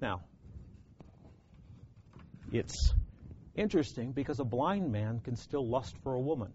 Now, 0.00 0.22
it's 2.52 2.94
interesting 3.54 4.12
because 4.12 4.40
a 4.40 4.44
blind 4.44 4.90
man 4.90 5.20
can 5.20 5.36
still 5.36 5.66
lust 5.66 5.96
for 6.02 6.14
a 6.14 6.20
woman. 6.20 6.52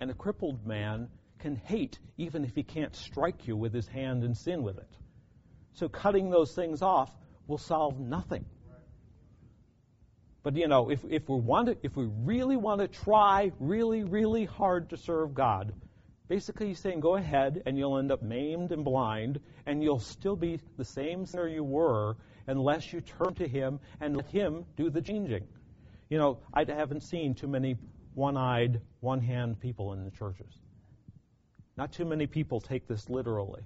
And 0.00 0.10
a 0.10 0.14
crippled 0.14 0.66
man 0.66 1.08
can 1.38 1.56
hate 1.56 1.98
even 2.18 2.44
if 2.44 2.54
he 2.54 2.62
can't 2.62 2.94
strike 2.94 3.46
you 3.46 3.56
with 3.56 3.72
his 3.72 3.86
hand 3.86 4.24
and 4.24 4.36
sin 4.36 4.62
with 4.62 4.78
it. 4.78 4.90
So 5.72 5.88
cutting 5.88 6.30
those 6.30 6.54
things 6.54 6.82
off 6.82 7.10
will 7.46 7.58
solve 7.58 7.98
nothing. 7.98 8.44
But 10.46 10.54
you 10.54 10.68
know, 10.68 10.90
if, 10.90 11.04
if 11.10 11.28
we 11.28 11.40
want 11.40 11.66
to, 11.66 11.76
if 11.82 11.96
we 11.96 12.08
really 12.22 12.56
want 12.56 12.80
to 12.80 12.86
try 12.86 13.50
really, 13.58 14.04
really 14.04 14.44
hard 14.44 14.90
to 14.90 14.96
serve 14.96 15.34
God, 15.34 15.74
basically 16.28 16.68
he's 16.68 16.78
saying 16.78 17.00
go 17.00 17.16
ahead 17.16 17.64
and 17.66 17.76
you'll 17.76 17.98
end 17.98 18.12
up 18.12 18.22
maimed 18.22 18.70
and 18.70 18.84
blind 18.84 19.40
and 19.66 19.82
you'll 19.82 19.98
still 19.98 20.36
be 20.36 20.60
the 20.76 20.84
same 20.84 21.26
sinner 21.26 21.48
you 21.48 21.64
were 21.64 22.16
unless 22.46 22.92
you 22.92 23.00
turn 23.00 23.34
to 23.34 23.48
him 23.48 23.80
and 24.00 24.16
let 24.16 24.28
him 24.28 24.64
do 24.76 24.88
the 24.88 25.02
changing. 25.02 25.48
You 26.10 26.18
know, 26.18 26.38
I 26.54 26.62
haven't 26.64 27.02
seen 27.02 27.34
too 27.34 27.48
many 27.48 27.74
one-eyed, 28.14 28.80
one-hand 29.00 29.58
people 29.58 29.94
in 29.94 30.04
the 30.04 30.12
churches. 30.12 30.60
Not 31.76 31.90
too 31.90 32.04
many 32.04 32.28
people 32.28 32.60
take 32.60 32.86
this 32.86 33.10
literally. 33.10 33.62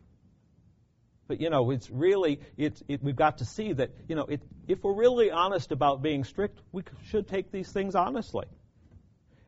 But 1.31 1.40
you 1.40 1.49
know, 1.49 1.71
it's 1.71 1.88
really 1.88 2.40
it's 2.57 2.83
it, 2.88 3.05
we've 3.05 3.14
got 3.14 3.38
to 3.38 3.45
see 3.45 3.73
that 3.75 3.93
you 4.09 4.16
know 4.16 4.25
it, 4.25 4.43
if 4.66 4.83
we're 4.83 4.97
really 4.97 5.31
honest 5.31 5.71
about 5.71 6.03
being 6.03 6.25
strict, 6.25 6.59
we 6.73 6.83
should 7.05 7.29
take 7.29 7.53
these 7.53 7.71
things 7.71 7.95
honestly, 7.95 8.47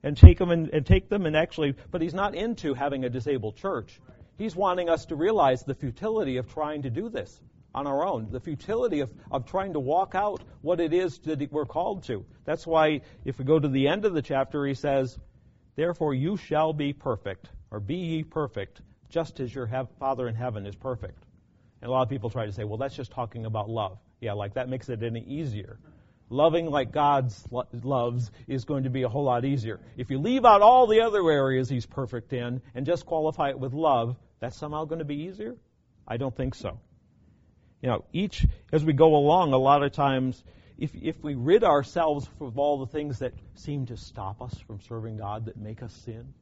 and 0.04 0.16
take 0.16 0.38
them 0.38 0.52
and, 0.52 0.68
and 0.68 0.86
take 0.86 1.08
them 1.08 1.26
and 1.26 1.36
actually. 1.36 1.74
But 1.90 2.00
he's 2.00 2.14
not 2.14 2.36
into 2.36 2.74
having 2.74 3.04
a 3.04 3.10
disabled 3.10 3.56
church. 3.56 4.00
He's 4.38 4.54
wanting 4.54 4.88
us 4.88 5.06
to 5.06 5.16
realize 5.16 5.64
the 5.64 5.74
futility 5.74 6.36
of 6.36 6.48
trying 6.54 6.82
to 6.82 6.90
do 6.90 7.08
this 7.08 7.40
on 7.74 7.88
our 7.88 8.06
own, 8.06 8.28
the 8.30 8.38
futility 8.38 9.00
of, 9.00 9.12
of 9.32 9.46
trying 9.46 9.72
to 9.72 9.80
walk 9.80 10.14
out 10.14 10.40
what 10.60 10.78
it 10.78 10.92
is 10.92 11.18
that 11.24 11.50
we're 11.50 11.66
called 11.66 12.04
to. 12.04 12.24
That's 12.44 12.64
why 12.64 13.00
if 13.24 13.40
we 13.40 13.44
go 13.44 13.58
to 13.58 13.68
the 13.68 13.88
end 13.88 14.04
of 14.04 14.14
the 14.14 14.22
chapter, 14.22 14.64
he 14.64 14.74
says, 14.74 15.18
"Therefore 15.74 16.14
you 16.14 16.36
shall 16.36 16.72
be 16.72 16.92
perfect, 16.92 17.48
or 17.72 17.80
be 17.80 17.96
ye 17.96 18.22
perfect, 18.22 18.80
just 19.08 19.40
as 19.40 19.52
your 19.52 19.68
Father 19.98 20.28
in 20.28 20.36
heaven 20.36 20.64
is 20.64 20.76
perfect." 20.76 21.18
And 21.82 21.88
a 21.88 21.92
lot 21.92 22.02
of 22.02 22.08
people 22.08 22.30
try 22.30 22.46
to 22.46 22.52
say, 22.52 22.62
well, 22.62 22.78
that's 22.78 22.94
just 22.94 23.10
talking 23.10 23.44
about 23.44 23.68
love. 23.68 23.98
Yeah, 24.20 24.34
like 24.34 24.54
that 24.54 24.68
makes 24.68 24.88
it 24.88 25.02
any 25.02 25.20
easier. 25.20 25.78
Loving 26.30 26.66
like 26.66 26.92
God 26.92 27.32
lo- 27.50 27.66
loves 27.82 28.30
is 28.46 28.64
going 28.64 28.84
to 28.84 28.90
be 28.90 29.02
a 29.02 29.08
whole 29.08 29.24
lot 29.24 29.44
easier. 29.44 29.80
If 29.96 30.08
you 30.08 30.18
leave 30.20 30.44
out 30.44 30.62
all 30.62 30.86
the 30.86 31.00
other 31.00 31.28
areas 31.28 31.68
He's 31.68 31.84
perfect 31.84 32.32
in 32.32 32.62
and 32.76 32.86
just 32.86 33.04
qualify 33.04 33.50
it 33.50 33.58
with 33.58 33.72
love, 33.74 34.16
that's 34.38 34.56
somehow 34.56 34.84
going 34.84 35.00
to 35.00 35.04
be 35.04 35.24
easier? 35.24 35.56
I 36.06 36.18
don't 36.18 36.34
think 36.34 36.54
so. 36.54 36.78
You 37.82 37.88
know, 37.88 38.04
each, 38.12 38.46
as 38.72 38.84
we 38.84 38.92
go 38.92 39.16
along, 39.16 39.52
a 39.52 39.58
lot 39.58 39.82
of 39.82 39.90
times, 39.92 40.42
if, 40.78 40.94
if 40.94 41.22
we 41.22 41.34
rid 41.34 41.64
ourselves 41.64 42.28
of 42.40 42.58
all 42.58 42.78
the 42.78 42.86
things 42.86 43.18
that 43.18 43.34
seem 43.54 43.86
to 43.86 43.96
stop 43.96 44.40
us 44.40 44.56
from 44.66 44.80
serving 44.82 45.16
God, 45.16 45.46
that 45.46 45.56
make 45.56 45.82
us 45.82 45.92
sin, 46.04 46.32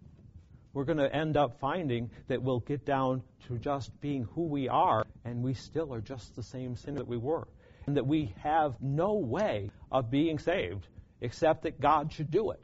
we're 0.75 0.85
going 0.85 0.99
to 0.99 1.13
end 1.15 1.37
up 1.39 1.59
finding 1.61 2.11
that 2.29 2.43
we'll 2.43 2.61
get 2.61 2.85
down 2.85 3.23
to 3.49 3.59
just 3.59 3.99
being 4.01 4.25
who 4.35 4.43
we 4.43 4.69
are, 4.69 5.05
and 5.25 5.43
we 5.43 5.55
still 5.55 5.93
are 5.93 6.01
just 6.01 6.35
the 6.37 6.43
same 6.43 6.77
sinner 6.77 6.99
that 6.99 7.09
we 7.09 7.17
were. 7.17 7.47
And 7.87 7.97
that 7.97 8.07
we 8.07 8.35
have 8.43 8.75
no 8.81 9.15
way 9.15 9.71
of 9.91 10.11
being 10.11 10.39
saved 10.39 10.87
except 11.21 11.63
that 11.63 11.81
God 11.81 12.13
should 12.13 12.31
do 12.31 12.51
it. 12.51 12.61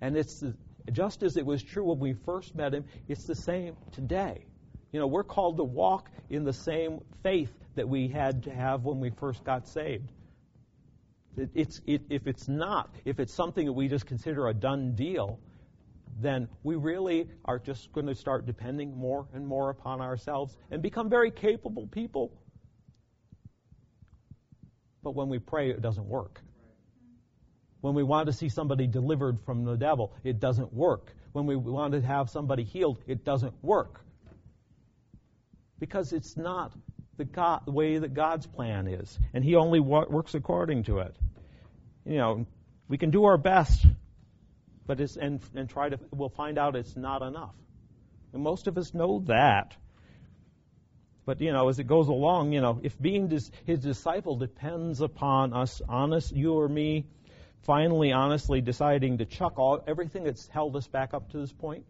And 0.00 0.16
it's 0.16 0.42
just 0.92 1.22
as 1.22 1.36
it 1.36 1.46
was 1.46 1.62
true 1.62 1.84
when 1.84 1.98
we 1.98 2.12
first 2.12 2.54
met 2.54 2.74
Him, 2.74 2.84
it's 3.08 3.24
the 3.24 3.34
same 3.34 3.76
today. 3.92 4.44
You 4.92 5.00
know, 5.00 5.06
we're 5.06 5.24
called 5.24 5.56
to 5.56 5.64
walk 5.64 6.10
in 6.28 6.44
the 6.44 6.52
same 6.52 7.00
faith 7.22 7.52
that 7.76 7.88
we 7.88 8.08
had 8.08 8.44
to 8.44 8.50
have 8.50 8.84
when 8.84 9.00
we 9.00 9.10
first 9.10 9.42
got 9.44 9.68
saved. 9.68 10.10
It, 11.36 11.50
it's, 11.54 11.80
it, 11.86 12.02
if 12.10 12.26
it's 12.26 12.48
not, 12.48 12.94
if 13.04 13.18
it's 13.18 13.32
something 13.32 13.64
that 13.66 13.72
we 13.72 13.88
just 13.88 14.06
consider 14.06 14.48
a 14.48 14.54
done 14.54 14.94
deal, 14.94 15.40
then 16.22 16.48
we 16.62 16.76
really 16.76 17.28
are 17.44 17.58
just 17.58 17.92
going 17.92 18.06
to 18.06 18.14
start 18.14 18.46
depending 18.46 18.96
more 18.96 19.26
and 19.34 19.46
more 19.46 19.70
upon 19.70 20.00
ourselves 20.00 20.56
and 20.70 20.82
become 20.82 21.10
very 21.10 21.30
capable 21.30 21.86
people. 21.86 22.32
But 25.02 25.14
when 25.14 25.28
we 25.28 25.38
pray, 25.38 25.70
it 25.70 25.82
doesn't 25.82 26.06
work. 26.06 26.40
When 27.80 27.94
we 27.94 28.04
want 28.04 28.26
to 28.26 28.32
see 28.32 28.48
somebody 28.48 28.86
delivered 28.86 29.40
from 29.44 29.64
the 29.64 29.76
devil, 29.76 30.14
it 30.22 30.38
doesn't 30.38 30.72
work. 30.72 31.12
When 31.32 31.46
we 31.46 31.56
want 31.56 31.94
to 31.94 32.00
have 32.00 32.30
somebody 32.30 32.62
healed, 32.62 32.98
it 33.06 33.24
doesn't 33.24 33.54
work. 33.62 34.00
Because 35.80 36.12
it's 36.12 36.36
not 36.36 36.72
the, 37.16 37.24
God, 37.24 37.62
the 37.64 37.72
way 37.72 37.98
that 37.98 38.14
God's 38.14 38.46
plan 38.46 38.86
is. 38.86 39.18
And 39.34 39.44
He 39.44 39.56
only 39.56 39.80
works 39.80 40.34
according 40.34 40.84
to 40.84 41.00
it. 41.00 41.16
You 42.04 42.18
know, 42.18 42.46
we 42.88 42.98
can 42.98 43.10
do 43.10 43.24
our 43.24 43.36
best 43.38 43.84
but 44.92 45.00
it's, 45.00 45.16
and, 45.16 45.40
and 45.54 45.70
try 45.70 45.88
to, 45.88 45.98
we'll 46.10 46.28
find 46.28 46.58
out 46.58 46.76
it's 46.76 46.96
not 46.96 47.22
enough. 47.22 47.54
And 48.34 48.42
most 48.42 48.66
of 48.66 48.76
us 48.76 48.92
know 48.92 49.22
that. 49.26 49.74
But, 51.24 51.40
you 51.40 51.50
know, 51.50 51.70
as 51.70 51.78
it 51.78 51.84
goes 51.84 52.08
along, 52.08 52.52
you 52.52 52.60
know, 52.60 52.78
if 52.82 53.00
being 53.00 53.30
his 53.64 53.80
disciple 53.80 54.36
depends 54.36 55.00
upon 55.00 55.54
us, 55.54 55.80
honest, 55.88 56.36
you 56.36 56.52
or 56.52 56.68
me, 56.68 57.06
finally, 57.62 58.12
honestly 58.12 58.60
deciding 58.60 59.16
to 59.16 59.24
chuck 59.24 59.58
all, 59.58 59.82
everything 59.86 60.24
that's 60.24 60.46
held 60.48 60.76
us 60.76 60.86
back 60.86 61.14
up 61.14 61.30
to 61.30 61.38
this 61.38 61.52
point. 61.52 61.86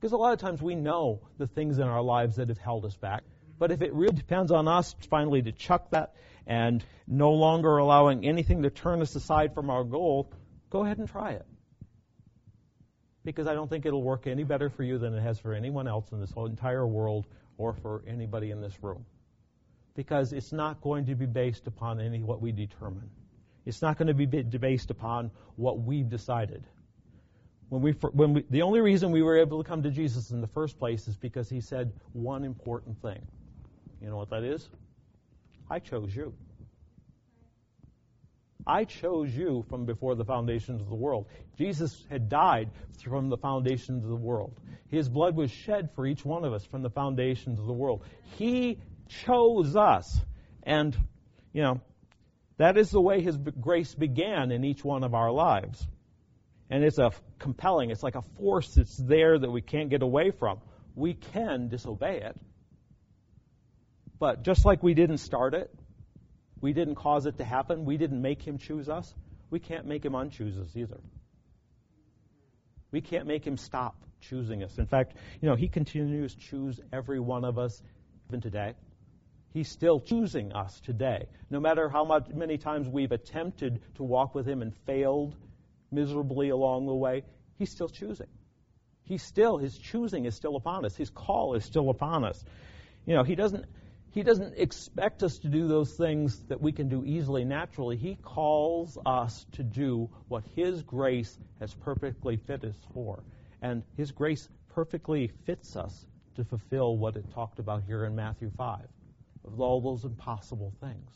Because 0.00 0.12
a 0.12 0.16
lot 0.16 0.32
of 0.32 0.38
times 0.38 0.62
we 0.62 0.74
know 0.74 1.20
the 1.36 1.46
things 1.46 1.76
in 1.76 1.84
our 1.84 2.00
lives 2.00 2.36
that 2.36 2.48
have 2.48 2.56
held 2.56 2.86
us 2.86 2.96
back. 2.96 3.24
But 3.58 3.72
if 3.72 3.82
it 3.82 3.92
really 3.92 4.16
depends 4.16 4.50
on 4.50 4.68
us 4.68 4.96
finally 5.10 5.42
to 5.42 5.52
chuck 5.52 5.90
that 5.90 6.14
and 6.46 6.82
no 7.06 7.32
longer 7.32 7.76
allowing 7.76 8.24
anything 8.24 8.62
to 8.62 8.70
turn 8.70 9.02
us 9.02 9.14
aside 9.16 9.52
from 9.52 9.68
our 9.68 9.84
goal, 9.84 10.32
go 10.70 10.82
ahead 10.82 10.96
and 10.96 11.06
try 11.06 11.32
it 11.32 11.44
because 13.24 13.46
I 13.46 13.54
don't 13.54 13.68
think 13.68 13.86
it'll 13.86 14.02
work 14.02 14.26
any 14.26 14.44
better 14.44 14.68
for 14.68 14.82
you 14.82 14.98
than 14.98 15.14
it 15.14 15.20
has 15.20 15.38
for 15.38 15.54
anyone 15.54 15.86
else 15.86 16.10
in 16.12 16.20
this 16.20 16.32
whole 16.32 16.46
entire 16.46 16.86
world 16.86 17.26
or 17.58 17.72
for 17.74 18.02
anybody 18.06 18.50
in 18.50 18.60
this 18.60 18.82
room. 18.82 19.04
Because 19.94 20.32
it's 20.32 20.52
not 20.52 20.80
going 20.80 21.06
to 21.06 21.14
be 21.14 21.26
based 21.26 21.66
upon 21.66 22.00
any 22.00 22.22
what 22.22 22.40
we 22.40 22.50
determine. 22.50 23.10
It's 23.64 23.82
not 23.82 23.96
going 23.98 24.08
to 24.08 24.14
be 24.14 24.26
based 24.26 24.90
upon 24.90 25.30
what 25.56 25.80
we've 25.80 26.08
decided. 26.08 26.64
When 27.68 27.80
we, 27.80 27.92
when 27.92 28.34
we, 28.34 28.44
the 28.50 28.62
only 28.62 28.80
reason 28.80 29.12
we 29.12 29.22
were 29.22 29.38
able 29.38 29.62
to 29.62 29.68
come 29.68 29.82
to 29.82 29.90
Jesus 29.90 30.30
in 30.30 30.40
the 30.40 30.48
first 30.48 30.78
place 30.78 31.08
is 31.08 31.16
because 31.16 31.48
he 31.48 31.60
said 31.60 31.92
one 32.12 32.44
important 32.44 33.00
thing. 33.00 33.20
You 34.00 34.10
know 34.10 34.16
what 34.16 34.30
that 34.30 34.42
is? 34.42 34.68
I 35.70 35.78
chose 35.78 36.14
you. 36.14 36.34
I 38.66 38.84
chose 38.84 39.34
you 39.34 39.64
from 39.68 39.86
before 39.86 40.14
the 40.14 40.24
foundations 40.24 40.80
of 40.80 40.88
the 40.88 40.94
world. 40.94 41.26
Jesus 41.58 42.04
had 42.10 42.28
died 42.28 42.70
from 43.02 43.28
the 43.28 43.36
foundations 43.36 44.04
of 44.04 44.10
the 44.10 44.16
world. 44.16 44.54
His 44.88 45.08
blood 45.08 45.36
was 45.36 45.50
shed 45.50 45.90
for 45.94 46.06
each 46.06 46.24
one 46.24 46.44
of 46.44 46.52
us 46.52 46.64
from 46.64 46.82
the 46.82 46.90
foundations 46.90 47.58
of 47.58 47.66
the 47.66 47.72
world. 47.72 48.04
He 48.36 48.78
chose 49.08 49.74
us. 49.74 50.20
And, 50.62 50.96
you 51.52 51.62
know, 51.62 51.80
that 52.58 52.76
is 52.78 52.90
the 52.90 53.00
way 53.00 53.20
His 53.20 53.36
grace 53.36 53.94
began 53.94 54.52
in 54.52 54.64
each 54.64 54.84
one 54.84 55.02
of 55.02 55.14
our 55.14 55.32
lives. 55.32 55.84
And 56.70 56.84
it's 56.84 56.98
a 56.98 57.10
compelling, 57.38 57.90
it's 57.90 58.02
like 58.02 58.14
a 58.14 58.22
force 58.38 58.74
that's 58.74 58.96
there 58.96 59.38
that 59.38 59.50
we 59.50 59.60
can't 59.60 59.90
get 59.90 60.02
away 60.02 60.30
from. 60.30 60.60
We 60.94 61.14
can 61.14 61.68
disobey 61.68 62.20
it. 62.22 62.38
But 64.18 64.44
just 64.44 64.64
like 64.64 64.82
we 64.82 64.94
didn't 64.94 65.18
start 65.18 65.54
it, 65.54 65.70
we 66.62 66.72
didn't 66.72 66.94
cause 66.94 67.26
it 67.26 67.36
to 67.38 67.44
happen. 67.44 67.84
We 67.84 67.98
didn't 67.98 68.22
make 68.22 68.40
him 68.40 68.56
choose 68.56 68.88
us. 68.88 69.12
we 69.50 69.58
can't 69.58 69.84
make 69.84 70.02
him 70.02 70.12
unchoose 70.12 70.58
us 70.58 70.74
either. 70.74 70.98
We 72.90 73.02
can't 73.02 73.26
make 73.26 73.44
him 73.44 73.58
stop 73.58 73.94
choosing 74.20 74.62
us. 74.62 74.78
In 74.78 74.86
fact, 74.86 75.14
you 75.42 75.48
know, 75.48 75.56
he 75.56 75.68
continues 75.68 76.34
to 76.34 76.40
choose 76.40 76.80
every 76.90 77.20
one 77.20 77.44
of 77.44 77.58
us 77.58 77.82
even 78.30 78.40
today. 78.40 78.74
He's 79.52 79.68
still 79.68 80.00
choosing 80.00 80.52
us 80.52 80.80
today. 80.80 81.26
No 81.50 81.60
matter 81.60 81.90
how 81.90 82.04
much, 82.04 82.28
many 82.28 82.56
times 82.56 82.88
we've 82.88 83.12
attempted 83.12 83.82
to 83.96 84.02
walk 84.02 84.34
with 84.34 84.46
him 84.46 84.62
and 84.62 84.74
failed 84.86 85.34
miserably 85.90 86.48
along 86.48 86.86
the 86.86 86.94
way, 86.94 87.24
he's 87.58 87.70
still 87.70 87.88
choosing. 87.88 88.28
He's 89.02 89.22
still, 89.22 89.58
his 89.58 89.76
choosing 89.76 90.24
is 90.24 90.34
still 90.34 90.56
upon 90.56 90.86
us. 90.86 90.96
His 90.96 91.10
call 91.10 91.54
is 91.54 91.64
still 91.64 91.90
upon 91.90 92.24
us. 92.24 92.42
You 93.04 93.14
know, 93.14 93.24
he 93.24 93.34
doesn't, 93.34 93.66
he 94.12 94.22
doesn't 94.22 94.58
expect 94.58 95.22
us 95.22 95.38
to 95.38 95.48
do 95.48 95.66
those 95.66 95.96
things 95.96 96.38
that 96.48 96.60
we 96.60 96.70
can 96.70 96.90
do 96.90 97.02
easily, 97.02 97.46
naturally. 97.46 97.96
He 97.96 98.16
calls 98.16 98.98
us 99.06 99.46
to 99.52 99.62
do 99.62 100.10
what 100.28 100.44
His 100.54 100.82
grace 100.82 101.38
has 101.60 101.72
perfectly 101.72 102.36
fit 102.36 102.62
us 102.62 102.76
for. 102.92 103.22
And 103.62 103.82
His 103.96 104.12
grace 104.12 104.50
perfectly 104.74 105.30
fits 105.46 105.76
us 105.76 106.06
to 106.34 106.44
fulfill 106.44 106.98
what 106.98 107.16
it 107.16 107.24
talked 107.32 107.58
about 107.58 107.84
here 107.84 108.04
in 108.04 108.14
Matthew 108.14 108.50
5 108.58 108.80
of 109.46 109.60
all 109.60 109.80
those 109.80 110.04
impossible 110.04 110.74
things. 110.80 111.10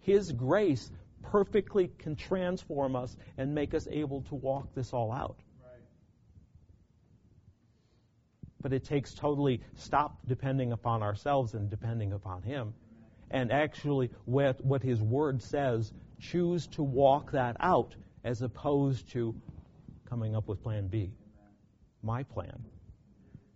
His 0.00 0.30
grace 0.30 0.90
perfectly 1.22 1.90
can 1.98 2.16
transform 2.16 2.96
us 2.96 3.16
and 3.38 3.54
make 3.54 3.72
us 3.72 3.88
able 3.90 4.20
to 4.22 4.34
walk 4.34 4.74
this 4.74 4.92
all 4.92 5.10
out. 5.10 5.38
But 8.66 8.72
it 8.72 8.82
takes 8.82 9.14
totally 9.14 9.60
stop 9.76 10.18
depending 10.26 10.72
upon 10.72 11.00
ourselves 11.00 11.54
and 11.54 11.70
depending 11.70 12.12
upon 12.12 12.42
Him. 12.42 12.74
And 13.30 13.52
actually, 13.52 14.10
what, 14.24 14.60
what 14.64 14.82
His 14.82 15.00
Word 15.00 15.40
says, 15.40 15.92
choose 16.18 16.66
to 16.72 16.82
walk 16.82 17.30
that 17.30 17.56
out 17.60 17.94
as 18.24 18.42
opposed 18.42 19.08
to 19.12 19.36
coming 20.10 20.34
up 20.34 20.48
with 20.48 20.64
plan 20.64 20.88
B, 20.88 21.12
my 22.02 22.24
plan. 22.24 22.64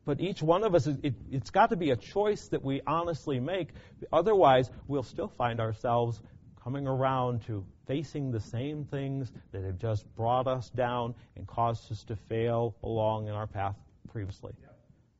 But 0.04 0.20
each 0.20 0.44
one 0.44 0.62
of 0.62 0.76
us, 0.76 0.86
it, 0.86 1.14
it's 1.32 1.50
got 1.50 1.70
to 1.70 1.76
be 1.76 1.90
a 1.90 1.96
choice 1.96 2.46
that 2.52 2.62
we 2.62 2.80
honestly 2.86 3.40
make. 3.40 3.70
Otherwise, 4.12 4.70
we'll 4.86 5.02
still 5.02 5.32
find 5.36 5.58
ourselves 5.58 6.20
coming 6.62 6.86
around 6.86 7.42
to 7.46 7.66
facing 7.88 8.30
the 8.30 8.38
same 8.38 8.84
things 8.84 9.32
that 9.50 9.64
have 9.64 9.78
just 9.78 10.06
brought 10.14 10.46
us 10.46 10.70
down 10.70 11.16
and 11.34 11.48
caused 11.48 11.90
us 11.90 12.04
to 12.04 12.14
fail 12.14 12.76
along 12.84 13.26
in 13.26 13.34
our 13.34 13.48
path 13.48 13.74
previously 14.12 14.52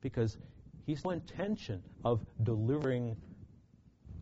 because 0.01 0.39
He's 0.87 1.05
no 1.05 1.11
intention 1.11 1.83
of 2.05 2.21
delivering 2.43 3.17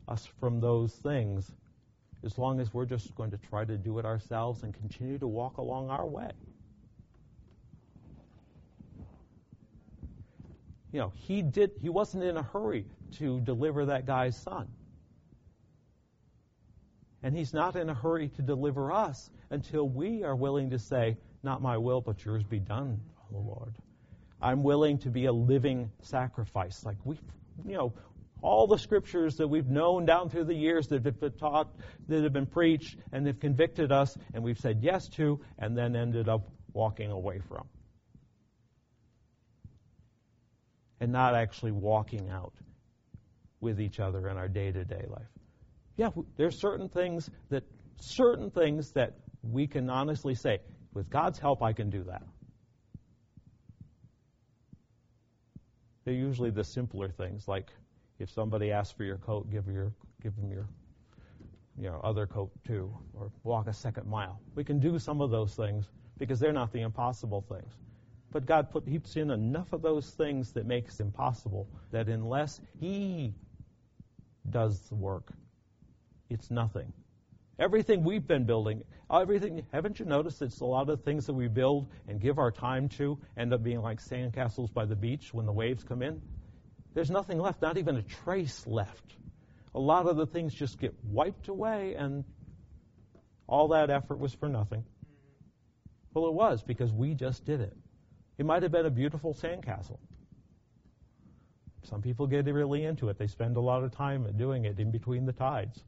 us 0.08 0.26
from 0.40 0.60
those 0.60 0.92
things 0.94 1.52
as 2.24 2.36
long 2.38 2.60
as 2.60 2.74
we're 2.74 2.84
just 2.86 3.14
going 3.14 3.30
to 3.30 3.38
try 3.38 3.64
to 3.64 3.76
do 3.76 3.98
it 3.98 4.04
ourselves 4.04 4.62
and 4.64 4.74
continue 4.74 5.18
to 5.18 5.26
walk 5.26 5.58
along 5.58 5.90
our 5.90 6.06
way. 6.06 6.30
You 10.92 11.00
know, 11.00 11.12
he 11.14 11.42
did 11.42 11.70
he 11.80 11.90
wasn't 11.90 12.24
in 12.24 12.36
a 12.36 12.42
hurry 12.42 12.86
to 13.12 13.40
deliver 13.40 13.86
that 13.86 14.06
guy's 14.06 14.36
son. 14.36 14.66
And 17.22 17.36
he's 17.36 17.52
not 17.52 17.76
in 17.76 17.90
a 17.90 17.94
hurry 17.94 18.28
to 18.30 18.42
deliver 18.42 18.92
us 18.92 19.30
until 19.50 19.88
we 19.88 20.22
are 20.24 20.36
willing 20.36 20.70
to 20.70 20.78
say, 20.78 21.16
Not 21.42 21.62
my 21.62 21.76
will, 21.76 22.00
but 22.00 22.24
yours 22.24 22.44
be 22.44 22.58
done, 22.60 23.00
O 23.34 23.38
Lord. 23.38 23.74
I'm 24.40 24.62
willing 24.62 24.98
to 24.98 25.10
be 25.10 25.26
a 25.26 25.32
living 25.32 25.90
sacrifice. 26.02 26.84
Like 26.84 26.96
we, 27.04 27.18
you 27.66 27.76
know, 27.76 27.92
all 28.40 28.66
the 28.66 28.78
scriptures 28.78 29.36
that 29.36 29.48
we've 29.48 29.66
known 29.66 30.06
down 30.06 30.30
through 30.30 30.44
the 30.44 30.54
years 30.54 30.88
that 30.88 31.04
have 31.04 31.20
been 31.20 31.32
taught, 31.32 31.68
that 32.08 32.22
have 32.22 32.32
been 32.32 32.46
preached, 32.46 32.96
and 33.12 33.26
have 33.26 33.40
convicted 33.40 33.90
us, 33.90 34.16
and 34.32 34.44
we've 34.44 34.58
said 34.58 34.78
yes 34.80 35.08
to, 35.08 35.40
and 35.58 35.76
then 35.76 35.96
ended 35.96 36.28
up 36.28 36.48
walking 36.72 37.10
away 37.10 37.40
from. 37.48 37.66
And 41.00 41.12
not 41.12 41.34
actually 41.34 41.72
walking 41.72 42.28
out 42.28 42.52
with 43.60 43.80
each 43.80 43.98
other 43.98 44.28
in 44.28 44.36
our 44.36 44.48
day 44.48 44.70
to 44.70 44.84
day 44.84 45.04
life. 45.08 45.26
Yeah, 45.96 46.10
there's 46.36 46.58
certain 46.58 46.88
things 46.88 47.28
that, 47.50 47.64
certain 48.00 48.50
things 48.50 48.92
that 48.92 49.14
we 49.42 49.66
can 49.66 49.90
honestly 49.90 50.36
say, 50.36 50.58
with 50.94 51.10
God's 51.10 51.38
help, 51.40 51.62
I 51.62 51.72
can 51.72 51.90
do 51.90 52.04
that. 52.04 52.22
They're 56.08 56.16
usually 56.16 56.48
the 56.48 56.64
simpler 56.64 57.10
things, 57.10 57.48
like 57.48 57.66
if 58.18 58.30
somebody 58.30 58.72
asks 58.72 58.94
for 58.96 59.04
your 59.04 59.18
coat, 59.18 59.50
give 59.50 59.66
your 59.68 59.92
give 60.22 60.34
them 60.36 60.50
your 60.50 60.66
you 61.76 61.90
know 61.90 62.00
other 62.02 62.26
coat 62.26 62.50
too, 62.66 62.90
or 63.12 63.30
walk 63.44 63.66
a 63.66 63.74
second 63.74 64.06
mile. 64.06 64.40
We 64.54 64.64
can 64.64 64.78
do 64.78 64.98
some 64.98 65.20
of 65.20 65.30
those 65.30 65.54
things 65.54 65.90
because 66.16 66.40
they're 66.40 66.54
not 66.54 66.72
the 66.72 66.80
impossible 66.80 67.42
things. 67.42 67.74
But 68.32 68.46
God 68.46 68.70
put, 68.70 68.90
puts 68.90 69.16
in 69.16 69.30
enough 69.30 69.74
of 69.74 69.82
those 69.82 70.08
things 70.08 70.50
that 70.52 70.64
makes 70.64 71.00
impossible 71.00 71.68
that 71.90 72.08
unless 72.08 72.58
He 72.80 73.34
does 74.48 74.80
the 74.88 74.94
work, 74.94 75.34
it's 76.30 76.50
nothing. 76.50 76.90
Everything 77.58 78.04
we've 78.04 78.26
been 78.26 78.44
building, 78.44 78.84
everything, 79.10 79.66
haven't 79.72 79.98
you 79.98 80.04
noticed 80.04 80.40
it's 80.42 80.60
a 80.60 80.64
lot 80.64 80.88
of 80.88 81.02
things 81.02 81.26
that 81.26 81.32
we 81.32 81.48
build 81.48 81.88
and 82.06 82.20
give 82.20 82.38
our 82.38 82.52
time 82.52 82.88
to 82.90 83.18
end 83.36 83.52
up 83.52 83.64
being 83.64 83.80
like 83.80 84.00
sandcastles 84.00 84.72
by 84.72 84.84
the 84.84 84.94
beach 84.94 85.34
when 85.34 85.44
the 85.44 85.52
waves 85.52 85.82
come 85.82 86.02
in? 86.02 86.22
There's 86.94 87.10
nothing 87.10 87.38
left, 87.38 87.60
not 87.60 87.76
even 87.76 87.96
a 87.96 88.02
trace 88.02 88.64
left. 88.66 89.16
A 89.74 89.80
lot 89.80 90.06
of 90.06 90.16
the 90.16 90.26
things 90.26 90.54
just 90.54 90.78
get 90.78 90.94
wiped 91.04 91.48
away 91.48 91.94
and 91.94 92.24
all 93.48 93.68
that 93.68 93.90
effort 93.90 94.20
was 94.20 94.32
for 94.32 94.48
nothing. 94.48 94.84
Well, 96.14 96.28
it 96.28 96.34
was 96.34 96.62
because 96.62 96.92
we 96.92 97.14
just 97.14 97.44
did 97.44 97.60
it. 97.60 97.76
It 98.38 98.46
might 98.46 98.62
have 98.62 98.70
been 98.70 98.86
a 98.86 98.90
beautiful 98.90 99.34
sandcastle. 99.34 99.98
Some 101.82 102.02
people 102.02 102.26
get 102.28 102.44
really 102.46 102.84
into 102.84 103.08
it. 103.08 103.18
They 103.18 103.26
spend 103.26 103.56
a 103.56 103.60
lot 103.60 103.82
of 103.82 103.90
time 103.90 104.26
doing 104.36 104.64
it 104.64 104.78
in 104.78 104.90
between 104.90 105.26
the 105.26 105.32
tides. 105.32 105.82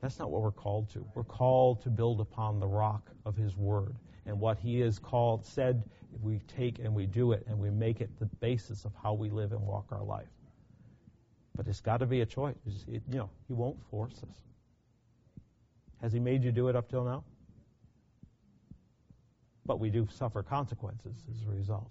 That's 0.00 0.18
not 0.18 0.30
what 0.30 0.42
we're 0.42 0.52
called 0.52 0.90
to. 0.90 1.04
We're 1.14 1.24
called 1.24 1.82
to 1.82 1.90
build 1.90 2.20
upon 2.20 2.60
the 2.60 2.66
rock 2.66 3.10
of 3.24 3.36
His 3.36 3.56
Word. 3.56 3.96
And 4.26 4.38
what 4.38 4.58
He 4.58 4.80
has 4.80 4.98
called, 4.98 5.44
said, 5.44 5.82
we 6.22 6.40
take 6.56 6.78
and 6.78 6.94
we 6.94 7.06
do 7.06 7.32
it 7.32 7.44
and 7.48 7.58
we 7.58 7.70
make 7.70 8.00
it 8.00 8.10
the 8.18 8.26
basis 8.26 8.84
of 8.84 8.92
how 9.02 9.14
we 9.14 9.30
live 9.30 9.52
and 9.52 9.60
walk 9.60 9.86
our 9.90 10.02
life. 10.02 10.28
But 11.56 11.66
it's 11.66 11.80
got 11.80 11.98
to 11.98 12.06
be 12.06 12.20
a 12.20 12.26
choice. 12.26 12.54
It, 12.86 13.02
you 13.10 13.18
know, 13.18 13.30
He 13.48 13.54
won't 13.54 13.82
force 13.90 14.22
us. 14.22 14.36
Has 16.00 16.12
He 16.12 16.20
made 16.20 16.44
you 16.44 16.52
do 16.52 16.68
it 16.68 16.76
up 16.76 16.88
till 16.88 17.04
now? 17.04 17.24
But 19.66 19.80
we 19.80 19.90
do 19.90 20.06
suffer 20.10 20.42
consequences 20.42 21.16
as 21.30 21.42
a 21.46 21.50
result. 21.50 21.90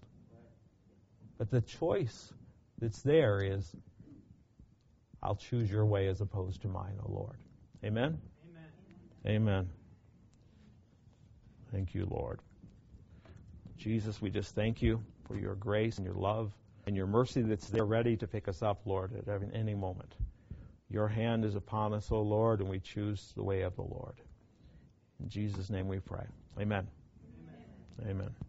But 1.38 1.52
the 1.52 1.62
choice 1.62 2.34
that's 2.80 3.02
there 3.02 3.42
is, 3.42 3.76
I'll 5.22 5.36
choose 5.36 5.70
your 5.70 5.86
way 5.86 6.08
as 6.08 6.22
opposed 6.22 6.62
to 6.62 6.68
mine, 6.68 6.96
O 7.06 7.12
Lord. 7.12 7.38
Amen? 7.84 8.20
Amen. 9.26 9.36
Amen. 9.36 9.70
Thank 11.72 11.94
you, 11.94 12.08
Lord. 12.10 12.40
Jesus, 13.78 14.22
we 14.22 14.30
just 14.30 14.56
thank 14.56 14.82
you 14.82 15.04
for 15.28 15.38
your 15.38 15.56
grace 15.56 15.98
and 15.98 16.06
your 16.06 16.16
love 16.16 16.52
and 16.86 16.96
your 16.96 17.08
mercy 17.08 17.42
that's 17.42 17.68
there 17.68 17.86
ready 17.86 18.16
to 18.18 18.28
pick 18.28 18.48
us 18.48 18.64
up, 18.64 18.82
Lord, 18.86 19.12
at 19.28 19.42
any 19.54 19.76
moment. 19.76 20.16
Your 20.90 21.08
hand 21.08 21.44
is 21.44 21.56
upon 21.56 21.94
us, 21.94 22.12
O 22.12 22.22
Lord, 22.22 22.62
and 22.62 22.70
we 22.70 22.80
choose 22.80 23.34
the 23.36 23.44
way 23.44 23.62
of 23.62 23.76
the 23.76 23.82
Lord. 23.82 24.16
In 25.22 25.30
Jesus' 25.30 25.70
name 25.70 25.88
we 25.88 26.00
pray. 26.00 26.26
Amen. 26.60 26.88
Amen. 28.02 28.10
Amen. 28.10 28.47